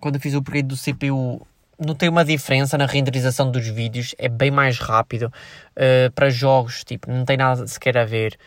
quando 0.00 0.16
eu 0.16 0.20
fiz 0.20 0.34
o 0.34 0.38
upgrade 0.38 0.68
do 0.68 0.76
CPU, 0.76 1.46
notei 1.78 2.08
uma 2.08 2.24
diferença 2.24 2.78
na 2.78 2.86
renderização 2.86 3.50
dos 3.50 3.66
vídeos, 3.66 4.14
é 4.18 4.28
bem 4.28 4.50
mais 4.50 4.78
rápido. 4.78 5.32
Uh, 5.76 6.10
para 6.14 6.30
jogos, 6.30 6.84
tipo, 6.84 7.10
não 7.10 7.24
tem 7.24 7.36
nada 7.36 7.66
sequer 7.66 7.98
a 7.98 8.04
ver. 8.04 8.38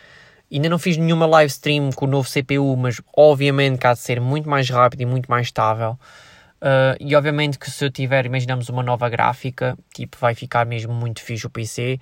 Ainda 0.52 0.68
não 0.68 0.78
fiz 0.78 0.96
nenhuma 0.96 1.26
live 1.26 1.50
stream 1.50 1.90
com 1.92 2.06
o 2.06 2.08
novo 2.08 2.28
CPU, 2.28 2.76
mas 2.76 3.00
obviamente 3.16 3.78
que 3.78 3.86
há 3.86 3.92
de 3.92 4.00
ser 4.00 4.20
muito 4.20 4.48
mais 4.48 4.68
rápido 4.68 5.02
e 5.02 5.06
muito 5.06 5.30
mais 5.30 5.46
estável. 5.46 5.98
Uh, 6.60 6.98
e 6.98 7.14
obviamente 7.14 7.58
que 7.58 7.70
se 7.70 7.84
eu 7.84 7.90
tiver, 7.90 8.26
imaginamos 8.26 8.68
uma 8.68 8.82
nova 8.82 9.08
gráfica, 9.08 9.78
tipo, 9.94 10.16
vai 10.20 10.34
ficar 10.34 10.66
mesmo 10.66 10.92
muito 10.92 11.22
fixe 11.22 11.46
o 11.46 11.50
PC, 11.50 11.98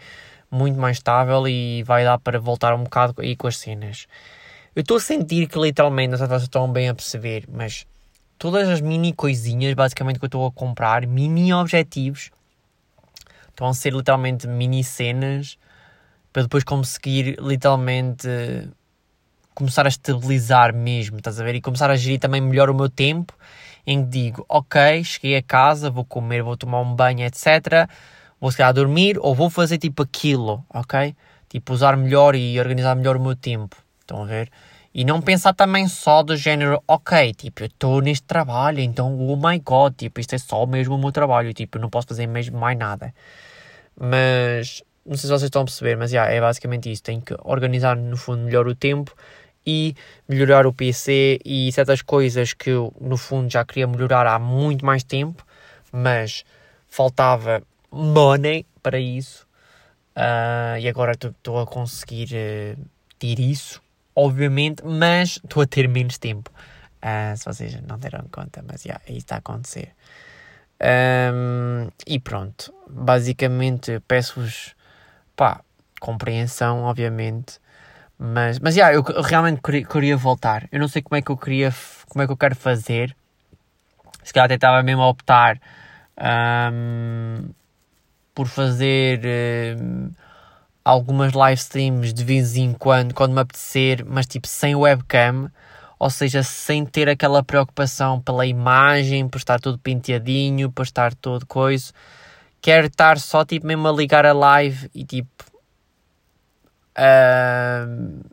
muito 0.51 0.79
mais 0.79 0.97
estável 0.97 1.47
e 1.47 1.83
vai 1.85 2.05
dar 2.05 2.19
para 2.19 2.41
voltar 2.41 2.75
um 2.75 2.85
bocado 2.85 3.15
aí 3.21 3.37
com 3.37 3.47
as 3.47 3.59
cenas. 3.59 4.07
Eu 4.79 4.83
estou 4.83 4.99
a 4.99 5.01
sentir 5.01 5.49
que 5.49 5.59
literalmente, 5.59 6.11
não 6.11 6.19
sei 6.19 6.27
se 6.29 6.31
vocês 6.31 6.43
estão 6.45 6.71
bem 6.71 6.89
a 6.89 6.95
perceber, 6.95 7.49
mas 7.53 7.85
todas 8.39 8.69
as 8.69 8.81
mini 8.81 9.13
coisinhas, 9.13 9.75
basicamente, 9.75 10.21
que 10.21 10.25
eu 10.25 10.29
estou 10.29 10.47
a 10.47 10.53
comprar, 10.53 11.05
mini 11.05 11.53
objetivos, 11.53 12.31
estão 13.49 13.67
a 13.67 13.75
ser 13.75 13.93
literalmente 13.93 14.47
mini 14.47 14.85
cenas 14.85 15.59
para 16.33 16.43
depois 16.43 16.63
conseguir 16.63 17.37
literalmente 17.41 18.29
começar 19.53 19.85
a 19.85 19.89
estabilizar 19.89 20.73
mesmo, 20.73 21.19
estás 21.19 21.41
a 21.41 21.43
ver? 21.43 21.57
E 21.57 21.61
começar 21.61 21.91
a 21.91 21.97
gerir 21.97 22.21
também 22.21 22.41
melhor 22.41 22.71
o 22.71 22.75
meu 22.75 22.89
tempo, 22.89 23.35
em 23.85 24.05
que 24.05 24.11
digo, 24.11 24.47
ok, 24.49 25.03
cheguei 25.03 25.39
a 25.39 25.43
casa, 25.43 25.91
vou 25.91 26.05
comer, 26.05 26.45
vou 26.45 26.57
tomar 26.57 26.83
um 26.83 26.95
banho, 26.95 27.27
etc. 27.27 27.91
Vou 28.41 28.53
se 28.53 28.59
calhar 28.59 28.73
dormir 28.73 29.19
ou 29.19 29.35
vou 29.35 29.51
fazer 29.51 29.79
tipo 29.79 30.05
aquilo, 30.05 30.65
ok? 30.73 31.17
Tipo, 31.49 31.73
usar 31.73 31.97
melhor 31.97 32.37
e 32.37 32.61
organizar 32.61 32.95
melhor 32.95 33.17
o 33.17 33.21
meu 33.21 33.35
tempo. 33.35 33.77
Estão 34.09 34.23
a 34.23 34.25
ver? 34.25 34.49
E 34.95 35.05
não 35.05 35.21
pensar 35.21 35.53
também 35.53 35.87
só 35.87 36.23
do 36.23 36.37
género, 36.37 36.83
ok, 36.89 37.35
tipo, 37.35 37.63
eu 37.63 37.67
estou 37.67 38.01
neste 38.01 38.27
trabalho, 38.27 38.81
então, 38.81 39.19
oh 39.19 39.37
my 39.37 39.59
god, 39.59 39.95
tipo, 39.95 40.19
isto 40.19 40.35
é 40.35 40.39
só 40.39 40.65
mesmo 40.67 40.95
o 40.95 40.99
meu 40.99 41.13
trabalho, 41.13 41.53
tipo, 41.53 41.77
eu 41.77 41.83
não 41.83 41.91
posso 41.91 42.09
fazer 42.09 42.27
mesmo 42.27 42.59
mais 42.59 42.77
nada. 42.77 43.15
Mas, 43.99 44.83
não 45.05 45.17
sei 45.17 45.23
se 45.23 45.29
vocês 45.29 45.43
estão 45.45 45.63
a 45.63 45.65
perceber, 45.65 45.97
mas 45.97 46.13
yeah, 46.13 46.33
é 46.33 46.41
basicamente 46.41 46.91
isso. 46.91 47.03
Tem 47.03 47.21
que 47.21 47.35
organizar, 47.45 47.97
no 47.97 48.17
fundo, 48.17 48.43
melhor 48.45 48.67
o 48.67 48.75
tempo 48.75 49.15
e 49.67 49.95
melhorar 50.29 50.67
o 50.67 50.73
PC 50.73 51.39
e 51.45 51.71
certas 51.73 52.03
coisas 52.03 52.55
que 52.55 52.71
eu, 52.71 52.93
no 53.01 53.17
fundo, 53.17 53.51
já 53.51 53.65
queria 53.65 53.87
melhorar 53.87 54.27
há 54.27 54.39
muito 54.39 54.85
mais 54.87 55.05
tempo, 55.05 55.45
mas 55.93 56.45
faltava 56.89 57.63
money 57.91 58.67
para 58.83 58.99
isso. 58.99 59.47
Uh, 60.17 60.79
e 60.81 60.89
agora 60.89 61.13
estou 61.13 61.61
a 61.61 61.67
conseguir 61.67 62.31
uh, 62.35 62.81
ter 63.19 63.39
isso 63.39 63.81
obviamente, 64.19 64.85
mas 64.85 65.41
estou 65.45 65.63
a 65.63 65.67
ter 65.67 65.89
menos 65.89 66.19
tempo. 66.19 66.51
Uh, 66.97 67.37
se 67.37 67.45
vocês 67.45 67.81
não 67.83 67.97
deram 67.97 68.25
conta, 68.33 68.65
mas 68.67 68.83
já, 68.83 68.95
yeah, 68.95 69.05
isso 69.11 69.19
está 69.19 69.37
a 69.37 69.39
acontecer. 69.39 69.93
Um, 70.83 71.89
e 72.05 72.19
pronto, 72.19 72.75
basicamente 72.91 74.01
peço-vos 74.09 74.75
pá, 75.37 75.61
compreensão, 76.01 76.83
obviamente. 76.83 77.61
Mas, 78.19 78.59
mas 78.59 78.75
yeah, 78.75 78.93
eu 78.93 79.03
realmente 79.23 79.63
queria, 79.63 79.85
queria, 79.85 80.17
voltar. 80.17 80.69
Eu 80.73 80.81
não 80.81 80.89
sei 80.89 81.01
como 81.01 81.17
é 81.17 81.23
que 81.23 81.31
eu 81.31 81.37
queria, 81.37 81.73
como 82.09 82.21
é 82.23 82.27
que 82.27 82.33
eu 82.33 82.37
quero 82.37 82.57
fazer. 82.57 83.17
Se 84.25 84.33
calhar 84.33 84.47
até 84.47 84.57
estava 84.57 84.83
mesmo 84.83 85.03
a 85.03 85.09
optar 85.09 85.61
um, 86.73 87.51
por 88.35 88.49
fazer. 88.49 89.21
Um, 89.79 90.11
algumas 90.89 91.35
live 91.35 91.61
streams 91.61 92.15
de 92.15 92.25
vez 92.25 92.57
em 92.57 92.73
quando, 92.73 93.13
quando 93.13 93.35
me 93.35 93.41
apetecer, 93.43 94.03
mas 94.07 94.25
tipo 94.25 94.49
sem 94.49 94.75
webcam, 94.75 95.51
ou 95.99 96.09
seja, 96.09 96.43
sem 96.43 96.87
ter 96.87 97.11
aquela 97.11 97.43
preocupação 97.43 98.19
pela 98.23 98.47
imagem, 98.47 99.29
por 99.29 99.37
estar 99.37 99.61
tudo 99.61 99.79
penteadinho, 99.79 100.73
por 100.73 100.85
estar 100.85 101.15
todo 101.15 101.45
coisa. 101.45 101.93
Quero 102.63 102.87
estar 102.87 103.19
só 103.19 103.45
tipo 103.45 103.67
mesmo 103.67 103.87
a 103.87 103.93
ligar 103.93 104.25
a 104.25 104.33
live 104.33 104.91
e 104.95 105.05
tipo 105.05 105.45
uh, 106.97 108.25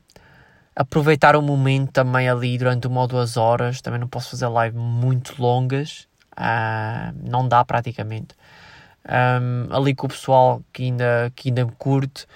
aproveitar 0.73 1.35
o 1.35 1.41
momento 1.41 1.91
também 1.91 2.29
ali 2.29 2.57
durante 2.57 2.87
uma 2.87 3.01
ou 3.01 3.07
duas 3.07 3.35
horas. 3.35 3.81
Também 3.81 3.99
não 3.99 4.07
posso 4.07 4.29
fazer 4.29 4.47
live 4.47 4.77
muito 4.77 5.41
longas, 5.41 6.07
uh, 6.37 7.13
não 7.21 7.45
dá 7.49 7.65
praticamente 7.65 8.33
um, 9.05 9.73
ali 9.75 9.93
com 9.93 10.07
o 10.07 10.09
pessoal 10.09 10.61
que 10.73 10.83
ainda, 10.83 11.31
que 11.35 11.49
ainda 11.49 11.65
me 11.65 11.71
curte, 11.73 12.27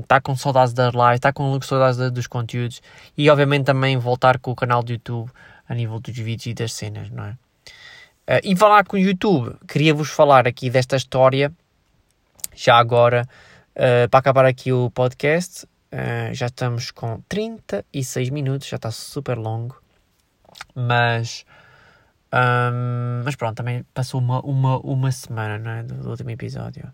está 0.00 0.16
uh, 0.16 0.22
com 0.22 0.36
saudades 0.36 0.74
das 0.74 0.92
lives, 0.92 1.14
está 1.14 1.32
com 1.32 1.60
saudades 1.62 2.10
dos 2.10 2.26
conteúdos 2.26 2.82
e 3.16 3.30
obviamente 3.30 3.64
também 3.64 3.96
voltar 3.96 4.38
com 4.38 4.50
o 4.50 4.56
canal 4.56 4.82
do 4.82 4.92
YouTube 4.92 5.30
a 5.68 5.74
nível 5.74 6.00
dos 6.00 6.16
vídeos 6.16 6.46
e 6.46 6.54
das 6.54 6.72
cenas, 6.72 7.10
não 7.10 7.24
é? 7.24 7.30
Uh, 7.30 8.40
e 8.44 8.56
falar 8.56 8.84
com 8.84 8.96
o 8.96 8.98
YouTube, 8.98 9.56
queria-vos 9.66 10.10
falar 10.10 10.46
aqui 10.46 10.68
desta 10.68 10.96
história, 10.96 11.50
já 12.54 12.76
agora, 12.76 13.26
uh, 13.74 14.08
para 14.10 14.20
acabar 14.20 14.44
aqui 14.44 14.72
o 14.72 14.90
podcast, 14.90 15.66
já 16.32 16.48
estamos 16.48 16.90
com 16.90 17.22
36 17.30 18.28
minutos, 18.28 18.68
já 18.68 18.76
está 18.76 18.90
super 18.90 19.38
longo, 19.38 19.80
mas 20.74 21.46
um, 22.32 23.22
mas 23.24 23.34
pronto, 23.36 23.56
também 23.56 23.84
passou 23.94 24.20
uma, 24.20 24.40
uma, 24.40 24.78
uma 24.80 25.10
semana 25.12 25.58
não 25.58 25.70
é? 25.70 25.82
do, 25.82 25.94
do, 25.94 26.10
último 26.10 26.30
episódio. 26.30 26.92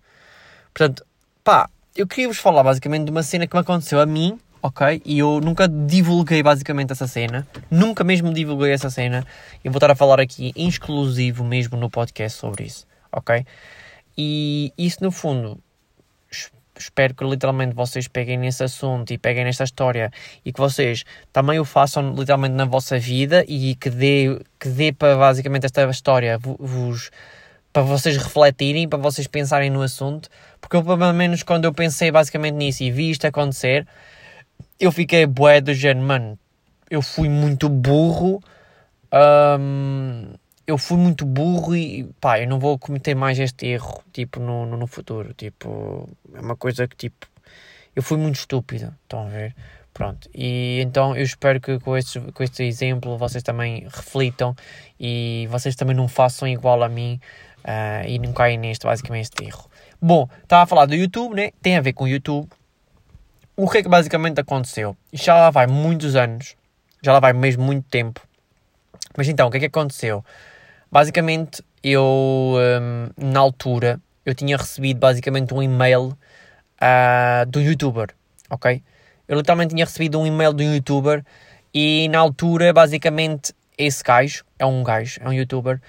Portanto, 0.72 1.04
pá, 1.42 1.68
eu 1.96 2.06
queria 2.06 2.28
vos 2.28 2.38
falar 2.38 2.62
basicamente 2.62 3.04
de 3.04 3.10
uma 3.10 3.22
cena 3.22 3.46
que 3.46 3.54
me 3.54 3.60
aconteceu 3.60 4.00
a 4.00 4.06
mim, 4.06 4.38
ok? 4.62 5.02
E 5.04 5.18
eu 5.18 5.40
nunca 5.40 5.68
divulguei 5.68 6.42
basicamente 6.42 6.92
essa 6.92 7.06
cena, 7.06 7.46
nunca 7.70 8.04
mesmo 8.04 8.32
divulguei 8.32 8.72
essa 8.72 8.90
cena. 8.90 9.26
E 9.64 9.68
vou 9.68 9.78
estar 9.78 9.90
a 9.90 9.94
falar 9.94 10.20
aqui 10.20 10.52
em 10.54 10.68
exclusivo 10.68 11.44
mesmo 11.44 11.76
no 11.76 11.90
podcast 11.90 12.38
sobre 12.38 12.64
isso, 12.64 12.86
ok? 13.12 13.44
E 14.16 14.72
isso 14.78 14.98
no 15.02 15.10
fundo 15.10 15.58
espero 16.76 17.14
que 17.14 17.24
literalmente 17.24 17.74
vocês 17.74 18.08
peguem 18.08 18.38
nesse 18.38 18.64
assunto 18.64 19.12
e 19.12 19.18
peguem 19.18 19.44
nesta 19.44 19.64
história 19.64 20.10
e 20.44 20.52
que 20.52 20.60
vocês 20.60 21.04
também 21.32 21.58
o 21.58 21.64
façam 21.64 22.14
literalmente 22.14 22.54
na 22.54 22.64
vossa 22.64 22.98
vida 22.98 23.44
e 23.46 23.74
que 23.76 23.90
dê, 23.90 24.38
que 24.58 24.68
dê 24.68 24.92
para 24.92 25.16
basicamente 25.16 25.66
esta 25.66 25.88
história 25.88 26.38
vos 26.38 27.10
para 27.72 27.82
vocês 27.82 28.16
refletirem, 28.16 28.88
para 28.88 29.00
vocês 29.00 29.26
pensarem 29.26 29.68
no 29.68 29.82
assunto, 29.82 30.28
porque 30.60 30.76
eu 30.76 30.84
pelo 30.84 31.12
menos 31.12 31.42
quando 31.42 31.64
eu 31.64 31.74
pensei 31.74 32.08
basicamente 32.08 32.54
nisso 32.54 32.84
e 32.84 32.90
vi 32.92 33.10
isto 33.10 33.26
acontecer, 33.26 33.84
eu 34.78 34.92
fiquei 34.92 35.26
bué 35.26 35.60
do 35.60 35.74
género, 35.74 36.06
mano, 36.06 36.38
eu 36.88 37.02
fui 37.02 37.28
muito 37.28 37.68
burro, 37.68 38.40
hum, 39.58 40.34
eu 40.66 40.78
fui 40.78 40.96
muito 40.96 41.24
burro 41.26 41.76
e 41.76 42.04
pá, 42.20 42.40
eu 42.40 42.48
não 42.48 42.58
vou 42.58 42.78
cometer 42.78 43.14
mais 43.14 43.38
este 43.38 43.66
erro, 43.66 44.02
tipo, 44.12 44.40
no, 44.40 44.66
no, 44.66 44.76
no, 44.76 44.86
futuro. 44.86 45.34
Tipo, 45.34 46.08
é 46.34 46.40
uma 46.40 46.56
coisa 46.56 46.88
que, 46.88 46.96
tipo, 46.96 47.26
eu 47.94 48.02
fui 48.02 48.16
muito 48.16 48.36
estúpido, 48.36 48.94
estão 49.02 49.26
a 49.26 49.28
ver? 49.28 49.54
Pronto, 49.92 50.28
e 50.34 50.80
então 50.80 51.14
eu 51.14 51.22
espero 51.22 51.60
que 51.60 51.78
com 51.78 51.96
este, 51.96 52.18
com 52.18 52.42
este 52.42 52.64
exemplo 52.64 53.16
vocês 53.16 53.44
também 53.44 53.86
reflitam 53.88 54.56
e 54.98 55.46
vocês 55.48 55.76
também 55.76 55.94
não 55.94 56.08
façam 56.08 56.48
igual 56.48 56.82
a 56.82 56.88
mim 56.88 57.20
uh, 57.60 58.04
e 58.04 58.18
não 58.18 58.32
caem 58.32 58.58
neste, 58.58 58.84
basicamente, 58.84 59.26
este 59.26 59.44
erro. 59.44 59.70
Bom, 60.02 60.28
estava 60.42 60.64
a 60.64 60.66
falar 60.66 60.86
do 60.86 60.96
YouTube, 60.96 61.36
né? 61.36 61.52
Tem 61.62 61.76
a 61.76 61.80
ver 61.80 61.92
com 61.92 62.04
o 62.04 62.08
YouTube. 62.08 62.48
O 63.56 63.70
que 63.70 63.78
é 63.78 63.82
que 63.84 63.88
basicamente 63.88 64.40
aconteceu? 64.40 64.96
Já 65.12 65.34
lá 65.36 65.50
vai 65.50 65.68
muitos 65.68 66.16
anos, 66.16 66.56
já 67.00 67.12
lá 67.12 67.20
vai 67.20 67.32
mesmo 67.32 67.62
muito 67.62 67.88
tempo. 67.88 68.20
Mas 69.16 69.28
então, 69.28 69.46
o 69.46 69.50
que 69.50 69.58
é 69.58 69.60
que 69.60 69.66
aconteceu? 69.66 70.24
Basicamente, 70.94 71.60
eu, 71.82 72.04
um, 72.04 73.08
na 73.16 73.40
altura, 73.40 74.00
eu 74.24 74.32
tinha 74.32 74.56
recebido 74.56 75.00
basicamente 75.00 75.52
um 75.52 75.60
e-mail 75.60 76.16
uh, 76.80 77.44
do 77.48 77.60
youtuber, 77.60 78.10
ok? 78.48 78.80
Eu 79.26 79.36
literalmente 79.36 79.74
tinha 79.74 79.84
recebido 79.84 80.20
um 80.20 80.24
e-mail 80.24 80.52
do 80.52 80.62
youtuber 80.62 81.24
e 81.74 82.08
na 82.10 82.20
altura, 82.20 82.72
basicamente, 82.72 83.52
esse 83.76 84.04
gajo, 84.04 84.44
é 84.56 84.64
um 84.64 84.84
gajo, 84.84 85.18
é 85.20 85.28
um 85.28 85.32
youtuber, 85.32 85.80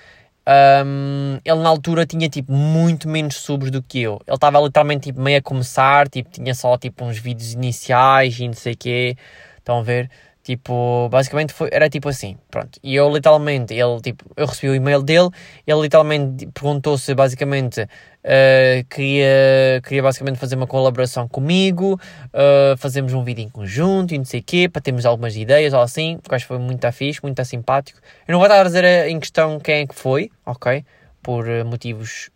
um, 0.84 1.40
ele 1.46 1.60
na 1.60 1.70
altura 1.70 2.04
tinha 2.08 2.28
tipo 2.28 2.52
muito 2.52 3.08
menos 3.08 3.36
subs 3.36 3.70
do 3.70 3.84
que 3.84 4.02
eu. 4.02 4.20
Ele 4.26 4.36
estava 4.36 4.60
literalmente 4.60 5.10
tipo 5.10 5.22
meio 5.22 5.38
a 5.38 5.42
começar, 5.42 6.10
tipo, 6.10 6.32
tinha 6.32 6.56
só 6.56 6.80
tipo 6.80 7.06
uns 7.06 7.20
vídeos 7.20 7.54
iniciais 7.54 8.40
e 8.40 8.48
não 8.48 8.56
sei 8.56 8.74
o 8.74 8.78
quê. 8.78 9.16
Estão 9.60 9.78
a 9.78 9.84
ver? 9.84 10.10
Tipo, 10.46 11.10
basicamente 11.10 11.54
foi, 11.54 11.70
era 11.72 11.90
tipo 11.90 12.08
assim, 12.08 12.38
pronto. 12.52 12.80
E 12.84 12.94
eu 12.96 13.12
literalmente, 13.12 13.74
ele, 13.74 14.00
tipo, 14.00 14.24
eu 14.38 14.46
recebi 14.46 14.70
o 14.70 14.76
e-mail 14.76 15.02
dele, 15.02 15.30
ele 15.66 15.82
literalmente 15.82 16.46
perguntou 16.54 17.00
se 17.00 17.16
basicamente 17.16 17.82
uh, 17.82 18.86
queria, 18.88 19.82
queria 19.84 20.04
basicamente 20.04 20.38
fazer 20.38 20.56
uma 20.56 20.68
colaboração 20.68 21.28
comigo, 21.28 22.00
uh, 22.28 22.78
fazermos 22.78 23.12
um 23.14 23.24
vídeo 23.24 23.42
em 23.42 23.50
conjunto 23.50 24.14
e 24.14 24.20
não 24.20 24.26
sei 24.26 24.42
o 24.42 24.44
quê, 24.44 24.70
para 24.70 24.84
termos 24.84 25.04
algumas 25.04 25.36
ideias 25.36 25.74
ou 25.74 25.82
assim, 25.82 26.20
porque 26.22 26.36
acho 26.36 26.46
que 26.46 26.50
foi 26.50 26.60
muito 26.60 26.92
fixe, 26.92 27.20
muito 27.24 27.44
simpático. 27.44 28.00
Eu 28.28 28.34
não 28.34 28.38
vou 28.38 28.46
estar 28.46 28.62
a 28.62 28.64
dizer 28.64 29.10
em 29.10 29.20
questão 29.20 29.60
quem 29.60 29.78
é 29.78 29.88
que 29.88 29.96
foi, 29.96 30.30
ok? 30.46 30.86
Por 31.24 31.48
uh, 31.48 31.66
motivos, 31.66 32.30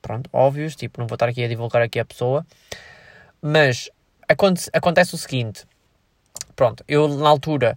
pronto, 0.00 0.30
óbvios, 0.32 0.74
tipo, 0.74 0.98
não 0.98 1.06
vou 1.06 1.16
estar 1.16 1.28
aqui 1.28 1.44
a 1.44 1.48
divulgar 1.48 1.82
aqui 1.82 2.00
a 2.00 2.06
pessoa. 2.06 2.42
Mas 3.42 3.90
acontece, 4.26 4.70
acontece 4.72 5.14
o 5.14 5.18
seguinte 5.18 5.66
pronto, 6.54 6.84
eu 6.88 7.08
na 7.08 7.28
altura 7.28 7.76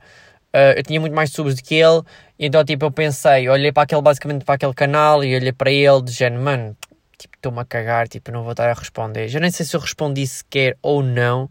uh, 0.54 0.78
eu 0.78 0.84
tinha 0.84 1.00
muito 1.00 1.14
mais 1.14 1.32
subs 1.32 1.56
do 1.56 1.64
que 1.64 1.76
ele, 1.76 2.02
então 2.40 2.64
tipo 2.64 2.86
eu 2.86 2.92
pensei, 2.92 3.50
olhei 3.50 3.72
para 3.72 3.84
aquele 3.84 4.02
basicamente 4.02 4.46
para 4.46 4.56
aquele 4.56 4.74
canal 4.74 5.24
e 5.24 5.36
olhei 5.36 5.52
para 5.52 5.72
ele 5.72 6.02
de 6.02 6.12
género, 6.12 6.42
mano, 6.42 6.78
tipo 7.18 7.36
estou-me 7.36 7.60
a 7.60 7.66
cagar, 7.66 8.08
tipo 8.08 8.32
não 8.32 8.44
vou 8.44 8.52
estar 8.52 8.70
a 8.70 8.74
responder. 8.74 9.28
Já 9.28 9.40
nem 9.40 9.52
sei 9.52 9.66
se 9.66 9.76
eu 9.76 9.80
respondi 9.80 10.26
sequer 10.26 10.78
ou 10.82 11.02
não. 11.04 11.50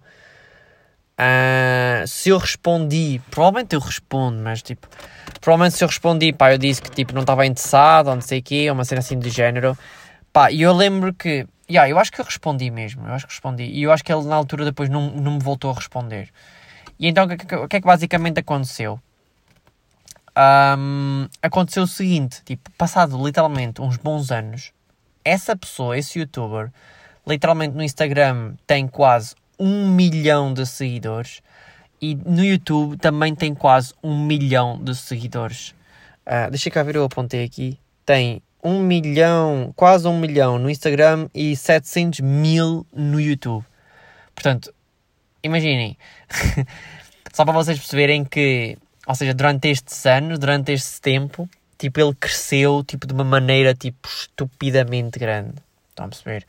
Uh, 1.19 2.07
se 2.07 2.29
eu 2.29 2.37
respondi, 2.37 3.23
provavelmente 3.31 3.75
eu 3.75 3.81
respondo, 3.81 4.39
mas 4.43 4.63
tipo, 4.63 4.87
provavelmente 5.41 5.77
se 5.77 5.83
eu 5.83 5.89
respondi, 5.89 6.31
pá, 6.33 6.53
eu 6.53 6.59
disse 6.59 6.83
que 6.83 6.91
tipo 6.91 7.15
não 7.15 7.23
estava 7.23 7.47
interessado 7.47 8.09
ou 8.09 8.15
não 8.15 8.21
sei 8.21 8.41
o 8.41 8.43
quê, 8.43 8.71
uma 8.71 8.85
cena 8.85 8.99
assim 8.99 9.19
do 9.19 9.29
género. 9.31 9.77
Pá, 10.33 10.51
e 10.53 10.61
eu 10.61 10.75
lembro 10.75 11.15
que, 11.15 11.47
yeah, 11.71 11.89
eu 11.89 11.99
acho 11.99 12.13
que 12.13 12.21
eu 12.21 12.25
respondi 12.25 12.71
mesmo, 12.71 13.07
eu 13.07 13.15
acho 13.15 13.27
que 13.27 13.33
respondi. 13.33 13.65
E 13.65 13.83
eu 13.83 13.91
acho 13.93 14.05
que 14.05 14.13
ele 14.13 14.25
na 14.25 14.37
altura 14.37 14.67
depois 14.67 14.91
não, 14.91 15.11
não 15.11 15.33
me 15.33 15.41
voltou 15.41 15.71
a 15.71 15.75
responder. 15.75 16.29
E 16.99 17.09
então 17.09 17.25
o 17.25 17.29
que, 17.29 17.55
o 17.55 17.69
que 17.69 17.77
é 17.77 17.81
que 17.81 17.87
basicamente 17.87 18.41
aconteceu? 18.41 19.01
Um, 20.79 21.29
aconteceu 21.43 21.85
o 21.85 21.87
seguinte, 21.87 22.43
tipo, 22.45 22.71
passado 22.73 23.23
literalmente 23.25 23.81
uns 23.81 23.97
bons 23.97 24.31
anos, 24.31 24.73
essa 25.25 25.57
pessoa, 25.57 25.97
esse 25.97 26.19
youtuber, 26.19 26.71
literalmente 27.27 27.75
no 27.75 27.83
Instagram 27.83 28.55
tem 28.67 28.87
quase 28.87 29.35
um 29.59 29.89
milhão 29.91 30.53
de 30.53 30.67
seguidores 30.67 31.43
e 32.01 32.15
no 32.15 32.45
YouTube 32.45 32.99
também 32.99 33.35
tem 33.35 33.55
quase 33.55 33.95
um 34.03 34.27
milhão 34.27 34.79
de 34.83 34.95
seguidores. 34.95 35.71
Uh, 36.27 36.51
deixa 36.51 36.71
cá 36.71 36.83
ver, 36.83 36.97
eu 36.97 37.05
apontei 37.05 37.45
aqui. 37.45 37.79
Tem 38.05 38.43
um 38.63 38.83
milhão, 38.83 39.73
quase 39.75 40.07
um 40.07 40.19
milhão 40.19 40.59
no 40.59 40.69
Instagram 40.69 41.29
e 41.35 41.57
700 41.57 42.21
mil 42.21 42.87
no 42.93 43.19
YouTube. 43.19 43.65
Portanto, 44.35 44.73
imaginem, 45.47 45.97
Só 47.37 47.45
para 47.45 47.53
vocês 47.53 47.79
perceberem 47.79 48.25
que, 48.25 48.79
ou 49.07 49.15
seja, 49.15 49.35
durante 49.35 49.69
estes 49.69 50.07
anos, 50.07 50.39
durante 50.39 50.73
este 50.73 51.03
tempo, 51.03 51.47
tipo, 51.77 52.01
ele 52.01 52.15
cresceu, 52.15 52.83
tipo, 52.83 53.07
de 53.07 53.13
uma 53.13 53.25
maneira, 53.25 53.75
tipo, 53.75 54.09
estupidamente 54.09 55.19
grande. 55.19 55.53
Estão 55.91 56.07
a 56.07 56.09
perceber? 56.09 56.47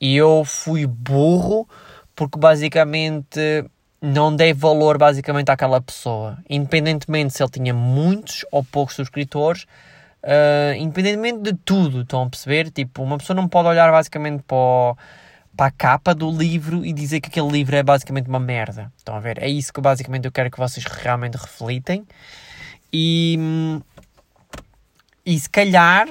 E 0.00 0.16
eu 0.16 0.44
fui 0.44 0.86
burro 0.86 1.68
porque, 2.14 2.38
basicamente, 2.38 3.64
não 4.00 4.34
dei 4.36 4.52
valor, 4.52 4.96
basicamente, 4.96 5.50
àquela 5.50 5.80
pessoa. 5.80 6.38
Independentemente 6.48 7.34
se 7.34 7.42
ele 7.42 7.50
tinha 7.50 7.74
muitos 7.74 8.44
ou 8.52 8.62
poucos 8.62 8.94
subscritores, 8.94 9.64
uh, 10.22 10.74
independentemente 10.76 11.40
de 11.40 11.52
tudo, 11.64 12.02
estão 12.02 12.22
a 12.22 12.30
perceber? 12.30 12.70
Tipo, 12.70 13.02
uma 13.02 13.18
pessoa 13.18 13.34
não 13.34 13.48
pode 13.48 13.66
olhar, 13.66 13.90
basicamente, 13.90 14.44
para 14.44 14.56
o 14.56 14.96
para 15.56 15.66
a 15.66 15.70
capa 15.70 16.14
do 16.14 16.30
livro 16.30 16.84
e 16.84 16.92
dizer 16.92 17.20
que 17.20 17.28
aquele 17.28 17.48
livro 17.50 17.76
é 17.76 17.82
basicamente 17.82 18.28
uma 18.28 18.40
merda. 18.40 18.92
Estão 18.96 19.14
a 19.14 19.20
ver? 19.20 19.42
É 19.42 19.48
isso 19.48 19.72
que 19.72 19.80
basicamente 19.80 20.24
eu 20.24 20.32
quero 20.32 20.50
que 20.50 20.58
vocês 20.58 20.84
realmente 20.86 21.36
reflitem. 21.36 22.06
E, 22.92 23.38
e 25.24 25.38
se 25.38 25.48
calhar 25.48 26.08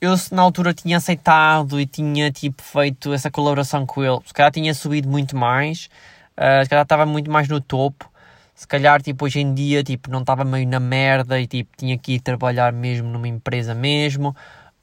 eu 0.00 0.16
se 0.16 0.34
na 0.34 0.42
altura 0.42 0.74
tinha 0.74 0.98
aceitado 0.98 1.80
e 1.80 1.86
tinha 1.86 2.30
tipo 2.30 2.62
feito 2.62 3.12
essa 3.12 3.30
colaboração 3.30 3.86
com 3.86 4.04
ele, 4.04 4.20
se 4.26 4.34
calhar 4.34 4.52
tinha 4.52 4.74
subido 4.74 5.08
muito 5.08 5.36
mais, 5.36 5.88
uh, 6.36 6.62
se 6.62 6.68
calhar 6.68 6.82
estava 6.82 7.06
muito 7.06 7.30
mais 7.30 7.48
no 7.48 7.60
topo. 7.60 8.10
Se 8.54 8.66
calhar, 8.66 9.02
tipo, 9.02 9.26
hoje 9.26 9.38
em 9.40 9.52
dia, 9.52 9.84
tipo, 9.84 10.10
não 10.10 10.20
estava 10.20 10.42
meio 10.42 10.66
na 10.66 10.80
merda 10.80 11.38
e, 11.38 11.46
tipo, 11.46 11.76
tinha 11.76 11.98
que 11.98 12.14
ir 12.14 12.20
trabalhar 12.20 12.72
mesmo 12.72 13.06
numa 13.06 13.28
empresa 13.28 13.74
mesmo. 13.74 14.34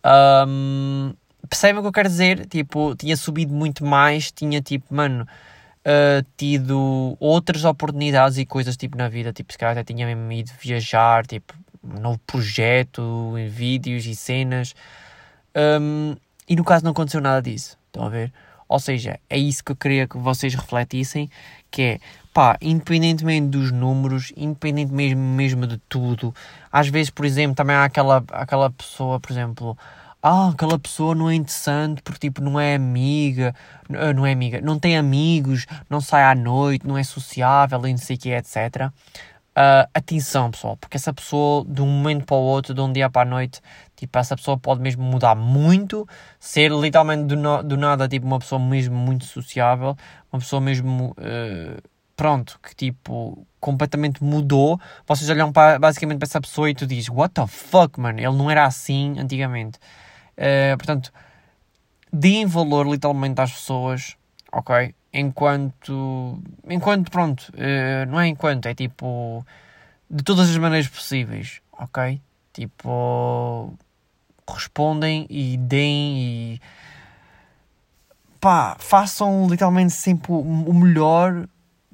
Um, 0.05 1.11
percebem 1.49 1.79
o 1.79 1.81
que 1.81 1.87
eu 1.87 1.91
quero 1.91 2.09
dizer? 2.09 2.45
Tipo, 2.45 2.95
tinha 2.95 3.15
subido 3.17 3.53
muito 3.53 3.85
mais, 3.85 4.31
tinha 4.31 4.61
tipo, 4.61 4.93
mano, 4.93 5.27
uh, 5.85 6.25
tido 6.37 7.15
outras 7.19 7.65
oportunidades 7.65 8.37
e 8.37 8.45
coisas 8.45 8.77
tipo 8.77 8.97
na 8.97 9.09
vida, 9.09 9.31
tipo, 9.33 9.51
se 9.51 9.57
calhar 9.57 9.77
até 9.77 9.93
tinha 9.93 10.05
mesmo 10.05 10.31
ido 10.31 10.51
viajar, 10.59 11.25
tipo, 11.25 11.53
um 11.83 11.99
novo 11.99 12.19
projeto, 12.25 13.33
vídeos 13.49 14.05
e 14.05 14.15
cenas. 14.15 14.73
Um, 15.55 16.15
e 16.47 16.55
no 16.55 16.63
caso 16.63 16.83
não 16.83 16.91
aconteceu 16.91 17.21
nada 17.21 17.41
disso, 17.41 17.77
estão 17.87 18.05
a 18.05 18.09
ver? 18.09 18.31
Ou 18.67 18.79
seja, 18.79 19.19
é 19.29 19.37
isso 19.37 19.63
que 19.63 19.71
eu 19.71 19.75
queria 19.75 20.07
que 20.07 20.17
vocês 20.17 20.55
refletissem, 20.55 21.29
que 21.69 21.81
é, 21.81 21.99
pá, 22.33 22.57
independentemente 22.61 23.47
dos 23.47 23.71
números, 23.71 24.33
independentemente 24.35 25.15
mesmo, 25.15 25.21
mesmo 25.21 25.67
de 25.67 25.77
tudo, 25.89 26.33
às 26.71 26.87
vezes, 26.87 27.09
por 27.11 27.25
exemplo, 27.25 27.55
também 27.55 27.75
há 27.75 27.83
aquela, 27.83 28.23
aquela 28.31 28.71
pessoa, 28.71 29.19
por 29.19 29.31
exemplo, 29.31 29.77
ah, 30.23 30.49
aquela 30.49 30.79
pessoa 30.79 31.13
não 31.13 31.29
é 31.29 31.35
interessante 31.35 32.01
porque 32.01 32.29
tipo 32.29 32.41
não 32.41 32.57
é 32.57 32.75
amiga, 32.75 33.53
ah, 33.93 34.13
não 34.13 34.25
é 34.25 34.31
amiga, 34.31 34.61
não 34.61 34.79
tem 34.79 34.97
amigos, 34.97 35.65
não 35.89 35.99
sai 35.99 36.23
à 36.23 36.33
noite, 36.33 36.87
não 36.87 36.97
é 36.97 37.03
sociável 37.03 37.85
e 37.85 37.91
não 37.91 37.97
sei 37.97 38.15
o 38.15 38.19
que, 38.19 38.29
etc. 38.29 38.89
Uh, 39.55 39.85
atenção 39.93 40.49
pessoal, 40.49 40.77
porque 40.77 40.97
essa 40.97 41.13
pessoa 41.13 41.63
de 41.67 41.81
um 41.81 41.85
momento 41.85 42.25
para 42.25 42.35
o 42.37 42.39
outro, 42.39 42.73
de 42.73 42.81
um 42.81 42.91
dia 42.91 43.07
para 43.09 43.21
a 43.21 43.25
noite, 43.25 43.61
tipo, 43.95 44.17
essa 44.17 44.35
pessoa 44.35 44.57
pode 44.57 44.81
mesmo 44.81 45.03
mudar 45.03 45.35
muito, 45.35 46.07
ser 46.39 46.71
literalmente 46.71 47.25
do, 47.25 47.35
no, 47.35 47.61
do 47.61 47.77
nada, 47.77 48.07
tipo, 48.07 48.25
uma 48.25 48.39
pessoa 48.39 48.59
mesmo 48.59 48.95
muito 48.95 49.25
sociável, 49.25 49.95
uma 50.31 50.39
pessoa 50.39 50.59
mesmo, 50.59 51.15
uh, 51.19 51.81
pronto, 52.15 52.59
que 52.63 52.75
tipo, 52.75 53.45
completamente 53.59 54.23
mudou. 54.23 54.79
Vocês 55.05 55.29
olham 55.29 55.51
para, 55.51 55.77
basicamente 55.77 56.17
para 56.19 56.27
essa 56.27 56.41
pessoa 56.41 56.69
e 56.69 56.73
tu 56.73 56.87
dizes, 56.87 57.09
what 57.09 57.33
the 57.33 57.45
fuck, 57.45 57.99
mano, 57.99 58.19
ele 58.19 58.35
não 58.35 58.49
era 58.49 58.65
assim 58.65 59.19
antigamente. 59.19 59.77
Uh, 60.37 60.77
portanto, 60.77 61.11
deem 62.11 62.45
valor 62.45 62.87
literalmente 62.87 63.41
às 63.41 63.51
pessoas, 63.51 64.17
ok? 64.51 64.93
Enquanto, 65.13 66.39
enquanto 66.67 67.11
pronto, 67.11 67.51
uh, 67.51 68.09
não 68.09 68.19
é 68.19 68.27
enquanto, 68.27 68.65
é 68.65 68.73
tipo, 68.73 69.45
de 70.09 70.23
todas 70.23 70.49
as 70.49 70.57
maneiras 70.57 70.87
possíveis, 70.87 71.61
ok? 71.71 72.21
Tipo, 72.51 73.73
respondem 74.47 75.25
e 75.29 75.57
deem 75.57 76.17
e 76.17 76.61
pá, 78.39 78.75
façam 78.77 79.47
literalmente 79.49 79.93
sempre 79.93 80.31
o 80.31 80.73
melhor 80.73 81.47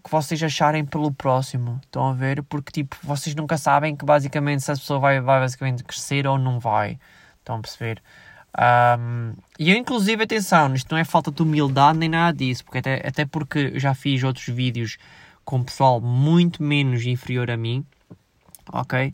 que 0.03 0.09
vocês 0.09 0.41
acharem 0.41 0.83
pelo 0.83 1.11
próximo. 1.11 1.79
Estão 1.83 2.09
a 2.09 2.13
ver? 2.13 2.41
Porque 2.43 2.71
tipo, 2.71 2.97
vocês 3.03 3.35
nunca 3.35 3.57
sabem 3.57 3.95
que 3.95 4.03
basicamente 4.03 4.63
se 4.63 4.71
a 4.71 4.75
pessoa 4.75 4.99
vai, 4.99 5.21
vai 5.21 5.39
basicamente 5.39 5.83
crescer 5.83 6.25
ou 6.25 6.37
não 6.37 6.59
vai. 6.59 6.99
Estão 7.39 7.57
a 7.57 7.59
perceber? 7.59 8.01
Um, 8.57 9.33
e 9.59 9.71
eu, 9.71 9.77
inclusive, 9.77 10.23
atenção, 10.23 10.73
isto 10.73 10.91
não 10.91 10.97
é 10.97 11.03
falta 11.03 11.31
de 11.31 11.41
humildade 11.41 11.97
nem 11.97 12.09
nada 12.09 12.37
disso, 12.37 12.63
porque 12.65 12.79
até, 12.79 13.07
até 13.07 13.25
porque 13.25 13.71
eu 13.73 13.79
já 13.79 13.93
fiz 13.93 14.23
outros 14.23 14.47
vídeos 14.47 14.97
com 15.45 15.63
pessoal 15.63 16.01
muito 16.01 16.61
menos 16.61 17.05
inferior 17.05 17.49
a 17.51 17.57
mim, 17.57 17.85
ok? 18.71 19.13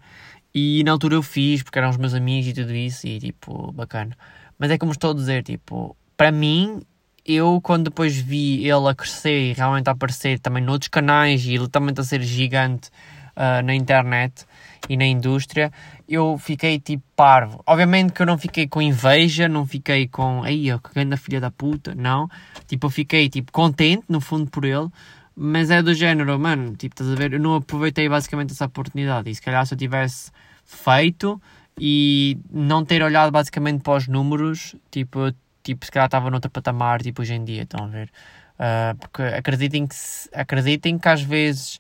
E 0.54 0.84
na 0.84 0.92
altura 0.92 1.16
eu 1.16 1.24
fiz 1.24 1.64
porque 1.64 1.78
eram 1.78 1.90
os 1.90 1.98
meus 1.98 2.14
amigos 2.14 2.50
e 2.50 2.54
tudo 2.54 2.74
isso, 2.74 3.06
e 3.08 3.20
tipo, 3.20 3.72
bacana. 3.74 4.18
Mas 4.58 4.72
é 4.72 4.78
como 4.78 4.94
estou 4.94 5.12
a 5.12 5.14
dizer, 5.14 5.44
tipo, 5.44 5.96
para 6.16 6.32
mim, 6.32 6.82
eu 7.26 7.60
quando 7.62 7.86
depois 7.86 8.16
vi 8.16 8.64
ele 8.64 8.88
a 8.88 8.96
crescer 8.96 9.52
e 9.52 9.54
realmente 9.54 9.90
a 9.90 9.92
aparecer 9.92 10.40
também 10.40 10.64
noutros 10.64 10.90
canais 10.90 11.46
e 11.46 11.58
literalmente 11.58 12.00
a 12.00 12.04
ser 12.04 12.22
gigante 12.22 12.90
uh, 13.36 13.64
na 13.64 13.76
internet 13.76 14.46
e 14.90 14.96
na 14.96 15.06
indústria, 15.06 15.72
eu 16.08 16.38
fiquei 16.38 16.80
tipo 16.80 17.04
parvo. 17.16 17.62
Obviamente 17.66 18.14
que 18.14 18.22
eu 18.22 18.26
não 18.26 18.38
fiquei 18.38 18.68
com 18.68 18.82
inveja, 18.82 19.48
não 19.48 19.66
fiquei 19.66 20.08
com 20.08 20.44
aí, 20.44 20.68
que 20.80 20.94
grande 20.94 21.18
filha 21.18 21.42
da 21.42 21.52
puta, 21.52 21.96
não. 21.96 22.30
Tipo, 22.68 22.88
eu 22.88 22.92
fiquei 22.92 23.30
tipo 23.30 23.52
contente 23.52 24.04
no 24.08 24.22
fundo 24.22 24.50
por 24.50 24.66
ele, 24.66 24.90
mas 25.36 25.70
é 25.70 25.82
do 25.82 25.94
género, 25.94 26.40
mano, 26.40 26.76
tipo, 26.76 26.94
estás 26.94 27.12
a 27.12 27.16
ver? 27.16 27.34
Eu 27.34 27.40
não 27.40 27.56
aproveitei 27.56 28.08
basicamente 28.08 28.52
essa 28.52 28.66
oportunidade. 28.66 29.30
E 29.30 29.36
se 29.36 29.42
calhar 29.42 29.66
se 29.66 29.74
eu 29.74 29.78
tivesse 29.78 30.32
feito 30.64 31.42
e 31.80 32.38
não 32.52 32.86
ter 32.86 33.04
olhado 33.04 33.32
basicamente 33.32 33.82
para 33.82 33.98
os 33.98 34.08
números, 34.08 34.76
tipo, 34.92 35.34
tipo 35.64 35.86
se 35.86 35.92
calhar 35.92 36.08
estava 36.08 36.30
noutro 36.30 36.50
patamar, 36.50 37.02
tipo, 37.02 37.22
hoje 37.22 37.34
em 37.34 37.44
dia, 37.44 37.64
estão 37.64 37.86
a 37.86 37.88
ver? 37.88 38.10
Uh, 38.56 38.96
porque 38.98 39.22
acreditem 39.22 39.86
que, 39.86 39.96
acreditem 40.34 40.98
que 40.98 41.10
às 41.10 41.22
vezes 41.22 41.80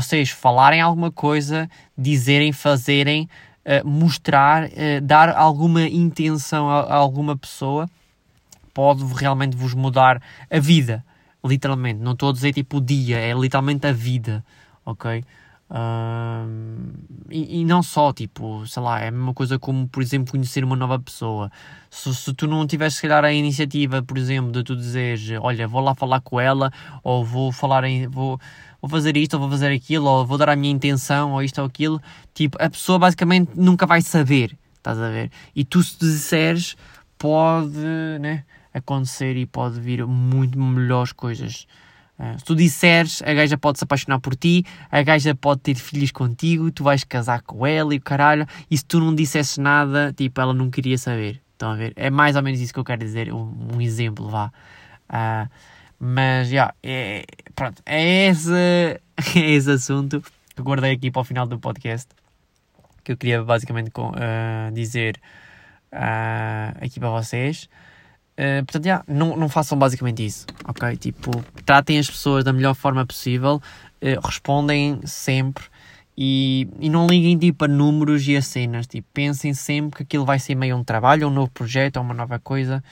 vocês 0.00 0.30
falarem 0.30 0.80
alguma 0.80 1.10
coisa, 1.10 1.68
dizerem, 1.96 2.52
fazerem, 2.52 3.28
uh, 3.64 3.86
mostrar, 3.86 4.64
uh, 4.64 5.00
dar 5.02 5.30
alguma 5.30 5.82
intenção 5.82 6.68
a, 6.68 6.80
a, 6.80 6.94
alguma 6.94 7.36
pessoa, 7.36 7.88
pode 8.72 9.04
realmente 9.14 9.56
vos 9.56 9.74
mudar 9.74 10.20
a 10.50 10.58
vida, 10.58 11.04
literalmente. 11.44 12.00
Não 12.00 12.12
estou 12.12 12.30
a 12.30 12.32
dizer 12.32 12.52
tipo 12.52 12.78
o 12.78 12.80
dia, 12.80 13.18
é 13.18 13.32
literalmente 13.32 13.86
a 13.86 13.92
vida, 13.92 14.44
ok? 14.84 15.22
Uh, 15.70 16.92
e, 17.30 17.60
e, 17.60 17.64
não 17.64 17.82
só, 17.82 18.12
tipo, 18.12 18.66
sei 18.66 18.82
lá, 18.82 19.00
é 19.00 19.08
a 19.08 19.10
mesma 19.10 19.32
coisa 19.32 19.58
como, 19.58 19.88
por 19.88 20.02
exemplo, 20.02 20.30
conhecer 20.32 20.62
uma 20.62 20.76
nova 20.76 20.98
pessoa. 20.98 21.50
Se, 21.90 22.14
se 22.14 22.34
tu 22.34 22.46
não 22.46 22.66
tivesse, 22.66 22.96
se 22.96 23.02
calhar, 23.02 23.24
a 23.24 23.32
iniciativa, 23.32 24.02
por 24.02 24.18
exemplo, 24.18 24.52
de 24.52 24.62
tu 24.62 24.76
dizeres, 24.76 25.30
olha, 25.40 25.66
vou 25.66 25.80
lá 25.80 25.94
falar 25.94 26.20
com 26.20 26.38
ela, 26.38 26.70
ou 27.02 27.24
vou 27.24 27.50
falar 27.50 27.84
em. 27.84 28.06
Vou, 28.06 28.38
vou 28.84 28.98
fazer 28.98 29.16
isto, 29.16 29.34
ou 29.34 29.40
vou 29.40 29.50
fazer 29.50 29.72
aquilo, 29.72 30.06
ou 30.06 30.26
vou 30.26 30.36
dar 30.36 30.50
a 30.50 30.56
minha 30.56 30.72
intenção, 30.72 31.32
ou 31.32 31.42
isto 31.42 31.58
ou 31.60 31.66
aquilo, 31.66 32.00
tipo, 32.34 32.58
a 32.60 32.68
pessoa 32.68 32.98
basicamente 32.98 33.50
nunca 33.54 33.86
vai 33.86 34.02
saber, 34.02 34.56
estás 34.76 34.98
a 34.98 35.08
ver? 35.08 35.30
E 35.56 35.64
tu 35.64 35.82
se 35.82 35.98
disseres, 35.98 36.76
pode, 37.18 37.78
né, 38.20 38.44
acontecer 38.72 39.36
e 39.36 39.46
pode 39.46 39.80
vir 39.80 40.06
muito 40.06 40.58
melhores 40.58 41.12
coisas. 41.12 41.66
Uh, 42.18 42.38
se 42.38 42.44
tu 42.44 42.54
disseres, 42.54 43.22
a 43.22 43.32
gaja 43.32 43.56
pode 43.56 43.78
se 43.78 43.84
apaixonar 43.84 44.20
por 44.20 44.36
ti, 44.36 44.64
a 44.90 45.02
gaja 45.02 45.34
pode 45.34 45.62
ter 45.62 45.74
filhos 45.74 46.12
contigo, 46.12 46.70
tu 46.70 46.84
vais 46.84 47.02
casar 47.02 47.42
com 47.42 47.66
ela 47.66 47.94
e 47.94 47.98
o 47.98 48.00
caralho, 48.00 48.46
e 48.70 48.76
se 48.76 48.84
tu 48.84 49.00
não 49.00 49.14
dissesses 49.14 49.58
nada, 49.58 50.12
tipo, 50.16 50.40
ela 50.40 50.52
não 50.52 50.70
queria 50.70 50.98
saber. 50.98 51.40
Estão 51.52 51.70
a 51.70 51.76
ver? 51.76 51.92
É 51.96 52.10
mais 52.10 52.36
ou 52.36 52.42
menos 52.42 52.60
isso 52.60 52.72
que 52.72 52.78
eu 52.78 52.84
quero 52.84 53.00
dizer, 53.00 53.32
um, 53.32 53.74
um 53.74 53.80
exemplo, 53.80 54.28
vá. 54.28 54.52
Uh, 55.08 55.48
mas, 56.06 56.48
já, 56.48 56.52
yeah, 56.54 56.74
é, 56.82 57.24
pronto, 57.54 57.82
é 57.86 58.28
esse, 58.28 58.52
é 58.52 59.50
esse 59.52 59.70
assunto 59.70 60.22
que 60.54 60.60
guardei 60.60 60.92
aqui 60.92 61.10
para 61.10 61.22
o 61.22 61.24
final 61.24 61.46
do 61.46 61.58
podcast. 61.58 62.10
Que 63.02 63.12
eu 63.12 63.16
queria 63.16 63.42
basicamente 63.42 63.90
uh, 63.98 64.70
dizer 64.74 65.18
uh, 65.90 66.84
aqui 66.84 67.00
para 67.00 67.08
vocês. 67.08 67.70
Uh, 68.34 68.62
portanto, 68.66 68.84
yeah, 68.84 69.02
não, 69.08 69.34
não 69.34 69.48
façam 69.48 69.78
basicamente 69.78 70.26
isso, 70.26 70.46
ok? 70.66 70.94
Tipo, 70.98 71.30
tratem 71.64 71.98
as 71.98 72.10
pessoas 72.10 72.44
da 72.44 72.52
melhor 72.52 72.74
forma 72.74 73.06
possível, 73.06 73.62
uh, 74.02 74.26
respondem 74.26 75.00
sempre 75.06 75.64
e, 76.14 76.68
e 76.80 76.90
não 76.90 77.06
liguem 77.06 77.38
tipo 77.38 77.64
a 77.64 77.68
números 77.68 78.28
e 78.28 78.36
a 78.36 78.42
cenas. 78.42 78.86
Tipo, 78.86 79.08
pensem 79.14 79.54
sempre 79.54 79.96
que 79.96 80.02
aquilo 80.02 80.26
vai 80.26 80.38
ser 80.38 80.54
meio 80.54 80.76
um 80.76 80.84
trabalho, 80.84 81.28
um 81.28 81.30
novo 81.30 81.50
projeto, 81.50 81.98
uma 81.98 82.12
nova 82.12 82.38
coisa 82.38 82.84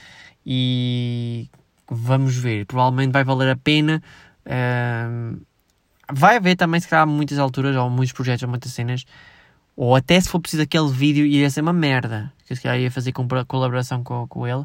e 0.46 1.50
vamos 1.92 2.36
ver. 2.36 2.66
Provavelmente 2.66 3.12
vai 3.12 3.24
valer 3.24 3.50
a 3.50 3.56
pena. 3.56 4.02
Uh, 4.46 5.40
vai 6.12 6.36
haver 6.36 6.56
também, 6.56 6.80
se 6.80 6.88
calhar, 6.88 7.06
muitas 7.06 7.38
alturas, 7.38 7.76
ou 7.76 7.90
muitos 7.90 8.12
projetos, 8.12 8.42
ou 8.42 8.48
muitas 8.48 8.72
cenas, 8.72 9.04
ou 9.76 9.94
até 9.94 10.20
se 10.20 10.28
for 10.28 10.40
preciso 10.40 10.62
aquele 10.62 10.90
vídeo, 10.90 11.24
ia 11.24 11.48
ser 11.50 11.60
uma 11.60 11.72
merda. 11.72 12.32
Que 12.46 12.56
se 12.56 12.62
calhar 12.62 12.80
ia 12.80 12.90
fazer 12.90 13.12
com 13.12 13.26
colaboração 13.46 14.02
com, 14.02 14.26
com 14.26 14.46
ele. 14.46 14.64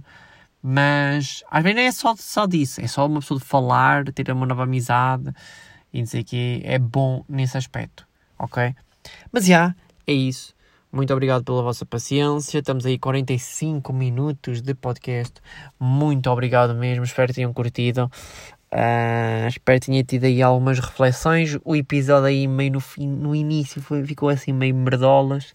Mas 0.61 1.43
às 1.49 1.63
vezes 1.63 1.75
não 1.75 1.83
é 1.83 1.91
só, 1.91 2.15
só 2.17 2.45
disso, 2.45 2.81
é 2.81 2.87
só 2.87 3.05
uma 3.05 3.19
pessoa 3.19 3.39
de 3.39 3.45
falar, 3.45 4.03
ter 4.11 4.31
uma 4.31 4.45
nova 4.45 4.63
amizade 4.63 5.31
e 5.93 6.01
o 6.01 6.25
que 6.25 6.61
é 6.63 6.77
bom 6.77 7.23
nesse 7.29 7.57
aspecto, 7.57 8.05
ok? 8.37 8.75
Mas 9.31 9.45
já, 9.45 9.53
yeah, 9.53 9.75
é 10.05 10.13
isso. 10.13 10.53
Muito 10.91 11.11
obrigado 11.11 11.43
pela 11.43 11.61
vossa 11.61 11.85
paciência. 11.85 12.59
Estamos 12.59 12.85
aí 12.85 12.97
45 12.97 13.91
minutos 13.91 14.61
de 14.61 14.73
podcast. 14.73 15.33
Muito 15.79 16.29
obrigado 16.29 16.73
mesmo. 16.73 17.03
Espero 17.03 17.27
que 17.27 17.33
tenham 17.33 17.53
curtido. 17.53 18.09
Uh, 18.71 19.47
espero 19.47 19.79
que 19.79 19.85
tenha 19.87 20.03
tido 20.03 20.25
aí 20.25 20.41
algumas 20.41 20.79
reflexões. 20.79 21.57
O 21.63 21.75
episódio 21.75 22.27
aí 22.27 22.47
meio 22.47 22.73
no, 22.73 22.79
fim, 22.79 23.07
no 23.07 23.35
início 23.35 23.81
foi, 23.81 24.05
ficou 24.05 24.29
assim 24.29 24.53
meio 24.53 24.75
merdolas. 24.75 25.53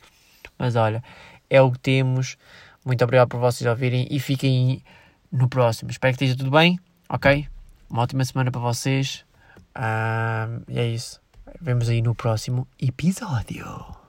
Mas 0.59 0.77
olha, 0.77 1.03
é 1.49 1.61
o 1.61 1.71
que 1.71 1.79
temos. 1.79 2.37
Muito 2.85 3.03
obrigado 3.03 3.29
por 3.29 3.41
vocês 3.41 3.69
ouvirem 3.69 4.07
e 4.11 4.21
fiquem 4.21 4.83
no 5.31 5.49
próximo. 5.49 5.91
Espero 5.91 6.17
que 6.17 6.25
esteja 6.25 6.39
tudo 6.39 6.51
bem, 6.51 6.79
ok? 7.09 7.47
Uma 7.89 8.03
ótima 8.03 8.25
semana 8.25 8.51
para 8.51 8.61
vocês. 8.61 9.25
Uh, 9.77 10.63
e 10.69 10.79
é 10.79 10.87
isso. 10.89 11.21
Vemos 11.61 11.89
aí 11.89 12.03
no 12.03 12.15
próximo 12.15 12.67
episódio. 12.79 14.02